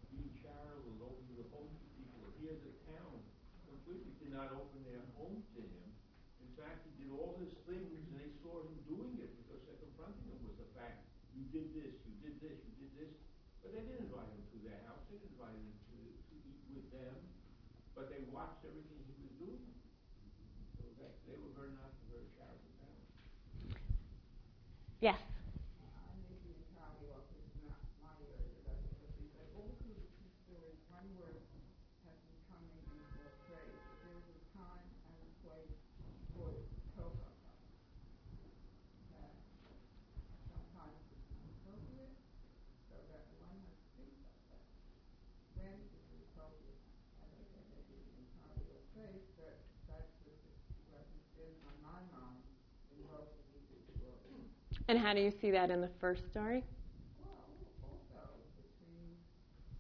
being 0.09 0.31
charitable 0.41 0.91
and 0.91 1.01
opening 1.01 1.35
the 1.35 1.43
home 1.43 1.75
to 1.79 1.85
people. 1.97 2.29
Here, 2.39 2.55
the 2.55 2.71
town 2.85 3.21
completely 3.65 4.13
did 4.19 4.29
not 4.29 4.51
open 4.51 4.83
their 4.83 5.01
home 5.15 5.43
to 5.53 5.61
him. 5.61 5.93
In 6.39 6.49
fact, 6.49 6.83
he 6.83 6.91
did 6.91 7.09
all 7.09 7.33
his 7.33 7.51
things, 7.65 8.01
and 8.05 8.15
they 8.15 8.29
saw 8.41 8.59
him 8.61 8.79
doing 8.85 9.17
it 9.17 9.35
because 9.35 9.61
they're 9.63 9.75
confronting 9.79 10.27
him 10.27 10.43
with 10.43 10.57
the 10.57 10.65
fact, 10.75 10.97
you 11.33 11.43
did 11.45 11.73
this, 11.73 11.93
you 12.05 12.13
did 12.13 12.39
this, 12.39 12.57
you 12.65 12.73
did 12.73 12.93
this. 12.93 13.11
But 13.61 13.71
they 13.71 13.81
didn't 13.81 13.99
invite 13.99 14.29
him 14.29 14.43
to 14.51 14.57
their 14.59 14.77
house. 14.77 15.01
They 15.07 15.15
didn't 15.15 15.31
invite 15.31 15.55
him 15.55 15.73
to, 15.87 15.95
to 16.29 16.35
eat 16.43 16.59
with 16.69 16.89
them. 16.91 17.29
But 17.95 18.09
they 18.09 18.19
watched 18.19 18.65
everything 18.65 19.03
he 19.07 19.13
was 19.15 19.31
doing. 19.39 19.61
So 20.77 20.83
they, 20.97 21.09
they 21.25 21.35
were 21.37 21.49
very 21.49 21.71
not 21.71 21.91
a 22.01 22.05
very 22.09 22.25
charitable 22.35 22.71
town. 22.79 22.97
Yes. 25.01 25.19
I 25.99 26.13
may 26.15 26.35
be 26.35 26.51
a 26.51 26.61
child 26.73 26.97
And 54.89 54.99
how 54.99 55.15
do 55.15 55.21
you 55.21 55.31
see 55.31 55.51
that 55.53 55.71
in 55.71 55.81
the 55.81 55.89
first 56.01 56.27
story? 56.29 56.65
Well, 57.23 57.49
also 57.87 58.35
between, 58.59 59.15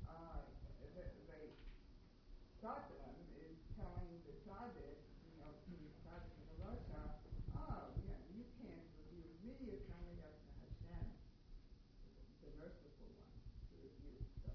uh, 0.09 0.47
the, 0.95 1.03
the 1.03 1.05
Satan 2.63 3.19
is 3.37 3.59
telling 3.75 4.09
the 4.25 4.33
tzaddik, 4.47 5.03
you 5.27 5.35
know, 5.43 5.51
to 5.53 5.73
the 5.75 5.91
tzaddik 6.01 6.33
in 6.39 6.55
Russia, 6.65 7.03
oh, 7.59 7.93
yeah, 8.07 8.15
you 8.31 8.47
can't 8.63 8.87
refuse 9.11 9.59
me, 9.61 9.75
it's 9.75 9.91
only 9.91 10.17
up 10.23 10.33
to 10.39 10.49
Hashem, 10.65 11.05
the 12.47 12.51
merciful 12.63 13.11
one, 13.13 13.37
to 13.69 13.75
refuse. 13.83 14.23
So 14.47 14.55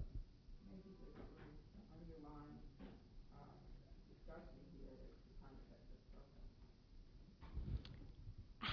maybe 0.72 0.96
there's 0.96 1.12
a 1.22 1.28
little 1.28 1.54
underlying, 1.92 2.58
uh, 3.36 3.46
discussion 4.10 4.64
here 4.74 4.96
as 4.96 5.12
to 5.12 5.30
concept 5.44 5.86
of 5.92 6.00
purpose. 6.08 6.50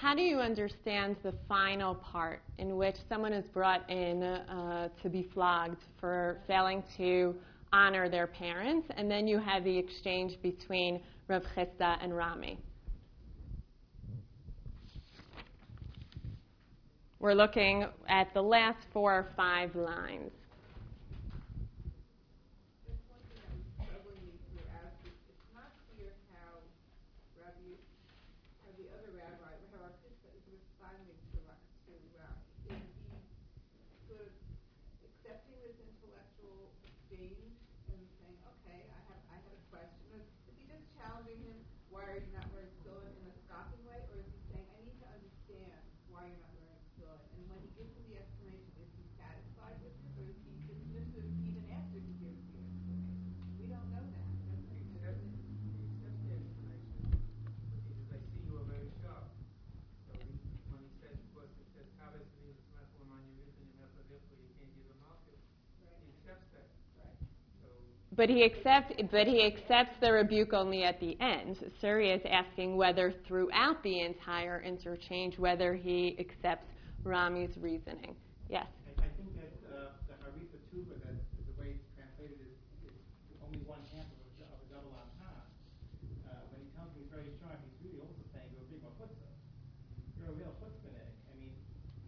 How 0.06 0.14
do 0.14 0.22
you 0.22 0.38
understand 0.38 1.16
the 1.24 1.34
final 1.48 1.96
part 1.96 2.40
in 2.58 2.76
which 2.76 2.94
someone 3.08 3.32
is 3.32 3.44
brought 3.48 3.90
in 3.90 4.22
uh, 4.22 4.88
to 5.02 5.08
be 5.08 5.28
flogged 5.34 5.82
for 5.98 6.38
failing 6.46 6.84
to 6.96 7.34
honor 7.72 8.08
their 8.08 8.28
parents, 8.28 8.86
and 8.96 9.10
then 9.10 9.26
you 9.26 9.40
have 9.40 9.64
the 9.64 9.76
exchange 9.76 10.40
between 10.42 11.00
Rav 11.26 11.42
Chisda 11.56 11.98
and 12.00 12.16
Rami? 12.16 12.56
We're 17.18 17.34
looking 17.34 17.86
at 18.08 18.32
the 18.32 18.42
last 18.42 18.78
four 18.92 19.12
or 19.12 19.26
five 19.36 19.74
lines. 19.74 20.30
Just 22.86 23.02
one 23.10 23.18
thing 23.26 23.42
that 23.42 23.50
was 23.58 23.66
troubling 23.74 24.22
me 24.22 24.38
throughout 24.54 24.94
is 25.02 25.10
it's 25.26 25.50
not 25.50 25.74
clear 25.90 26.14
how 26.30 26.62
Rabbi, 27.42 27.74
how 28.62 28.70
the 28.78 28.86
other 28.94 29.10
rabbi, 29.18 29.50
how 29.74 29.82
Rav 29.82 29.98
Chisda 29.98 30.30
is 30.30 30.46
responding 30.46 31.18
to, 31.34 31.36
Ra- 31.42 31.58
to 31.90 31.92
Rami. 32.14 32.38
Is 32.70 32.78
he 33.90 33.98
sort 34.06 34.22
of 34.22 34.30
accepting 35.02 35.56
this 35.66 35.74
intellectual 35.82 36.70
exchange 36.86 37.58
and 37.90 37.98
saying, 38.22 38.38
okay, 38.54 38.86
I 38.86 39.00
have, 39.10 39.20
I 39.32 39.36
have 39.42 39.50
a 39.56 39.62
question? 39.72 40.04
Or 40.14 40.22
is 40.22 40.54
he 40.54 40.68
just 40.68 40.84
challenging 41.00 41.40
him, 41.42 41.58
why 41.90 42.06
are 42.06 42.20
you 42.20 42.30
not 42.36 42.46
wearing 42.54 42.70
tefillin 42.84 43.10
in 43.18 43.26
a 43.32 43.36
scoffing 43.48 43.82
way? 43.88 43.98
Or 44.12 44.20
is 44.20 44.28
he 44.30 44.38
saying, 44.52 44.66
I 44.68 44.78
need 44.84 44.98
to 45.00 45.08
understand 45.10 45.80
why 46.12 46.28
you're 46.28 46.42
not 46.44 46.54
wearing 46.54 46.78
tefillin? 46.94 47.22
And 47.34 47.42
when 47.50 47.60
he 47.62 47.70
gives 47.78 47.92
him 47.94 48.04
the 48.10 48.16
explanation, 48.18 48.70
is 48.82 48.90
he 48.98 49.04
satisfied 49.16 49.78
with 49.82 49.94
it? 49.94 50.12
Or 50.18 50.24
is 50.26 50.38
he 50.42 50.54
dismissive 50.66 51.28
even 51.46 51.64
after 51.70 51.96
he 52.02 52.12
gives 52.18 52.40
the 52.50 52.58
explanation? 52.58 53.30
We 53.62 53.66
don't 53.70 53.88
know 53.94 54.02
that. 54.02 54.26
That's 54.50 54.66
He 54.74 54.82
the 54.82 55.06
accepts, 55.06 55.22
he 55.62 55.70
accepts 55.86 56.20
the 56.26 56.34
explanation. 56.34 57.00
But 57.70 57.80
he 57.86 57.94
says, 57.94 58.18
I 58.18 58.18
see 58.34 58.42
you 58.44 58.58
are 58.58 58.66
very 58.66 58.90
sharp. 59.00 59.28
So 60.08 60.12
he, 60.18 60.34
when 60.72 60.82
he 60.82 60.92
says, 61.00 61.14
of 61.16 61.28
course, 61.36 61.52
it 61.56 61.68
says, 61.76 61.86
"Kaveh 62.00 62.24
Sri 62.36 62.48
Yismach 62.52 62.88
L'man 63.00 63.22
Yirich 63.36 63.56
and 63.60 63.68
Yemech 63.76 63.94
Avichu," 64.08 64.34
you 64.36 64.52
can't 64.56 64.72
give 64.76 64.88
him 64.88 64.98
market. 65.04 65.38
He 65.80 65.84
accepts 66.16 66.48
that. 66.56 66.68
So 67.60 67.68
But 68.16 68.30
he 68.30 68.44
accepts, 68.44 68.94
but 69.10 69.26
he 69.26 69.44
accepts 69.44 69.96
the 70.00 70.10
rebuke 70.10 70.54
only 70.54 70.84
at 70.84 70.98
the 71.00 71.20
end. 71.20 71.58
Surya 71.80 72.14
is 72.14 72.22
asking 72.24 72.76
whether 72.76 73.12
throughout 73.28 73.82
the 73.82 74.00
entire 74.00 74.62
interchange, 74.62 75.38
whether 75.38 75.74
he 75.74 76.16
accepts 76.18 76.66
Rami's 77.04 77.54
reasoning. 77.60 78.16
Yes. 78.48 78.66
I, 78.88 79.04
I 79.04 79.08
think 79.20 79.36
that 79.36 79.52
uh, 79.68 79.92
the 80.08 80.16
Harifa 80.24 80.58
Tuba, 80.72 80.94
that 81.04 81.14
the 81.14 81.54
way 81.60 81.76
it's 81.76 81.86
translated 81.94 82.40
is, 82.40 82.56
is 82.88 83.38
only 83.44 83.60
one 83.68 83.84
half 83.92 84.08
of 84.08 84.18
a, 84.24 84.48
of 84.48 84.58
a 84.64 84.68
double 84.72 84.96
entendre. 84.96 85.44
Uh, 86.24 86.40
when 86.50 86.64
he 86.64 86.68
tells 86.72 86.88
me 86.96 87.04
he's 87.04 87.12
very 87.12 87.30
sharp, 87.38 87.60
he's 87.62 87.76
really 87.84 88.00
also 88.00 88.24
saying 88.32 88.48
you're 88.56 88.64
a 88.64 88.70
big 88.72 88.80
chutzpah. 88.96 89.12
You're 90.16 90.32
a 90.32 90.36
real 90.40 90.56
chutzpahnik. 90.56 91.14
I 91.28 91.34
mean, 91.36 91.52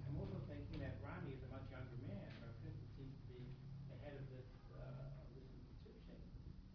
I'm 0.09 0.17
also 0.17 0.41
thinking 0.49 0.81
that 0.81 0.99
Rami 1.05 1.37
is 1.37 1.43
a 1.45 1.51
much 1.53 1.69
younger 1.69 2.01
man. 2.09 2.33
Rav 2.43 2.57
Chisda 2.65 2.87
seems 2.97 3.13
to 3.13 3.27
be 3.31 3.45
the 3.93 3.99
head 4.03 4.17
of 4.19 4.25
this 4.35 4.49
uh, 4.75 5.23
of 5.23 5.27
this 5.35 5.47
institution 5.47 6.19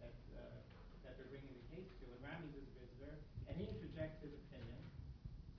that 0.00 0.16
uh, 0.32 0.60
that 1.04 1.20
they're 1.20 1.28
bringing 1.28 1.52
the 1.52 1.66
case 1.72 1.88
to, 2.00 2.08
and 2.08 2.20
Rami's 2.24 2.56
his 2.56 2.68
visitor, 2.72 3.20
and 3.48 3.56
he 3.60 3.68
interjects 3.68 4.24
his 4.24 4.32
opinion. 4.48 4.80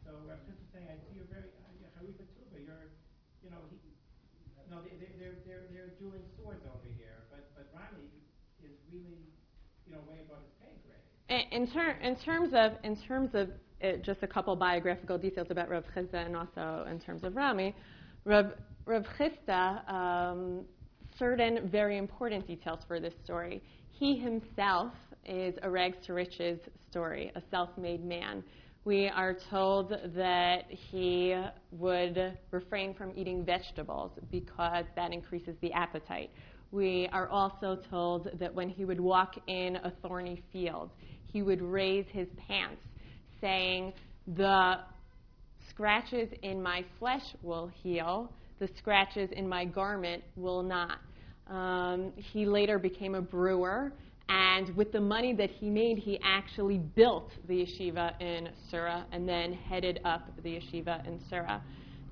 So 0.01 0.13
Rav 0.29 0.41
Chisda 0.45 0.65
saying, 0.73 0.89
I 0.89 0.97
see 1.05 1.17
you're 1.17 1.29
very 1.29 1.49
uh, 1.49 1.97
Harifa 1.97 2.25
Tuba. 2.37 2.57
You're, 2.61 2.93
you 3.41 3.49
know, 3.53 3.61
he, 3.69 3.77
no, 4.69 4.81
they, 4.81 4.97
they, 4.97 5.09
they're 5.21 5.37
they're 5.45 5.65
they're 5.69 5.93
dueling 6.05 6.25
swords 6.37 6.61
over 6.65 6.85
here, 6.97 7.25
but 7.31 7.49
but 7.55 7.65
is 8.63 8.77
really, 8.91 9.25
you 9.87 9.93
know, 9.93 9.99
way 10.09 10.19
above 10.21 10.41
his 10.45 10.53
pay 10.61 10.73
grade. 10.85 11.47
In, 11.51 11.67
ter- 11.71 11.97
in 12.01 12.15
terms 12.15 12.53
of, 12.53 12.73
in 12.83 12.95
terms 13.07 13.31
of 13.33 13.49
uh, 13.83 13.97
just 14.03 14.21
a 14.21 14.27
couple 14.27 14.55
biographical 14.55 15.17
details 15.17 15.47
about 15.49 15.69
Rav 15.69 15.83
Chisda 15.95 16.25
and 16.25 16.35
also 16.35 16.85
in 16.89 16.99
terms 16.99 17.23
of 17.23 17.35
Rami, 17.35 17.75
Rav, 18.23 18.53
Rav 18.85 19.05
um, 19.87 20.65
certain 21.17 21.69
very 21.69 21.97
important 21.97 22.45
details 22.45 22.79
for 22.87 22.99
this 22.99 23.13
story. 23.23 23.61
He 23.91 24.17
himself 24.17 24.93
is 25.25 25.55
a 25.63 25.69
rags 25.69 25.97
to 26.05 26.13
riches 26.13 26.59
story, 26.91 27.31
a 27.35 27.41
self-made 27.49 28.03
man. 28.05 28.43
We 28.85 29.07
are 29.07 29.35
told 29.49 29.95
that 30.15 30.65
he 30.69 31.35
would 31.71 32.37
refrain 32.51 32.93
from 32.93 33.13
eating 33.15 33.43
vegetables 33.43 34.11
because 34.29 34.85
that 34.95 35.11
increases 35.11 35.55
the 35.61 35.73
appetite. 35.73 36.29
We 36.71 37.09
are 37.11 37.27
also 37.27 37.79
told 37.89 38.29
that 38.37 38.53
when 38.53 38.69
he 38.69 38.85
would 38.85 38.99
walk 38.99 39.37
in 39.47 39.77
a 39.77 39.91
thorny 40.03 40.43
field, 40.53 40.91
he 41.33 41.41
would 41.41 41.63
raise 41.63 42.05
his 42.11 42.27
pants, 42.47 42.83
saying, 43.41 43.91
The 44.27 44.75
scratches 45.67 46.29
in 46.43 46.61
my 46.61 46.85
flesh 46.99 47.25
will 47.41 47.71
heal, 47.81 48.31
the 48.59 48.69
scratches 48.77 49.31
in 49.31 49.49
my 49.49 49.65
garment 49.65 50.23
will 50.35 50.61
not. 50.61 50.99
Um, 51.47 52.13
he 52.17 52.45
later 52.45 52.77
became 52.77 53.15
a 53.15 53.21
brewer, 53.21 53.93
and 54.29 54.75
with 54.75 54.91
the 54.91 55.01
money 55.01 55.33
that 55.33 55.51
he 55.51 55.69
made, 55.69 55.97
he 55.97 56.19
actually 56.23 56.79
built 56.79 57.31
the 57.47 57.65
yeshiva 57.65 58.19
in 58.21 58.49
Sura 58.69 59.05
and 59.11 59.27
then 59.27 59.53
headed 59.53 59.99
up 60.03 60.29
the 60.43 60.55
yeshiva 60.55 61.05
in 61.07 61.19
Sura. 61.29 61.61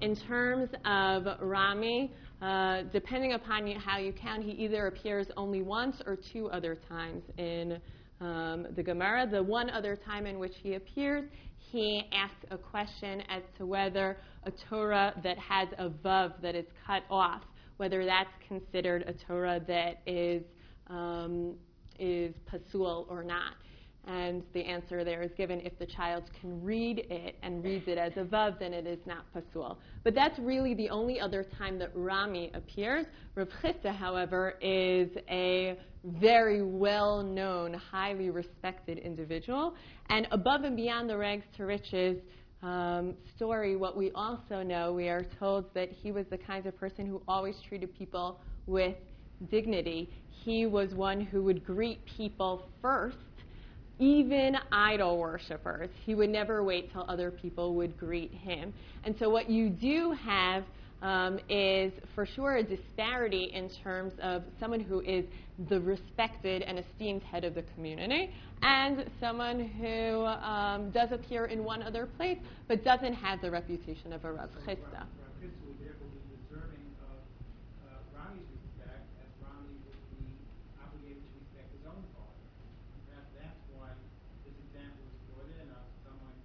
In 0.02 0.16
terms 0.16 0.70
of 0.86 1.26
Rami, 1.42 2.12
uh, 2.42 2.82
depending 2.92 3.34
upon 3.34 3.66
you, 3.68 3.80
how 3.80 3.98
you 3.98 4.12
count, 4.12 4.44
he 4.44 4.52
either 4.52 4.88
appears 4.88 5.28
only 5.38 5.62
once 5.62 6.02
or 6.06 6.18
two 6.34 6.50
other 6.50 6.78
times 6.90 7.24
in 7.38 7.80
um, 8.20 8.68
the 8.76 8.84
Gemara. 8.84 9.28
The 9.30 9.42
one 9.42 9.70
other 9.70 9.96
time 9.96 10.26
in 10.26 10.40
which 10.40 10.54
he 10.62 10.76
appears, 10.76 11.24
he 11.58 12.04
asks 12.12 12.46
a 12.52 12.58
question 12.58 13.22
as 13.30 13.44
to 13.58 13.66
whether 13.66 14.18
a 14.44 14.52
Torah 14.70 15.14
that 15.24 15.38
has 15.40 15.70
a 15.78 15.90
vav 15.90 16.34
that 16.42 16.54
is 16.54 16.66
cut 16.86 17.04
off, 17.10 17.42
whether 17.78 18.06
that's 18.06 18.30
considered 18.48 19.04
a 19.08 19.14
Torah 19.26 19.62
that 19.68 20.02
is 20.06 20.44
um, 20.88 21.56
is 22.00 22.34
pasul 22.46 23.08
or 23.10 23.24
not. 23.24 23.54
And 24.06 24.44
the 24.54 24.66
answer 24.66 25.06
there 25.06 25.22
is 25.22 25.32
given 25.38 25.62
if 25.62 25.80
the 25.80 25.86
child 25.86 26.24
can 26.42 26.62
read 26.62 27.08
it 27.10 27.38
and 27.42 27.64
reads 27.64 27.88
it 27.88 27.98
as 27.98 28.12
a 28.18 28.26
vav, 28.26 28.60
then 28.60 28.74
it 28.74 28.86
is 28.86 29.00
not 29.06 29.24
pasul. 29.34 29.80
But 30.04 30.14
that's 30.14 30.38
really 30.40 30.74
the 30.74 30.90
only 30.90 31.22
other 31.22 31.46
time 31.58 31.80
that 31.80 31.92
Rami 31.96 32.52
appears. 32.54 33.06
Rav 33.36 33.48
Chisda, 33.62 33.96
however, 33.96 34.56
is 34.62 35.10
a 35.30 35.80
very 36.04 36.62
well 36.62 37.24
known, 37.24 37.74
highly 37.74 38.30
respected 38.30 38.98
individual. 38.98 39.74
And 40.10 40.28
above 40.32 40.64
and 40.64 40.76
beyond 40.76 41.10
the 41.10 41.18
rags 41.18 41.46
to 41.56 41.66
riches 41.66 42.18
um, 42.62 43.14
story, 43.38 43.78
what 43.78 43.96
we 43.96 44.12
also 44.12 44.64
know, 44.64 44.92
we 44.92 45.08
are 45.08 45.26
told 45.40 45.74
that 45.76 45.90
he 45.92 46.12
was 46.12 46.26
the 46.30 46.38
kind 46.38 46.66
of 46.66 46.76
person 46.78 47.06
who 47.06 47.22
always 47.26 47.56
treated 47.68 47.98
people 47.98 48.42
with 48.68 48.96
dignity. 49.50 50.10
He 50.44 50.66
was 50.66 50.94
one 50.94 51.22
who 51.22 51.44
would 51.44 51.66
greet 51.66 52.00
people 52.18 52.68
first 52.82 53.18
even 54.00 54.58
idol 54.72 55.18
worshippers. 55.20 55.90
He 56.06 56.16
would 56.16 56.30
never 56.30 56.64
wait 56.64 56.92
till 56.92 57.06
other 57.08 57.32
people 57.32 57.76
would 57.76 57.98
greet 57.98 58.34
him. 58.34 58.74
And 59.04 59.16
so, 59.20 59.30
what 59.30 59.50
you 59.50 59.70
do 59.70 60.12
have 60.26 60.64
um, 61.02 61.40
is 61.48 61.94
for 62.16 62.26
sure 62.26 62.58
a 62.58 62.64
disparity 62.64 63.52
in 63.54 63.70
terms 63.84 64.14
of 64.22 64.44
someone 64.60 64.80
who 64.80 65.02
is 65.02 65.26
the 65.70 65.80
respected 65.80 66.64
and 66.64 66.80
esteemed 66.80 67.22
head 67.24 67.44
of 67.44 67.54
the 67.56 67.64
community 67.76 68.32
and 68.64 69.06
someone 69.20 69.68
who 69.80 70.26
um, 70.26 70.90
does 70.92 71.12
appear 71.12 71.46
in 71.46 71.64
one 71.64 71.84
other 71.84 72.08
place 72.18 72.38
but 72.68 72.84
doesn't 72.84 73.14
have 73.14 73.42
the 73.42 73.52
reputation 73.52 74.14
of 74.14 74.24
a 74.26 74.32
Rav 74.32 74.50
Chisda. 74.66 75.04
Rav 75.04 75.08
Chisda 75.38 75.60
would 75.68 75.78
therefore 75.84 76.08
be 76.16 76.24
deserving 76.40 76.88
of 77.04 77.20
uh, 77.86 78.00
Rami's 78.16 78.48
respect, 78.50 79.04
as 79.20 79.30
Rami 79.44 79.76
would 79.84 80.00
be 80.16 80.24
obligated 80.80 81.20
to 81.20 81.32
respect 81.36 81.68
his 81.76 81.84
own 81.84 82.02
father. 82.16 82.48
Perhaps 83.12 83.30
that's 83.36 83.62
why 83.76 83.92
this 84.48 84.56
example 84.72 85.04
is 85.12 85.20
brought 85.28 85.52
in 85.60 85.68
of 85.68 85.84
someone 86.08 86.40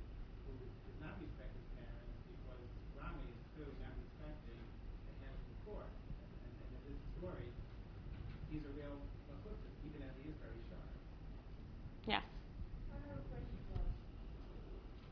who 0.45 0.59
does 0.59 0.99
not 0.99 1.15
respect 1.23 1.55
his 1.55 1.69
parents, 1.79 2.19
because 2.27 2.67
Rami 2.99 3.31
is 3.31 3.39
clearly 3.55 3.79
not 3.79 3.95
respecting 3.95 4.59
the 4.59 5.15
head 5.23 5.33
of 5.33 5.43
the 5.47 5.57
court. 5.71 5.87
And, 5.87 6.51
and 6.51 6.71
in 6.77 6.83
this 6.83 6.99
story, 7.15 7.47
he's 8.51 8.67
a 8.67 8.73
real 8.75 8.99
chutzpah, 9.31 9.55
even 9.87 10.03
as 10.03 10.13
he 10.19 10.35
is 10.35 10.37
very 10.43 10.59
sharp. 10.67 10.91
Yes. 12.09 12.25
One 12.89 13.05
other 13.05 13.21
question 13.29 13.61
was, 13.69 13.85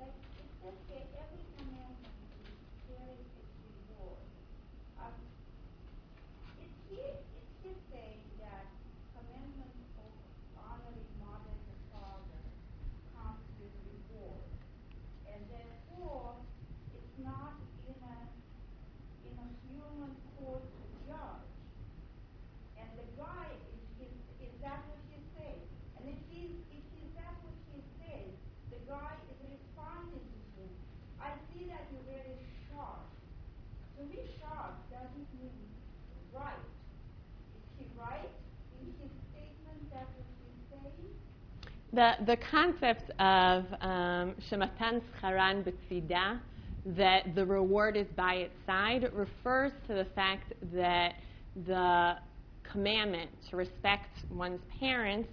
like, 0.00 0.16
it 0.16 0.48
says 0.64 0.76
here, 0.88 1.04
every 1.20 1.44
commandment 1.60 2.08
is 2.40 2.56
very 2.88 3.20
The, 41.96 42.12
the 42.26 42.36
concept 42.50 43.10
of 43.18 43.64
um, 43.80 44.34
shematan 44.50 45.00
scharan 45.18 45.64
b'tzida, 45.64 46.40
that 46.94 47.34
the 47.34 47.46
reward 47.46 47.96
is 47.96 48.06
by 48.14 48.34
its 48.34 48.54
side, 48.66 49.08
refers 49.14 49.72
to 49.88 49.94
the 49.94 50.04
fact 50.14 50.52
that 50.74 51.14
the 51.66 52.16
commandment 52.70 53.30
to 53.48 53.56
respect 53.56 54.10
one's 54.30 54.60
parents 54.78 55.30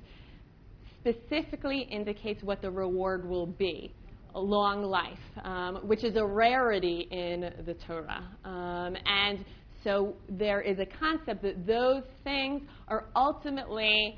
specifically 1.01 1.81
indicates 1.91 2.41
what 2.43 2.61
the 2.61 2.71
reward 2.71 3.27
will 3.27 3.47
be 3.47 3.93
a 4.35 4.39
long 4.39 4.83
life, 4.83 5.19
um, 5.43 5.81
which 5.83 6.05
is 6.05 6.15
a 6.15 6.25
rarity 6.25 7.09
in 7.11 7.41
the 7.65 7.73
Torah. 7.85 8.23
Um, 8.45 8.95
and 9.05 9.43
so 9.83 10.15
there 10.29 10.61
is 10.61 10.79
a 10.79 10.85
concept 10.85 11.41
that 11.41 11.67
those 11.67 12.03
things 12.23 12.61
are 12.87 13.07
ultimately 13.17 14.17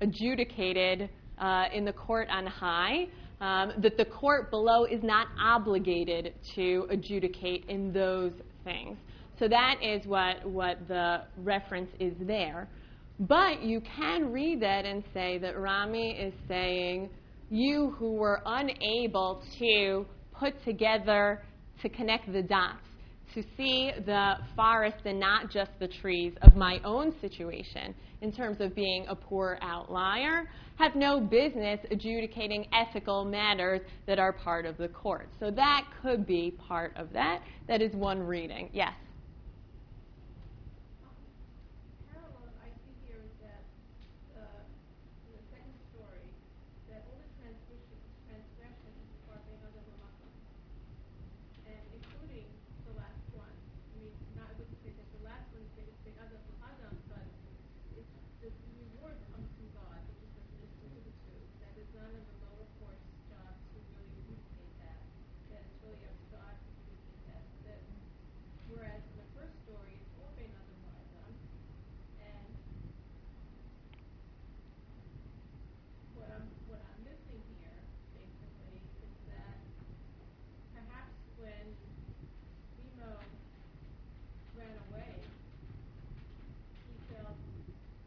adjudicated 0.00 1.10
uh, 1.38 1.64
in 1.72 1.84
the 1.84 1.92
court 1.92 2.28
on 2.30 2.46
high, 2.46 3.06
um, 3.40 3.72
that 3.78 3.96
the 3.96 4.04
court 4.04 4.50
below 4.50 4.84
is 4.84 5.02
not 5.02 5.28
obligated 5.40 6.34
to 6.54 6.86
adjudicate 6.90 7.64
in 7.68 7.92
those 7.92 8.32
things. 8.64 8.96
So 9.38 9.48
that 9.48 9.76
is 9.82 10.06
what, 10.06 10.48
what 10.48 10.88
the 10.88 11.22
reference 11.38 11.90
is 12.00 12.14
there. 12.20 12.68
But 13.20 13.62
you 13.62 13.82
can 13.96 14.32
read 14.32 14.60
that 14.60 14.84
and 14.84 15.02
say 15.12 15.38
that 15.38 15.58
Rami 15.58 16.12
is 16.12 16.34
saying, 16.48 17.10
you 17.50 17.94
who 17.98 18.14
were 18.14 18.42
unable 18.44 19.42
to 19.58 20.06
put 20.38 20.62
together, 20.64 21.42
to 21.82 21.88
connect 21.88 22.32
the 22.32 22.42
dots, 22.42 22.78
to 23.34 23.42
see 23.56 23.90
the 24.06 24.34
forest 24.54 24.98
and 25.04 25.20
not 25.20 25.50
just 25.50 25.70
the 25.78 25.88
trees 25.88 26.32
of 26.42 26.56
my 26.56 26.80
own 26.84 27.14
situation 27.20 27.94
in 28.22 28.32
terms 28.32 28.60
of 28.60 28.74
being 28.74 29.06
a 29.08 29.14
poor 29.14 29.58
outlier, 29.60 30.48
have 30.78 30.94
no 30.94 31.20
business 31.20 31.80
adjudicating 31.90 32.66
ethical 32.72 33.24
matters 33.24 33.80
that 34.06 34.18
are 34.18 34.32
part 34.32 34.66
of 34.66 34.76
the 34.76 34.88
court. 34.88 35.28
So 35.40 35.50
that 35.50 35.86
could 36.02 36.26
be 36.26 36.52
part 36.68 36.92
of 36.96 37.12
that. 37.12 37.42
That 37.68 37.80
is 37.82 37.92
one 37.94 38.20
reading. 38.22 38.70
Yes? 38.72 38.92
parallel 42.12 42.48
I 42.62 42.68
see 42.84 42.94
here 43.06 43.20
is 43.22 43.34
that 43.42 43.62
uh, 44.36 44.60
in 45.26 45.32
the 45.36 45.44
second 45.52 45.76
story, 45.94 46.26
that 46.92 47.02
all 47.08 47.18
the 47.20 47.30
transgression, 47.40 47.98
transgressions 48.28 49.00
are 49.32 49.40
being 49.48 49.60
under 49.64 49.82
Ramakan, 49.86 50.30
and 51.66 51.82
including 51.96 52.48
the 52.86 52.94
last 52.98 53.22
one. 53.34 53.52
I 53.52 53.96
mean, 53.98 54.12
not 54.36 54.48
I 54.50 54.54
wouldn't 54.60 54.78
say 54.84 54.92
that 54.92 55.08
the 55.16 55.22
last 55.26 55.46
one 55.52 55.62
is 55.64 55.72
being 55.76 55.92
being 56.04 56.18
under 56.22 56.38
Adam, 56.62 56.94
but 57.10 57.26
it's 57.96 58.12
the 58.42 58.50
reward 58.78 59.16
comes 59.32 59.48
from 59.56 59.68
God, 59.74 60.00
which 60.08 60.22
is 60.22 60.32
the 60.36 60.44
minister 60.56 60.86
to 60.86 61.00
the 61.02 61.14
two. 61.26 61.40
That 61.64 61.74
is 61.80 61.88
not 61.96 62.10
in 62.12 62.22
the 62.22 62.36
lower 62.46 62.68
court's 62.78 63.08
job 63.28 63.52
to 63.52 63.76
really 63.92 64.10
adjudicate 64.22 64.72
that. 64.82 65.00
That 65.50 65.62
it's 65.66 65.78
really 65.82 66.02
up 66.06 66.14
to 66.16 66.26
God 66.30 66.54
to 66.54 66.68
adjudicate 66.70 67.22
that. 67.30 67.42
That 67.66 67.80
whereas 68.70 69.02
in 69.02 69.16
the 69.18 69.28
first 69.34 69.54
story, 69.66 69.94
it's 69.98 70.14
all 70.20 70.30
being 70.38 70.52
under 70.54 70.76
Adam. 70.86 71.32
And 72.22 72.46
what 76.14 76.28
I'm, 76.30 76.46
what 76.70 76.80
I'm 76.86 77.00
missing 77.02 77.40
here, 77.58 77.80
basically, 78.14 78.78
is 79.02 79.14
that 79.32 79.56
perhaps 80.76 81.14
when 81.40 81.64
Remo 82.78 83.10
ran 84.56 84.76
away, 84.90 85.12
he 86.86 86.94
felt, 87.12 87.36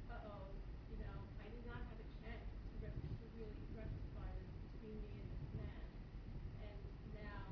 uh-oh, 0.09 0.49
you 0.91 0.97
know, 1.01 1.17
I 1.39 1.47
did 1.49 1.63
not 1.70 1.80
have 1.80 1.99
a 2.01 2.07
chance 2.24 2.45
to, 2.45 2.89
re- 2.89 2.93
to 2.93 3.26
really 3.38 3.63
rectify 3.78 4.28
this 4.38 4.49
between 4.74 4.97
me 5.05 5.13
and 5.22 5.30
this 5.30 5.47
man. 5.55 5.86
And 6.65 6.78
now 7.15 7.45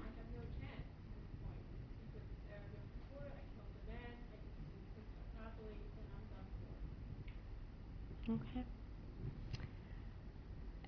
I 0.00 0.08
have 0.16 0.28
no 0.32 0.42
chance 0.62 0.86
at 0.86 1.10
this 1.12 1.28
point 1.42 1.62
because 2.06 2.26
there 2.46 2.58
are 2.62 2.70
no 2.70 2.82
support, 2.96 3.28
I 3.34 3.42
killed 3.54 3.72
the 3.76 3.84
man, 3.90 4.14
I 4.30 4.38
didn't 4.38 4.66
do 4.70 4.78
things 4.94 5.10
properly, 5.34 5.82
and 5.98 6.06
I'm 6.06 6.26
done 6.30 6.48
for. 6.62 6.74
Okay. 8.38 8.64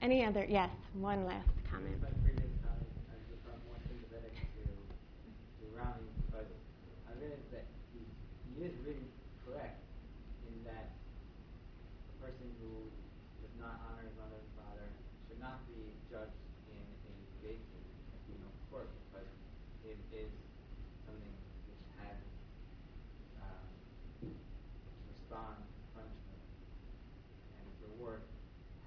Any 0.09 0.24
other? 0.24 0.46
Yes, 0.48 0.70
one 0.94 1.26
last 1.28 1.44
comment. 1.68 2.00
My 2.00 2.09
previous 2.24 2.48
I 2.64 2.78
that 7.52 7.68
he, 7.92 8.00
is 8.64 8.72
really 8.88 9.04
correct 9.44 9.84
in 10.48 10.64
that 10.64 10.96
a 12.09 12.14
person 12.24 12.48
who 12.56 12.88
does 13.44 13.52
not 13.61 13.84
honor 13.84 14.09
his 14.09 14.16
father 14.56 14.88
should 15.28 15.36
not 15.44 15.61
be 15.68 15.92
judged 16.09 16.40
in 16.72 16.80
a 16.80 17.12
basic, 17.44 17.84
you 18.32 18.40
know, 18.40 18.48
court 18.72 18.88
because 19.04 19.28
it 19.84 20.00
is 20.09 20.32
something 21.04 21.36
which 21.68 21.84
has 22.00 22.16
um, 23.44 24.32
respond 25.12 25.61
punishment 25.92 26.42
and 27.61 27.62
its 27.68 27.78
reward 27.92 28.24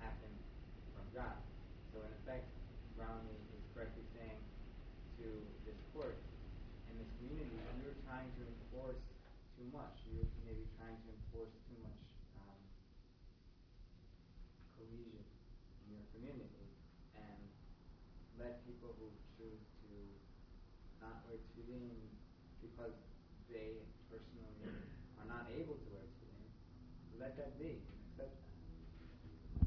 happen 0.02 0.32
from 0.96 1.06
God. 1.14 1.38
So 1.92 2.02
in 2.02 2.12
effect, 2.24 2.48
Brownie 2.96 3.40
is 3.56 3.64
correctly 3.76 4.04
saying 4.16 4.40
to 5.20 5.28
this 5.68 5.80
court 5.94 6.18
and 6.92 7.00
this 7.00 7.12
community, 7.20 7.56
you're 7.80 7.98
trying 8.08 8.28
to 8.40 8.42
enforce 8.44 9.04
too 9.56 9.68
much. 9.72 9.96
You're 10.10 10.28
maybe 10.48 10.64
trying 10.80 10.96
to 10.96 11.10
enforce 11.12 11.54
too 11.68 11.80
much 11.84 12.02
um, 12.40 12.60
cohesion 14.80 15.24
in 15.24 15.88
your 15.96 16.06
community 16.22 16.70
and 17.18 17.42
let 18.38 18.62
people 18.70 18.94
who 19.02 19.10
choose 19.34 19.66
to 19.82 19.90
not 21.02 21.26
wear 21.26 21.42
tefillin 21.58 21.98
because 22.62 22.94
they 23.50 23.82
personally 24.06 24.70
are 25.18 25.26
not 25.26 25.50
able 25.50 25.74
to 25.74 25.88
wear 25.90 26.06
tefillin, 26.22 26.46
let 27.18 27.34
that 27.38 27.58
be 27.58 27.82
accept 28.14 28.38
that. 28.38 29.66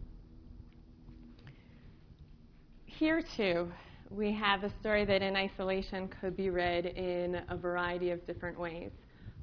Here, 2.87 3.23
too, 3.37 3.73
we 4.11 4.33
have 4.33 4.63
a 4.63 4.71
story 4.79 5.05
that 5.05 5.23
in 5.23 5.35
isolation 5.35 6.09
could 6.21 6.37
be 6.37 6.51
read 6.51 6.87
in 6.87 7.43
a 7.49 7.57
variety 7.57 8.11
of 8.11 8.25
different 8.27 8.59
ways. 8.59 8.93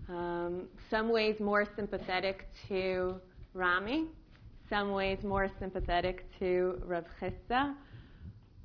Um, 0.07 0.68
some 0.89 1.12
ways 1.12 1.39
more 1.39 1.66
sympathetic 1.76 2.47
to 2.70 3.16
Rami, 3.53 4.07
some 4.72 4.94
ways 4.94 5.20
more 5.22 5.50
sympathetic 5.60 6.26
to 6.40 6.82
Rav 6.86 7.04
Chisda. 7.20 7.76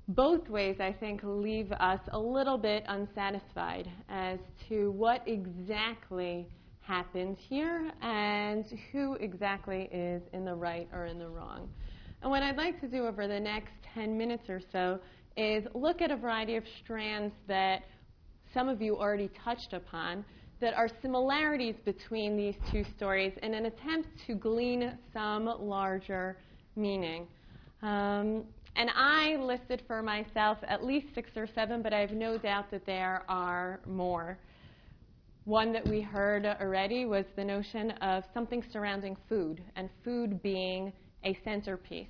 Both 0.06 0.48
ways, 0.48 0.76
I 0.78 0.92
think, 0.92 1.20
leave 1.24 1.72
us 1.72 1.98
a 2.12 2.18
little 2.18 2.56
bit 2.56 2.84
unsatisfied 2.86 3.90
as 4.08 4.38
to 4.68 4.92
what 4.92 5.26
exactly 5.26 6.46
happened 6.80 7.36
here 7.48 7.90
and 8.00 8.64
who 8.92 9.14
exactly 9.14 9.88
is 9.92 10.22
in 10.32 10.44
the 10.44 10.54
right 10.54 10.88
or 10.92 11.06
in 11.06 11.18
the 11.18 11.28
wrong. 11.28 11.68
And 12.22 12.30
what 12.30 12.44
I'd 12.44 12.56
like 12.56 12.80
to 12.82 12.86
do 12.86 13.04
over 13.04 13.26
the 13.26 13.40
next 13.40 13.72
10 13.92 14.16
minutes 14.16 14.48
or 14.48 14.60
so 14.70 15.00
is 15.36 15.64
look 15.74 16.00
at 16.00 16.12
a 16.12 16.16
variety 16.16 16.54
of 16.54 16.62
strands 16.84 17.34
that 17.48 17.82
some 18.54 18.68
of 18.68 18.80
you 18.80 18.96
already 18.96 19.28
touched 19.44 19.72
upon 19.72 20.24
that 20.60 20.74
are 20.74 20.88
similarities 21.02 21.74
between 21.84 22.36
these 22.36 22.54
two 22.70 22.84
stories 22.96 23.32
in 23.42 23.54
an 23.54 23.66
attempt 23.66 24.08
to 24.26 24.34
glean 24.34 24.96
some 25.12 25.44
larger 25.44 26.38
meaning. 26.76 27.26
Um, 27.82 28.44
and 28.74 28.90
I 28.94 29.36
listed 29.36 29.82
for 29.86 30.02
myself 30.02 30.58
at 30.66 30.84
least 30.84 31.06
six 31.14 31.30
or 31.36 31.46
seven, 31.54 31.82
but 31.82 31.92
I 31.92 32.00
have 32.00 32.12
no 32.12 32.36
doubt 32.36 32.70
that 32.70 32.84
there 32.86 33.22
are 33.28 33.80
more. 33.86 34.38
One 35.44 35.72
that 35.72 35.86
we 35.86 36.00
heard 36.00 36.44
already 36.44 37.04
was 37.04 37.24
the 37.36 37.44
notion 37.44 37.92
of 38.02 38.24
something 38.34 38.64
surrounding 38.72 39.16
food, 39.28 39.62
and 39.76 39.88
food 40.04 40.42
being 40.42 40.92
a 41.24 41.38
centerpiece. 41.44 42.08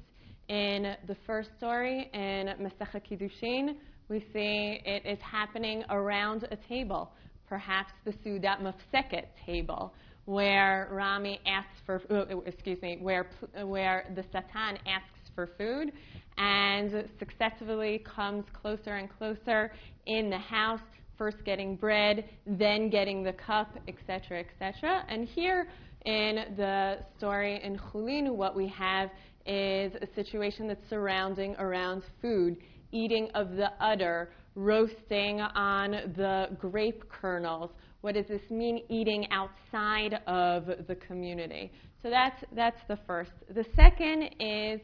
In 0.49 0.97
the 1.07 1.17
first 1.27 1.51
story, 1.59 2.11
in 2.15 2.55
Masechet 2.61 3.03
Kiddushin, 3.09 3.77
we 4.09 4.21
see 4.33 4.81
it 4.85 5.05
is 5.05 5.19
happening 5.21 5.85
around 5.91 6.49
a 6.51 6.57
table, 6.69 7.13
perhaps 7.49 7.93
the 8.05 8.13
Sudat 8.13 8.61
Mafseket 8.61 9.27
table, 9.45 9.95
where 10.25 10.89
Rami 10.91 11.41
asks 11.47 11.81
for, 11.85 12.03
uh, 12.11 12.39
excuse 12.47 12.81
me, 12.83 12.99
where, 13.01 13.29
where 13.65 14.11
the 14.15 14.25
Satan 14.33 14.79
asks 14.87 15.31
for 15.35 15.49
food 15.59 15.93
and 16.39 17.09
successively 17.19 18.03
comes 18.05 18.45
closer 18.53 18.97
and 18.97 19.09
closer 19.19 19.73
in 20.07 20.29
the 20.29 20.39
house, 20.39 20.81
first 21.17 21.39
getting 21.45 21.77
bread, 21.77 22.29
then 22.47 22.91
getting 22.91 23.23
the 23.23 23.33
cup, 23.33 23.71
etc., 23.89 24.41
etc. 24.41 25.05
And 25.09 25.27
here 25.27 25.69
in 26.05 26.57
the 26.57 26.99
story 27.17 27.61
in 27.63 27.79
Chulin, 27.79 28.35
what 28.35 28.55
we 28.55 28.69
have 28.69 29.11
is 29.47 29.93
a 29.95 30.09
situation 30.15 30.67
that's 30.67 30.89
surrounding 30.91 31.55
around 31.57 32.03
food, 32.21 32.57
eating 32.93 33.31
of 33.35 33.53
the 33.53 33.71
udder, 33.81 34.31
roasting 34.57 35.41
on 35.41 35.91
the 36.17 36.49
grape 36.59 37.05
kernels. 37.09 37.71
What 38.01 38.15
does 38.15 38.27
this 38.27 38.51
mean, 38.51 38.81
eating 38.89 39.29
outside 39.31 40.21
of 40.27 40.67
the 40.89 40.97
community? 41.07 41.71
So 42.03 42.11
that's, 42.11 42.43
that's 42.55 42.81
the 42.89 42.99
first. 43.07 43.33
The 43.55 43.65
second 43.77 44.23
is 44.41 44.81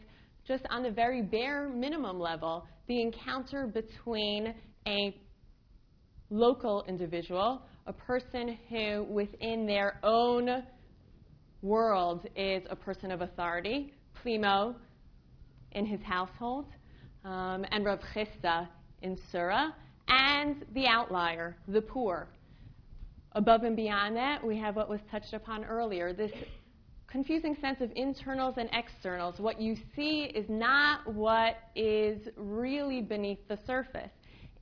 just 0.46 0.64
on 0.70 0.82
the 0.82 0.90
very 0.90 1.22
bare 1.22 1.68
minimum 1.68 2.20
level, 2.20 2.66
the 2.86 3.00
encounter 3.00 3.66
between 3.66 4.54
a 4.86 5.16
local 6.30 6.84
individual, 6.86 7.62
a 7.86 7.92
person 7.92 8.58
who 8.68 9.04
within 9.04 9.66
their 9.66 9.98
own 10.02 10.64
world 11.62 12.26
is 12.36 12.62
a 12.70 12.76
person 12.76 13.10
of 13.10 13.22
authority, 13.22 13.94
Plimo 14.22 14.74
in 15.72 15.86
his 15.86 16.00
household, 16.02 16.66
um, 17.24 17.64
and 17.70 17.84
Rav 17.84 18.00
Chisda 18.14 18.68
in 19.02 19.18
Sura, 19.30 19.74
and 20.08 20.64
the 20.74 20.86
outlier, 20.86 21.56
the 21.68 21.80
poor. 21.80 22.28
Above 23.32 23.62
and 23.62 23.76
beyond 23.76 24.16
that, 24.16 24.44
we 24.44 24.58
have 24.58 24.76
what 24.76 24.88
was 24.88 25.00
touched 25.10 25.32
upon 25.32 25.64
earlier 25.64 26.12
this 26.12 26.32
confusing 27.12 27.56
sense 27.60 27.80
of 27.80 27.90
internals 27.94 28.54
and 28.56 28.70
externals. 28.72 29.38
What 29.38 29.60
you 29.60 29.76
see 29.94 30.30
is 30.34 30.46
not 30.48 31.06
what 31.12 31.56
is 31.76 32.28
really 32.36 33.02
beneath 33.02 33.46
the 33.48 33.58
surface. 33.66 34.10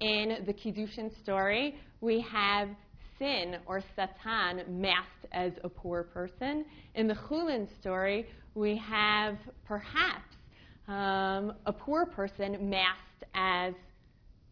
In 0.00 0.44
the 0.46 0.52
Kiddushin 0.52 1.10
story, 1.22 1.76
we 2.00 2.20
have 2.22 2.68
sin 3.18 3.56
or 3.66 3.82
Satan 3.94 4.80
masked 4.80 5.26
as 5.30 5.52
a 5.62 5.68
poor 5.68 6.02
person. 6.02 6.64
In 6.94 7.06
the 7.06 7.14
Chulin 7.14 7.68
story, 7.80 8.26
we 8.54 8.76
have 8.78 9.36
perhaps 9.64 10.34
um, 10.88 11.52
a 11.66 11.72
poor 11.72 12.06
person 12.06 12.68
masked 12.68 13.24
as 13.34 13.74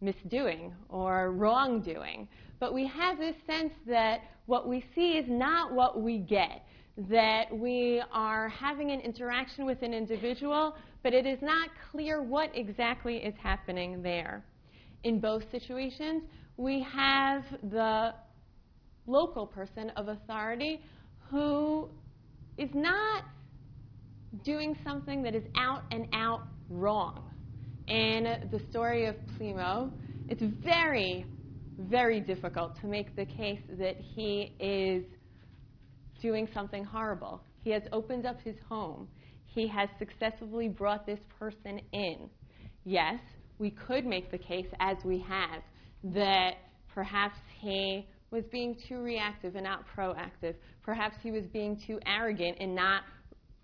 misdoing 0.01 0.73
or 0.89 1.31
wrongdoing. 1.31 2.27
But 2.59 2.73
we 2.73 2.87
have 2.87 3.17
this 3.17 3.35
sense 3.47 3.73
that 3.87 4.21
what 4.45 4.67
we 4.67 4.83
see 4.95 5.11
is 5.11 5.25
not 5.27 5.73
what 5.73 6.01
we 6.01 6.19
get, 6.19 6.63
that 7.09 7.45
we 7.51 8.01
are 8.11 8.49
having 8.49 8.91
an 8.91 8.99
interaction 8.99 9.65
with 9.65 9.81
an 9.81 9.93
individual, 9.93 10.75
but 11.03 11.13
it 11.13 11.25
is 11.25 11.39
not 11.41 11.69
clear 11.91 12.21
what 12.21 12.49
exactly 12.53 13.17
is 13.17 13.33
happening 13.41 14.01
there. 14.01 14.43
In 15.03 15.19
both 15.19 15.43
situations, 15.51 16.23
we 16.57 16.85
have 16.91 17.43
the 17.71 18.13
local 19.07 19.45
person 19.45 19.91
of 19.95 20.09
authority 20.09 20.81
who 21.29 21.87
is 22.57 22.69
not 22.73 23.23
doing 24.43 24.77
something 24.83 25.23
that 25.23 25.33
is 25.33 25.43
out 25.55 25.83
and 25.91 26.07
out 26.13 26.41
wrong. 26.69 27.28
In 27.89 28.37
the 28.51 28.61
story 28.69 29.07
of 29.07 29.15
Plimo, 29.37 29.89
it's 30.27 30.43
very, 30.63 31.25
very 31.79 32.19
difficult 32.19 32.79
to 32.81 32.87
make 32.87 33.15
the 33.15 33.25
case 33.25 33.61
that 33.79 33.97
he 34.13 34.53
is 34.59 35.03
doing 36.21 36.47
something 36.53 36.83
horrible. 36.83 37.41
He 37.63 37.71
has 37.71 37.81
opened 37.91 38.27
up 38.27 38.39
his 38.41 38.55
home. 38.67 39.07
He 39.45 39.67
has 39.69 39.89
successfully 39.97 40.67
brought 40.69 41.07
this 41.07 41.19
person 41.39 41.81
in. 41.91 42.29
Yes, 42.85 43.19
we 43.57 43.71
could 43.71 44.05
make 44.05 44.29
the 44.29 44.37
case, 44.37 44.67
as 44.79 44.97
we 45.03 45.19
have, 45.27 45.63
that 46.03 46.57
perhaps 46.93 47.37
he 47.59 48.07
was 48.29 48.43
being 48.51 48.77
too 48.87 49.01
reactive 49.01 49.55
and 49.55 49.63
not 49.63 49.85
proactive. 49.97 50.53
Perhaps 50.83 51.15
he 51.23 51.31
was 51.31 51.43
being 51.51 51.81
too 51.87 51.99
arrogant 52.05 52.57
and 52.59 52.75
not 52.75 53.01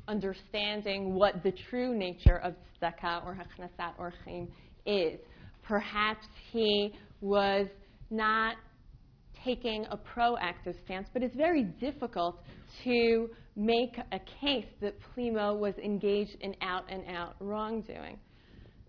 understanding 0.08 1.14
what 1.14 1.43
the 1.43 1.53
true 1.70 1.95
nature 1.95 2.38
of 2.38 2.53
tzedakah 2.82 3.26
or 3.26 3.36
hachnasat 3.36 3.97
orchim 3.99 4.47
is. 4.86 5.20
Perhaps 5.64 6.28
he 6.51 6.93
was 7.22 7.68
not 8.10 8.56
taking 9.43 9.86
a 9.91 9.97
proactive 9.97 10.76
stance, 10.84 11.08
but 11.14 11.22
it's 11.22 11.36
very 11.36 11.64
difficult 11.64 12.41
to 12.84 13.30
make 13.56 13.97
a 14.12 14.20
case 14.41 14.68
that 14.82 14.95
Plimo 15.16 15.58
was 15.58 15.76
engaged 15.84 16.36
in 16.41 16.56
out 16.62 16.86
and 16.89 17.03
out 17.08 17.36
wrongdoing. 17.39 18.18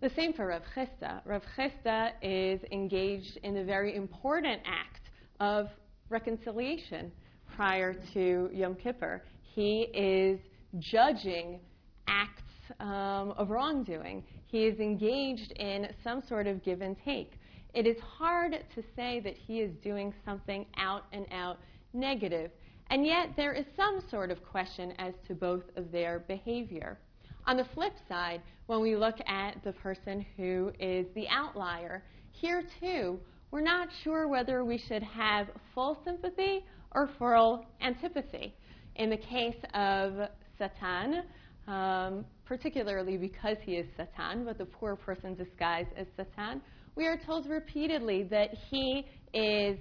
The 0.01 0.11
same 0.11 0.33
for 0.33 0.49
Rav 0.49 0.63
Chisda. 0.75 1.21
Rav 1.25 1.43
Chisda 1.57 2.11
is 2.23 2.61
engaged 2.73 3.39
in 3.43 3.59
a 3.59 3.65
very 3.65 3.97
important 3.97 4.61
act 4.67 5.09
of 5.41 5.69
reconciliation 6.11 7.13
prior 7.55 7.95
to 8.13 8.51
Yom 8.53 8.75
Kippur. 8.75 9.23
He 9.55 9.89
is 9.95 10.39
judging 10.79 11.61
acts 12.09 12.43
um, 12.81 13.33
of 13.37 13.51
wrongdoing. 13.51 14.25
He 14.47 14.65
is 14.65 14.79
engaged 14.79 15.53
in 15.53 15.89
some 16.03 16.23
sort 16.29 16.47
of 16.47 16.63
give 16.65 16.81
and 16.81 16.97
take. 17.05 17.33
It 17.75 17.87
is 17.87 17.97
hard 18.01 18.53
to 18.75 18.83
say 18.95 19.21
that 19.21 19.35
he 19.37 19.61
is 19.61 19.73
doing 19.83 20.15
something 20.25 20.67
out 20.79 21.05
and 21.13 21.27
out 21.31 21.59
negative, 21.93 22.51
and 22.91 23.05
yet 23.05 23.31
there 23.37 23.53
is 23.53 23.67
some 23.77 24.01
sort 24.11 24.31
of 24.31 24.43
question 24.45 24.93
as 24.99 25.15
to 25.29 25.35
both 25.35 25.65
of 25.77 25.93
their 25.93 26.21
behavior. 26.21 26.99
On 27.47 27.57
the 27.57 27.67
flip 27.75 27.93
side, 28.09 28.43
when 28.67 28.81
we 28.81 28.97
look 28.97 29.17
at 29.27 29.63
the 29.63 29.73
person 29.73 30.25
who 30.37 30.73
is 30.81 31.07
the 31.15 31.29
outlier, 31.29 32.03
here 32.33 32.65
too, 32.81 33.21
we're 33.51 33.61
not 33.61 33.89
sure 34.03 34.27
whether 34.27 34.65
we 34.65 34.79
should 34.79 35.03
have 35.03 35.49
full 35.75 36.01
sympathy 36.05 36.65
or 36.93 37.09
full 37.19 37.65
antipathy. 37.81 38.55
In 38.97 39.11
the 39.11 39.17
case 39.17 39.57
of 39.75 40.29
Satan, 40.59 41.23
um, 41.69 42.25
particularly 42.45 43.17
because 43.17 43.57
he 43.63 43.73
is 43.73 43.87
Satan, 43.97 44.45
but 44.45 44.59
the 44.59 44.65
poor 44.65 44.97
person 44.97 45.35
disguised 45.35 45.91
as 45.97 46.07
Satan, 46.17 46.61
we 46.95 47.07
are 47.07 47.19
told 47.27 47.47
repeatedly 47.47 48.23
that 48.25 48.51
he 48.71 49.07
is 49.35 49.79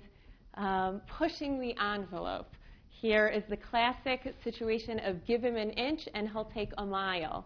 um, 0.55 1.01
pushing 1.17 1.59
the 1.59 1.75
envelope. 1.81 2.47
Here 2.89 3.27
is 3.27 3.43
the 3.49 3.57
classic 3.57 4.33
situation 4.43 4.99
of 4.99 5.25
give 5.25 5.43
him 5.43 5.55
an 5.55 5.71
inch 5.71 6.07
and 6.13 6.29
he'll 6.29 6.51
take 6.53 6.71
a 6.77 6.85
mile. 6.85 7.45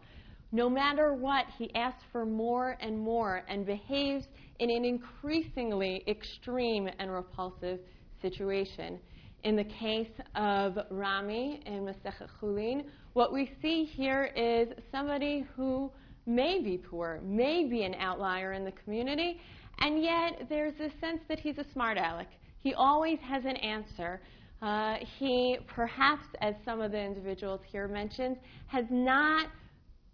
No 0.52 0.70
matter 0.70 1.14
what, 1.14 1.46
he 1.58 1.74
asks 1.76 2.02
for 2.12 2.26
more 2.26 2.78
and 2.80 3.00
more 3.00 3.44
and 3.48 3.66
behaves 3.66 4.26
in 4.60 4.70
an 4.70 4.86
increasingly 4.86 6.04
extreme 6.08 6.90
and 6.98 7.12
repulsive 7.12 7.80
situation. 8.22 9.00
In 9.44 9.56
the 9.56 9.64
case 9.64 10.12
of 10.36 10.78
Rami 10.90 11.62
in 11.66 11.86
Masechet 11.86 12.28
Chulin, 12.40 12.84
what 13.14 13.32
we 13.32 13.50
see 13.62 13.86
here 13.86 14.32
is 14.36 14.68
somebody 14.92 15.46
who 15.56 15.90
may 16.26 16.62
be 16.62 16.78
poor, 16.78 17.22
may 17.24 17.64
be 17.64 17.84
an 17.84 17.96
outlier 17.96 18.52
in 18.52 18.66
the 18.66 18.74
community, 18.84 19.40
and 19.80 20.04
yet 20.04 20.48
there's 20.50 20.74
a 20.82 20.90
sense 21.00 21.22
that 21.30 21.40
he's 21.40 21.58
a 21.58 21.66
smart 21.72 21.98
aleck. 21.98 22.28
He 22.60 22.74
always 22.74 23.18
has 23.22 23.46
an 23.46 23.56
answer. 23.56 24.20
Uh, 24.62 24.98
he 25.18 25.58
perhaps, 25.68 26.26
as 26.42 26.54
some 26.66 26.82
of 26.82 26.92
the 26.92 27.00
individuals 27.00 27.62
here 27.72 27.88
mentioned, 27.88 28.36
has 28.68 28.86
not 28.90 29.48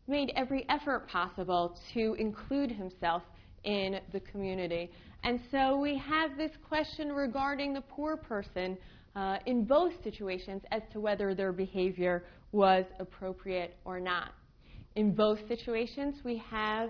made 0.07 0.32
every 0.36 0.67
effort 0.69 1.07
possible 1.07 1.76
to 1.95 2.13
include 2.19 2.71
himself 2.71 3.23
in 3.63 3.99
the 4.13 4.19
community. 4.19 4.91
And 5.23 5.39
so 5.49 5.80
we 5.80 5.97
have 5.97 6.38
this 6.38 6.51
question 6.69 7.11
regarding 7.11 7.73
the 7.73 7.82
poor 7.82 8.15
person 8.15 8.78
uh, 9.16 9.38
in 9.45 9.63
both 9.63 9.93
situations 10.03 10.61
as 10.72 10.82
to 10.93 10.99
whether 10.99 11.34
their 11.34 11.51
behavior 11.51 12.26
was 12.51 12.86
appropriate 12.99 13.76
or 13.86 13.99
not. 13.99 14.34
In 14.95 15.13
both 15.13 15.39
situations, 15.47 16.16
we 16.24 16.41
have 16.49 16.89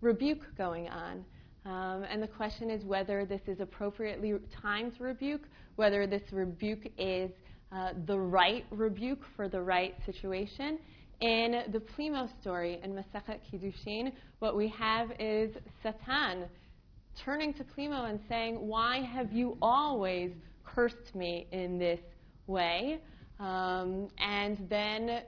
rebuke 0.00 0.42
going 0.56 0.88
on. 0.88 1.24
Um, 1.64 2.04
and 2.10 2.22
the 2.22 2.28
question 2.28 2.70
is 2.70 2.84
whether 2.84 3.24
this 3.24 3.40
is 3.46 3.60
appropriately 3.60 4.34
timed 4.60 4.94
rebuke, 4.98 5.42
whether 5.76 6.06
this 6.06 6.22
rebuke 6.32 6.88
is 6.98 7.30
uh, 7.70 7.90
the 8.06 8.18
right 8.18 8.64
rebuke 8.70 9.22
for 9.36 9.48
the 9.48 9.60
right 9.60 9.94
situation. 10.04 10.78
In 11.20 11.62
the 11.72 11.78
Plimo 11.78 12.28
story 12.40 12.80
in 12.82 12.92
Masechet 12.92 13.38
Kiddushin, 13.50 14.12
what 14.40 14.56
we 14.56 14.68
have 14.76 15.12
is 15.20 15.54
Satan 15.82 16.48
turning 17.24 17.54
to 17.54 17.64
Plimo 17.64 18.10
and 18.10 18.18
saying, 18.28 18.56
Why 18.56 19.02
have 19.02 19.32
you 19.32 19.56
always 19.62 20.32
cursed 20.74 21.14
me 21.14 21.46
in 21.52 21.78
this 21.78 22.00
way? 22.46 23.00
Um, 23.38 24.08
and 24.18 24.66
then 24.68 25.22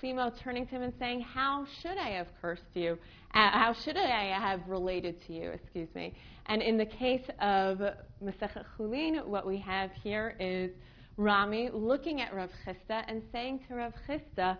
Plimo 0.00 0.32
turning 0.42 0.66
to 0.66 0.70
him 0.70 0.82
and 0.82 0.92
saying, 0.98 1.20
How 1.20 1.66
should 1.80 1.98
I 1.98 2.10
have 2.10 2.28
cursed 2.40 2.62
you? 2.74 2.98
Uh, 3.34 3.50
how 3.50 3.74
should 3.84 3.96
I 3.96 4.38
have 4.38 4.60
related 4.66 5.16
to 5.26 5.32
you? 5.32 5.50
Excuse 5.50 5.88
me. 5.94 6.14
And 6.46 6.62
in 6.62 6.78
the 6.78 6.86
case 6.86 7.24
of 7.40 7.78
Masechet 8.22 8.64
Chulin, 8.76 9.24
what 9.26 9.46
we 9.46 9.58
have 9.58 9.90
here 10.02 10.36
is 10.40 10.70
Rami 11.16 11.70
looking 11.72 12.20
at 12.20 12.34
Rav 12.34 12.50
Chisda 12.66 13.04
and 13.06 13.22
saying 13.30 13.60
to 13.68 13.74
Rav 13.74 13.92
Chisda, 14.08 14.56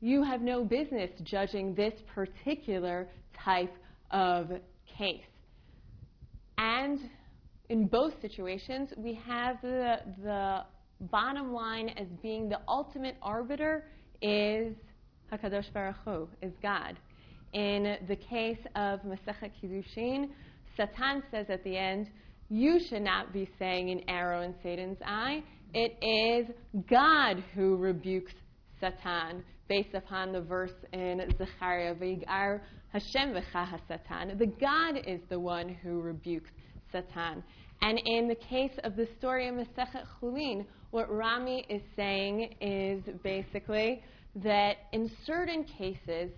You 0.00 0.22
have 0.22 0.42
no 0.42 0.64
business 0.64 1.10
judging 1.22 1.74
this 1.74 1.94
particular 2.14 3.08
type 3.36 3.74
of 4.10 4.50
case. 4.86 5.22
And 6.58 7.00
in 7.68 7.86
both 7.86 8.12
situations, 8.20 8.90
we 8.96 9.14
have 9.26 9.60
the, 9.62 9.96
the 10.22 10.64
bottom 11.10 11.52
line 11.52 11.90
as 11.90 12.06
being 12.22 12.48
the 12.48 12.60
ultimate 12.68 13.16
arbiter 13.22 13.86
is 14.20 14.74
Hakadosh 15.32 15.72
Baruch 15.72 15.96
Hu, 16.04 16.28
is 16.42 16.52
God. 16.62 16.98
In 17.52 17.96
the 18.08 18.16
case 18.16 18.58
of 18.74 19.00
Masechet 19.00 19.52
Kiddushin, 19.62 20.28
Satan 20.76 21.22
says 21.30 21.46
at 21.48 21.62
the 21.64 21.76
end, 21.76 22.10
"You 22.48 22.80
should 22.80 23.02
not 23.02 23.32
be 23.32 23.48
saying 23.58 23.90
an 23.90 24.02
arrow 24.08 24.42
in 24.42 24.54
Satan's 24.62 24.98
eye. 25.04 25.42
It 25.72 25.96
is 26.02 26.54
God 26.90 27.42
who 27.54 27.76
rebukes 27.76 28.32
Satan 28.80 29.44
based 29.68 29.94
upon 29.94 30.32
the 30.32 30.40
verse 30.40 30.74
in 30.92 31.22
Zechariah, 31.38 31.94
V'yigar 31.94 32.60
Hashem 32.92 33.34
v'cha 33.34 33.80
Satan. 33.88 34.36
The 34.36 34.46
God 34.46 34.98
is 35.06 35.20
the 35.28 35.40
one 35.40 35.68
who 35.68 36.00
rebukes 36.00 36.50
Satan. 36.94 37.42
And 37.82 38.00
in 38.04 38.28
the 38.28 38.34
case 38.34 38.72
of 38.84 38.96
the 38.96 39.08
story 39.18 39.48
of 39.48 39.54
Masechet 39.54 40.04
Chulin, 40.20 40.64
what 40.90 41.14
Rami 41.14 41.66
is 41.68 41.82
saying 41.96 42.54
is 42.60 43.02
basically 43.22 44.02
that 44.36 44.76
in 44.92 45.10
certain 45.26 45.64
cases, 45.64 46.30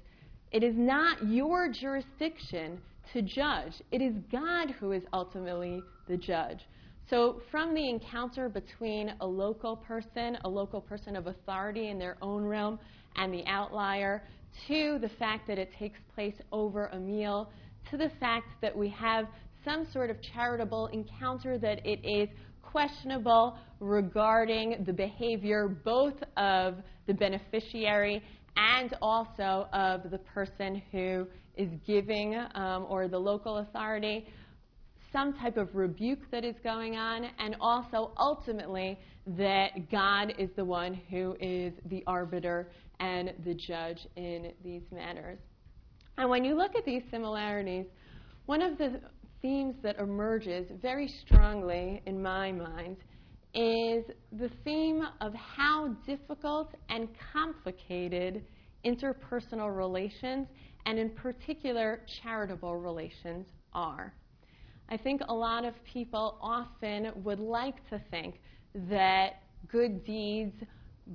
it 0.53 0.63
is 0.63 0.75
not 0.77 1.27
your 1.27 1.71
jurisdiction 1.71 2.81
to 3.13 3.23
judge. 3.23 3.73
It 3.91 4.01
is 4.01 4.15
God 4.33 4.71
who 4.81 4.93
is 4.93 5.03
ultimately 5.13 5.83
the 6.09 6.17
judge. 6.17 6.61
So, 7.09 7.41
from 7.53 7.75
the 7.75 7.89
encounter 7.89 8.49
between 8.49 9.15
a 9.21 9.27
local 9.27 9.77
person, 9.77 10.39
a 10.45 10.49
local 10.49 10.81
person 10.81 11.15
of 11.15 11.29
authority 11.29 11.89
in 11.89 11.99
their 11.99 12.17
own 12.21 12.45
realm, 12.45 12.81
and 13.15 13.33
the 13.33 13.47
outlier, 13.47 14.25
to 14.67 14.99
the 15.01 15.11
fact 15.19 15.47
that 15.47 15.59
it 15.59 15.71
takes 15.79 15.99
place 16.15 16.35
over 16.51 16.87
a 16.87 16.99
meal, 16.99 17.51
to 17.91 17.97
the 17.97 18.11
fact 18.19 18.47
that 18.61 18.77
we 18.77 18.89
have 18.89 19.27
some 19.67 19.87
sort 19.93 20.09
of 20.09 20.17
charitable 20.23 20.87
encounter 20.93 21.59
that 21.59 21.85
it 21.85 22.01
is 22.07 22.29
questionable 22.63 23.59
regarding 23.81 24.85
the 24.87 24.93
behavior 24.93 25.69
both 25.85 26.15
of 26.37 26.77
the 27.07 27.13
beneficiary 27.15 28.23
and 28.57 28.95
also 29.03 29.67
of 29.73 30.11
the 30.11 30.19
person 30.19 30.81
who 30.93 31.27
is 31.57 31.69
giving 31.87 32.37
um, 32.55 32.87
or 32.89 33.09
the 33.09 33.19
local 33.19 33.59
authority 33.59 34.27
some 35.13 35.33
type 35.35 35.57
of 35.57 35.75
rebuke 35.75 36.31
that 36.31 36.45
is 36.45 36.57
going 36.63 36.97
on, 36.97 37.25
and 37.39 37.57
also 37.59 38.11
ultimately 38.19 38.99
that 39.27 39.91
God 39.91 40.35
is 40.39 40.51
the 40.57 40.65
one 40.65 40.93
who 41.11 41.35
is 41.41 41.73
the 41.87 42.05
arbiter 42.07 42.71
and 43.01 43.33
the 43.45 43.55
judge 43.55 44.07
in 44.17 44.53
these 44.63 44.83
matters. 44.93 45.39
And 46.19 46.29
when 46.29 46.45
you 46.45 46.55
look 46.55 46.77
at 46.77 46.85
these 46.85 47.03
similarities, 47.11 47.87
one 48.45 48.61
of 48.61 48.77
the 48.79 49.01
themes 49.43 49.75
that 49.83 49.99
emerges 49.99 50.67
very 50.81 51.09
strongly 51.09 52.03
in 52.07 52.23
my 52.23 52.53
mind 52.53 52.97
is 53.55 54.05
the 54.33 54.51
theme 54.65 55.03
of 55.21 55.33
how 55.35 55.95
difficult 56.07 56.75
and 56.89 57.09
complicated 57.33 58.45
interpersonal 58.85 59.75
relations, 59.77 60.47
and 60.85 60.99
in 60.99 61.11
particular 61.11 62.03
charitable 62.23 62.77
relations, 62.77 63.47
are. 63.73 64.15
I 64.89 64.97
think 64.97 65.21
a 65.29 65.35
lot 65.35 65.65
of 65.65 65.75
people 65.85 66.39
often 66.41 67.11
would 67.25 67.41
like 67.41 67.89
to 67.91 68.01
think 68.11 68.41
that 68.89 69.43
good 69.69 70.05
deeds 70.05 70.55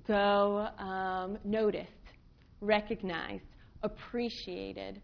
go 0.07 0.67
um, 0.77 1.37
noticed, 1.43 1.89
recognized, 2.59 3.43
appreciated. 3.83 5.01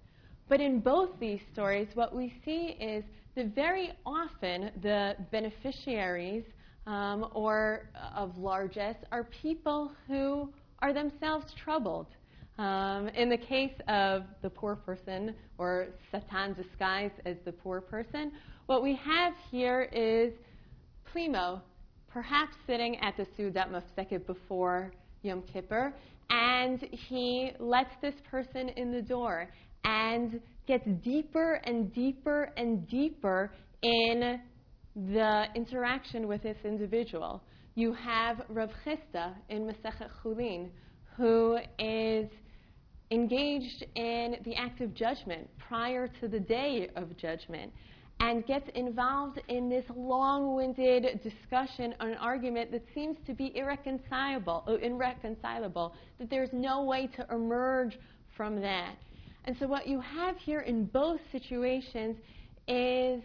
But 0.49 0.61
in 0.61 0.79
both 0.79 1.09
these 1.19 1.41
stories, 1.51 1.89
what 1.93 2.15
we 2.15 2.33
see 2.45 2.77
is 2.79 3.03
that 3.35 3.53
very 3.53 3.91
often 4.05 4.71
the 4.81 5.15
beneficiaries 5.31 6.43
um, 6.85 7.29
or 7.33 7.89
uh, 7.95 8.19
of 8.19 8.37
largesse 8.37 8.95
are 9.11 9.25
people 9.41 9.91
who 10.07 10.49
are 10.79 10.93
themselves 10.93 11.45
troubled. 11.61 12.07
Um, 12.57 13.09
in 13.09 13.29
the 13.29 13.37
case 13.37 13.73
of 13.87 14.23
the 14.41 14.49
poor 14.49 14.75
person, 14.75 15.35
or 15.57 15.87
Satan 16.11 16.53
disguised 16.53 17.13
as 17.25 17.35
the 17.45 17.51
poor 17.51 17.81
person, 17.81 18.31
what 18.65 18.81
we 18.81 18.95
have 18.95 19.33
here 19.51 19.83
is 19.91 20.33
Plimo, 21.13 21.61
perhaps 22.07 22.53
sitting 22.65 22.97
at 23.01 23.15
the 23.17 23.27
Seudat 23.37 23.69
Mafseket 23.69 24.25
before 24.25 24.91
Yom 25.21 25.43
Kippur, 25.53 25.93
and 26.29 26.81
he 26.91 27.51
lets 27.59 27.91
this 28.01 28.15
person 28.29 28.69
in 28.69 28.91
the 28.91 29.01
door 29.01 29.49
and 29.83 30.39
gets 30.67 30.85
deeper 31.03 31.55
and 31.63 31.93
deeper 31.93 32.51
and 32.57 32.87
deeper 32.87 33.51
in 33.81 34.39
the 34.95 35.45
interaction 35.55 36.27
with 36.27 36.43
this 36.43 36.57
individual. 36.63 37.43
You 37.75 37.93
have 37.93 38.41
Rav 38.49 38.71
Chisda 38.85 39.33
in 39.49 39.67
Masechet 39.67 40.09
Chulin, 40.23 40.69
who 41.15 41.57
is 41.79 42.27
engaged 43.11 43.85
in 43.95 44.37
the 44.43 44.55
act 44.55 44.81
of 44.81 44.93
judgment 44.93 45.47
prior 45.67 46.07
to 46.19 46.27
the 46.27 46.39
day 46.39 46.89
of 46.95 47.15
judgment 47.17 47.71
and 48.19 48.45
gets 48.47 48.67
involved 48.73 49.39
in 49.47 49.69
this 49.69 49.85
long-winded 49.95 51.21
discussion, 51.21 51.93
an 51.99 52.15
argument 52.15 52.71
that 52.71 52.83
seems 52.95 53.15
to 53.27 53.33
be 53.33 53.55
irreconcilable, 53.55 54.63
irreconcilable, 54.81 55.93
that 56.17 56.29
there's 56.29 56.49
no 56.51 56.83
way 56.83 57.07
to 57.15 57.25
emerge 57.31 57.97
from 58.35 58.59
that. 58.59 58.95
And 59.47 59.55
so 59.61 59.65
what 59.65 59.87
you 59.87 60.01
have 60.01 60.35
here 60.35 60.59
in 60.59 60.85
both 60.87 61.21
situations 61.31 62.17
is 62.67 63.23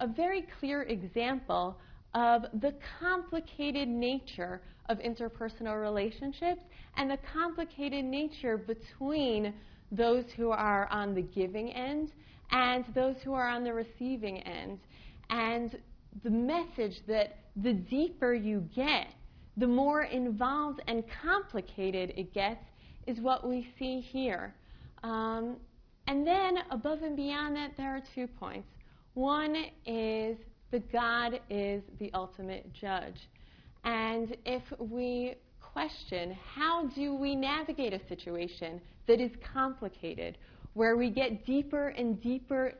a 0.00 0.06
very 0.06 0.46
clear 0.58 0.84
example 0.84 1.76
of 2.14 2.44
the 2.62 2.74
complicated 2.98 3.86
nature 3.86 4.62
of 4.88 4.96
interpersonal 5.00 5.78
relationships 5.78 6.62
and 6.96 7.10
the 7.10 7.18
complicated 7.34 8.06
nature 8.06 8.56
between 8.56 9.52
those 9.92 10.24
who 10.34 10.50
are 10.50 10.88
on 10.90 11.14
the 11.14 11.20
giving 11.20 11.70
end 11.74 12.10
and 12.52 12.86
those 12.94 13.16
who 13.22 13.34
are 13.34 13.46
on 13.46 13.62
the 13.62 13.74
receiving 13.74 14.38
end. 14.38 14.78
And 15.28 15.78
the 16.24 16.30
message 16.30 16.96
that 17.06 17.36
the 17.56 17.74
deeper 17.74 18.32
you 18.32 18.66
get, 18.74 19.08
the 19.58 19.66
more 19.66 20.04
involved 20.04 20.80
and 20.88 21.04
complicated 21.22 22.14
it 22.16 22.32
gets, 22.32 22.64
is 23.06 23.20
what 23.20 23.46
we 23.46 23.68
see 23.78 24.00
here. 24.00 24.54
Um, 25.02 25.56
and 26.06 26.26
then, 26.26 26.58
above 26.70 27.02
and 27.02 27.16
beyond 27.16 27.56
that, 27.56 27.72
there 27.76 27.94
are 27.94 28.02
two 28.14 28.26
points. 28.26 28.68
One 29.14 29.56
is 29.86 30.36
that 30.70 30.90
God 30.92 31.40
is 31.48 31.82
the 31.98 32.12
ultimate 32.14 32.72
judge. 32.72 33.16
And 33.84 34.36
if 34.44 34.62
we 34.78 35.34
question 35.60 36.36
how 36.54 36.88
do 36.94 37.14
we 37.14 37.34
navigate 37.34 37.92
a 37.92 38.00
situation 38.08 38.80
that 39.06 39.20
is 39.20 39.30
complicated, 39.52 40.36
where 40.74 40.96
we 40.96 41.10
get 41.10 41.44
deeper 41.46 41.88
and 41.88 42.20
deeper 42.22 42.74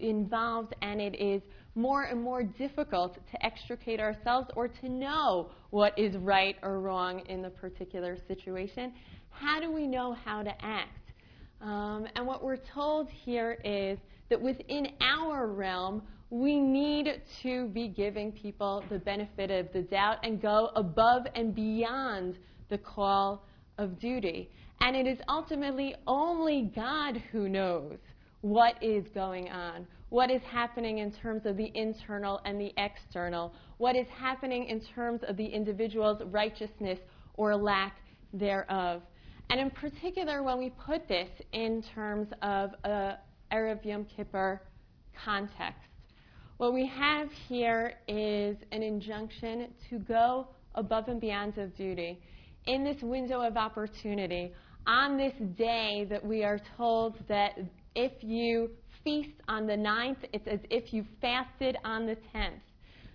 involved 0.00 0.74
and 0.82 1.00
it 1.00 1.14
is 1.20 1.42
more 1.74 2.04
and 2.04 2.20
more 2.20 2.42
difficult 2.42 3.14
to 3.30 3.44
extricate 3.44 4.00
ourselves 4.00 4.48
or 4.56 4.66
to 4.66 4.88
know 4.88 5.50
what 5.70 5.96
is 5.98 6.16
right 6.16 6.56
or 6.62 6.80
wrong 6.80 7.20
in 7.28 7.42
the 7.42 7.50
particular 7.50 8.16
situation, 8.26 8.92
how 9.30 9.60
do 9.60 9.70
we 9.70 9.86
know 9.86 10.16
how 10.24 10.42
to 10.42 10.50
act? 10.64 11.05
Um, 11.60 12.06
and 12.14 12.26
what 12.26 12.42
we're 12.42 12.56
told 12.56 13.08
here 13.08 13.58
is 13.64 13.98
that 14.28 14.40
within 14.40 14.88
our 15.00 15.46
realm, 15.46 16.02
we 16.30 16.58
need 16.58 17.22
to 17.42 17.68
be 17.68 17.88
giving 17.88 18.32
people 18.32 18.84
the 18.90 18.98
benefit 18.98 19.50
of 19.50 19.72
the 19.72 19.82
doubt 19.82 20.18
and 20.24 20.42
go 20.42 20.70
above 20.74 21.26
and 21.34 21.54
beyond 21.54 22.36
the 22.68 22.78
call 22.78 23.44
of 23.78 23.98
duty. 23.98 24.50
And 24.80 24.96
it 24.96 25.06
is 25.06 25.18
ultimately 25.28 25.94
only 26.06 26.70
God 26.74 27.22
who 27.30 27.48
knows 27.48 27.98
what 28.40 28.82
is 28.82 29.04
going 29.14 29.48
on, 29.48 29.86
what 30.10 30.30
is 30.30 30.42
happening 30.42 30.98
in 30.98 31.12
terms 31.12 31.46
of 31.46 31.56
the 31.56 31.70
internal 31.74 32.40
and 32.44 32.60
the 32.60 32.72
external, 32.76 33.54
what 33.78 33.96
is 33.96 34.06
happening 34.08 34.66
in 34.66 34.80
terms 34.80 35.20
of 35.26 35.36
the 35.36 35.46
individual's 35.46 36.20
righteousness 36.26 36.98
or 37.34 37.56
lack 37.56 37.98
thereof. 38.32 39.02
And 39.50 39.60
in 39.60 39.70
particular, 39.70 40.42
when 40.42 40.58
we 40.58 40.70
put 40.70 41.06
this 41.08 41.28
in 41.52 41.82
terms 41.94 42.28
of 42.42 42.70
a 42.84 43.18
Erev 43.52 43.84
Yom 43.84 44.04
Kippur 44.04 44.60
context, 45.24 45.80
what 46.56 46.72
we 46.72 46.86
have 46.86 47.30
here 47.48 47.94
is 48.08 48.56
an 48.72 48.82
injunction 48.82 49.68
to 49.90 49.98
go 49.98 50.48
above 50.74 51.08
and 51.08 51.20
beyond 51.20 51.56
of 51.58 51.76
duty 51.76 52.20
in 52.66 52.82
this 52.82 53.00
window 53.02 53.42
of 53.42 53.56
opportunity 53.56 54.52
on 54.86 55.16
this 55.16 55.34
day 55.56 56.06
that 56.08 56.24
we 56.24 56.44
are 56.44 56.60
told 56.76 57.16
that 57.28 57.58
if 57.94 58.12
you 58.22 58.70
feast 59.04 59.40
on 59.48 59.66
the 59.66 59.76
ninth, 59.76 60.18
it's 60.32 60.46
as 60.46 60.60
if 60.70 60.92
you 60.92 61.04
fasted 61.20 61.76
on 61.84 62.06
the 62.06 62.16
tenth. 62.32 62.62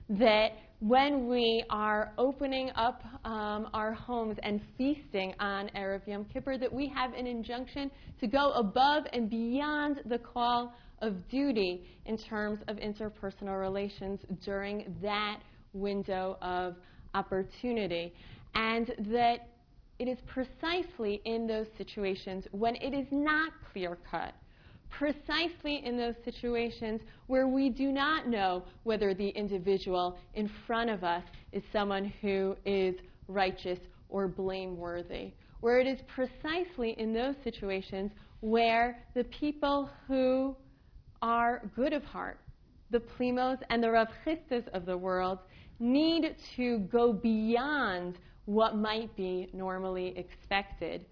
That 0.10 0.52
when 0.82 1.28
we 1.28 1.64
are 1.70 2.12
opening 2.18 2.72
up 2.76 3.04
um, 3.24 3.70
our 3.72 3.94
homes 3.94 4.36
and 4.42 4.60
feasting 4.80 5.32
on 5.40 5.70
Erev 5.76 6.08
Yom 6.08 6.26
Kippur, 6.26 6.58
that 6.58 6.74
we 6.74 6.88
have 6.88 7.14
an 7.14 7.28
injunction 7.28 7.92
to 8.20 8.26
go 8.26 8.52
above 8.54 9.04
and 9.14 9.30
beyond 9.30 10.02
the 10.08 10.18
call 10.18 10.74
of 11.04 11.16
duty 11.30 11.86
in 12.08 12.18
terms 12.18 12.60
of 12.68 12.78
interpersonal 12.78 13.60
relations 13.62 14.20
during 14.44 14.96
that 15.04 15.40
window 15.74 16.36
of 16.42 16.76
opportunity. 17.14 18.12
And 18.56 18.92
that 19.12 19.50
it 20.00 20.08
is 20.08 20.18
precisely 20.26 21.22
in 21.26 21.46
those 21.46 21.68
situations 21.78 22.46
when 22.52 22.76
it 22.78 22.96
is 22.96 23.06
not 23.12 23.52
clear 23.72 24.00
cut, 24.10 24.34
precisely 24.92 25.84
in 25.86 25.98
those 25.98 26.16
situations 26.24 27.02
where 27.28 27.48
we 27.48 27.70
do 27.70 27.92
not 27.92 28.28
know 28.28 28.64
whether 28.84 29.14
the 29.14 29.30
individual 29.30 30.18
in 30.36 30.50
front 30.68 30.90
of 30.90 31.04
us 31.04 31.24
is 31.52 31.64
someone 31.74 32.14
who 32.22 32.56
is 32.66 32.96
righteous 33.28 33.80
or 34.10 34.28
blameworthy, 34.28 35.32
where 35.62 35.80
it 35.80 35.88
is 35.88 36.00
precisely 36.14 36.92
in 37.00 37.14
those 37.14 37.36
situations 37.44 38.12
where 38.42 39.00
the 39.16 39.24
people 39.26 39.90
who 40.08 40.56
are 41.22 41.62
good 41.76 41.94
of 41.94 42.04
heart, 42.04 42.40
the 42.90 43.00
Plimos 43.00 43.58
and 43.70 43.82
the 43.82 43.90
Rav 43.90 44.08
Chisdas 44.26 44.68
of 44.74 44.86
the 44.86 44.98
world, 44.98 45.40
need 45.80 46.36
to 46.56 46.80
go 46.92 47.14
beyond 47.14 48.18
what 48.46 48.76
might 48.76 49.16
be 49.16 49.50
normally 49.54 50.14
expected. 50.18 51.06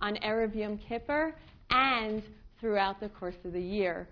On 0.00 0.16
Erev 0.16 0.54
Yom 0.54 0.78
Kippur 0.78 1.34
and 1.70 2.22
throughout 2.64 2.98
the 2.98 3.10
course 3.10 3.34
of 3.44 3.52
the 3.52 3.60
year, 3.60 4.08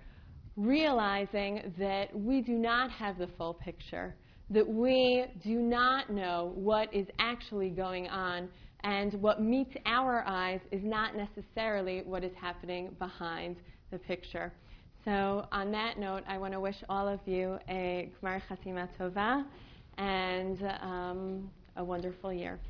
realizing 0.58 1.72
that 1.78 2.14
we 2.14 2.42
do 2.42 2.52
not 2.52 2.90
have 2.90 3.16
the 3.16 3.28
full 3.38 3.54
picture, 3.54 4.14
that 4.50 4.68
we 4.68 5.24
do 5.42 5.54
not 5.54 6.10
know 6.10 6.52
what 6.54 6.92
is 6.92 7.06
actually 7.18 7.70
going 7.70 8.08
on, 8.08 8.50
and 8.84 9.14
what 9.22 9.40
meets 9.40 9.74
our 9.86 10.22
eyes 10.26 10.60
is 10.70 10.82
not 10.84 11.16
necessarily 11.16 12.02
what 12.04 12.22
is 12.22 12.32
happening 12.38 12.94
behind 12.98 13.56
the 13.90 13.96
picture. 13.96 14.52
So, 15.06 15.46
on 15.50 15.72
that 15.72 15.98
note, 15.98 16.22
I 16.28 16.36
want 16.36 16.52
to 16.52 16.60
wish 16.60 16.76
all 16.90 17.08
of 17.08 17.20
you 17.24 17.58
a 17.70 18.10
Gmar 18.22 18.42
Chatima 18.50 18.86
Tova 19.00 19.46
and 19.96 20.62
um, 20.82 21.50
a 21.76 21.82
wonderful 21.82 22.34
year. 22.34 22.60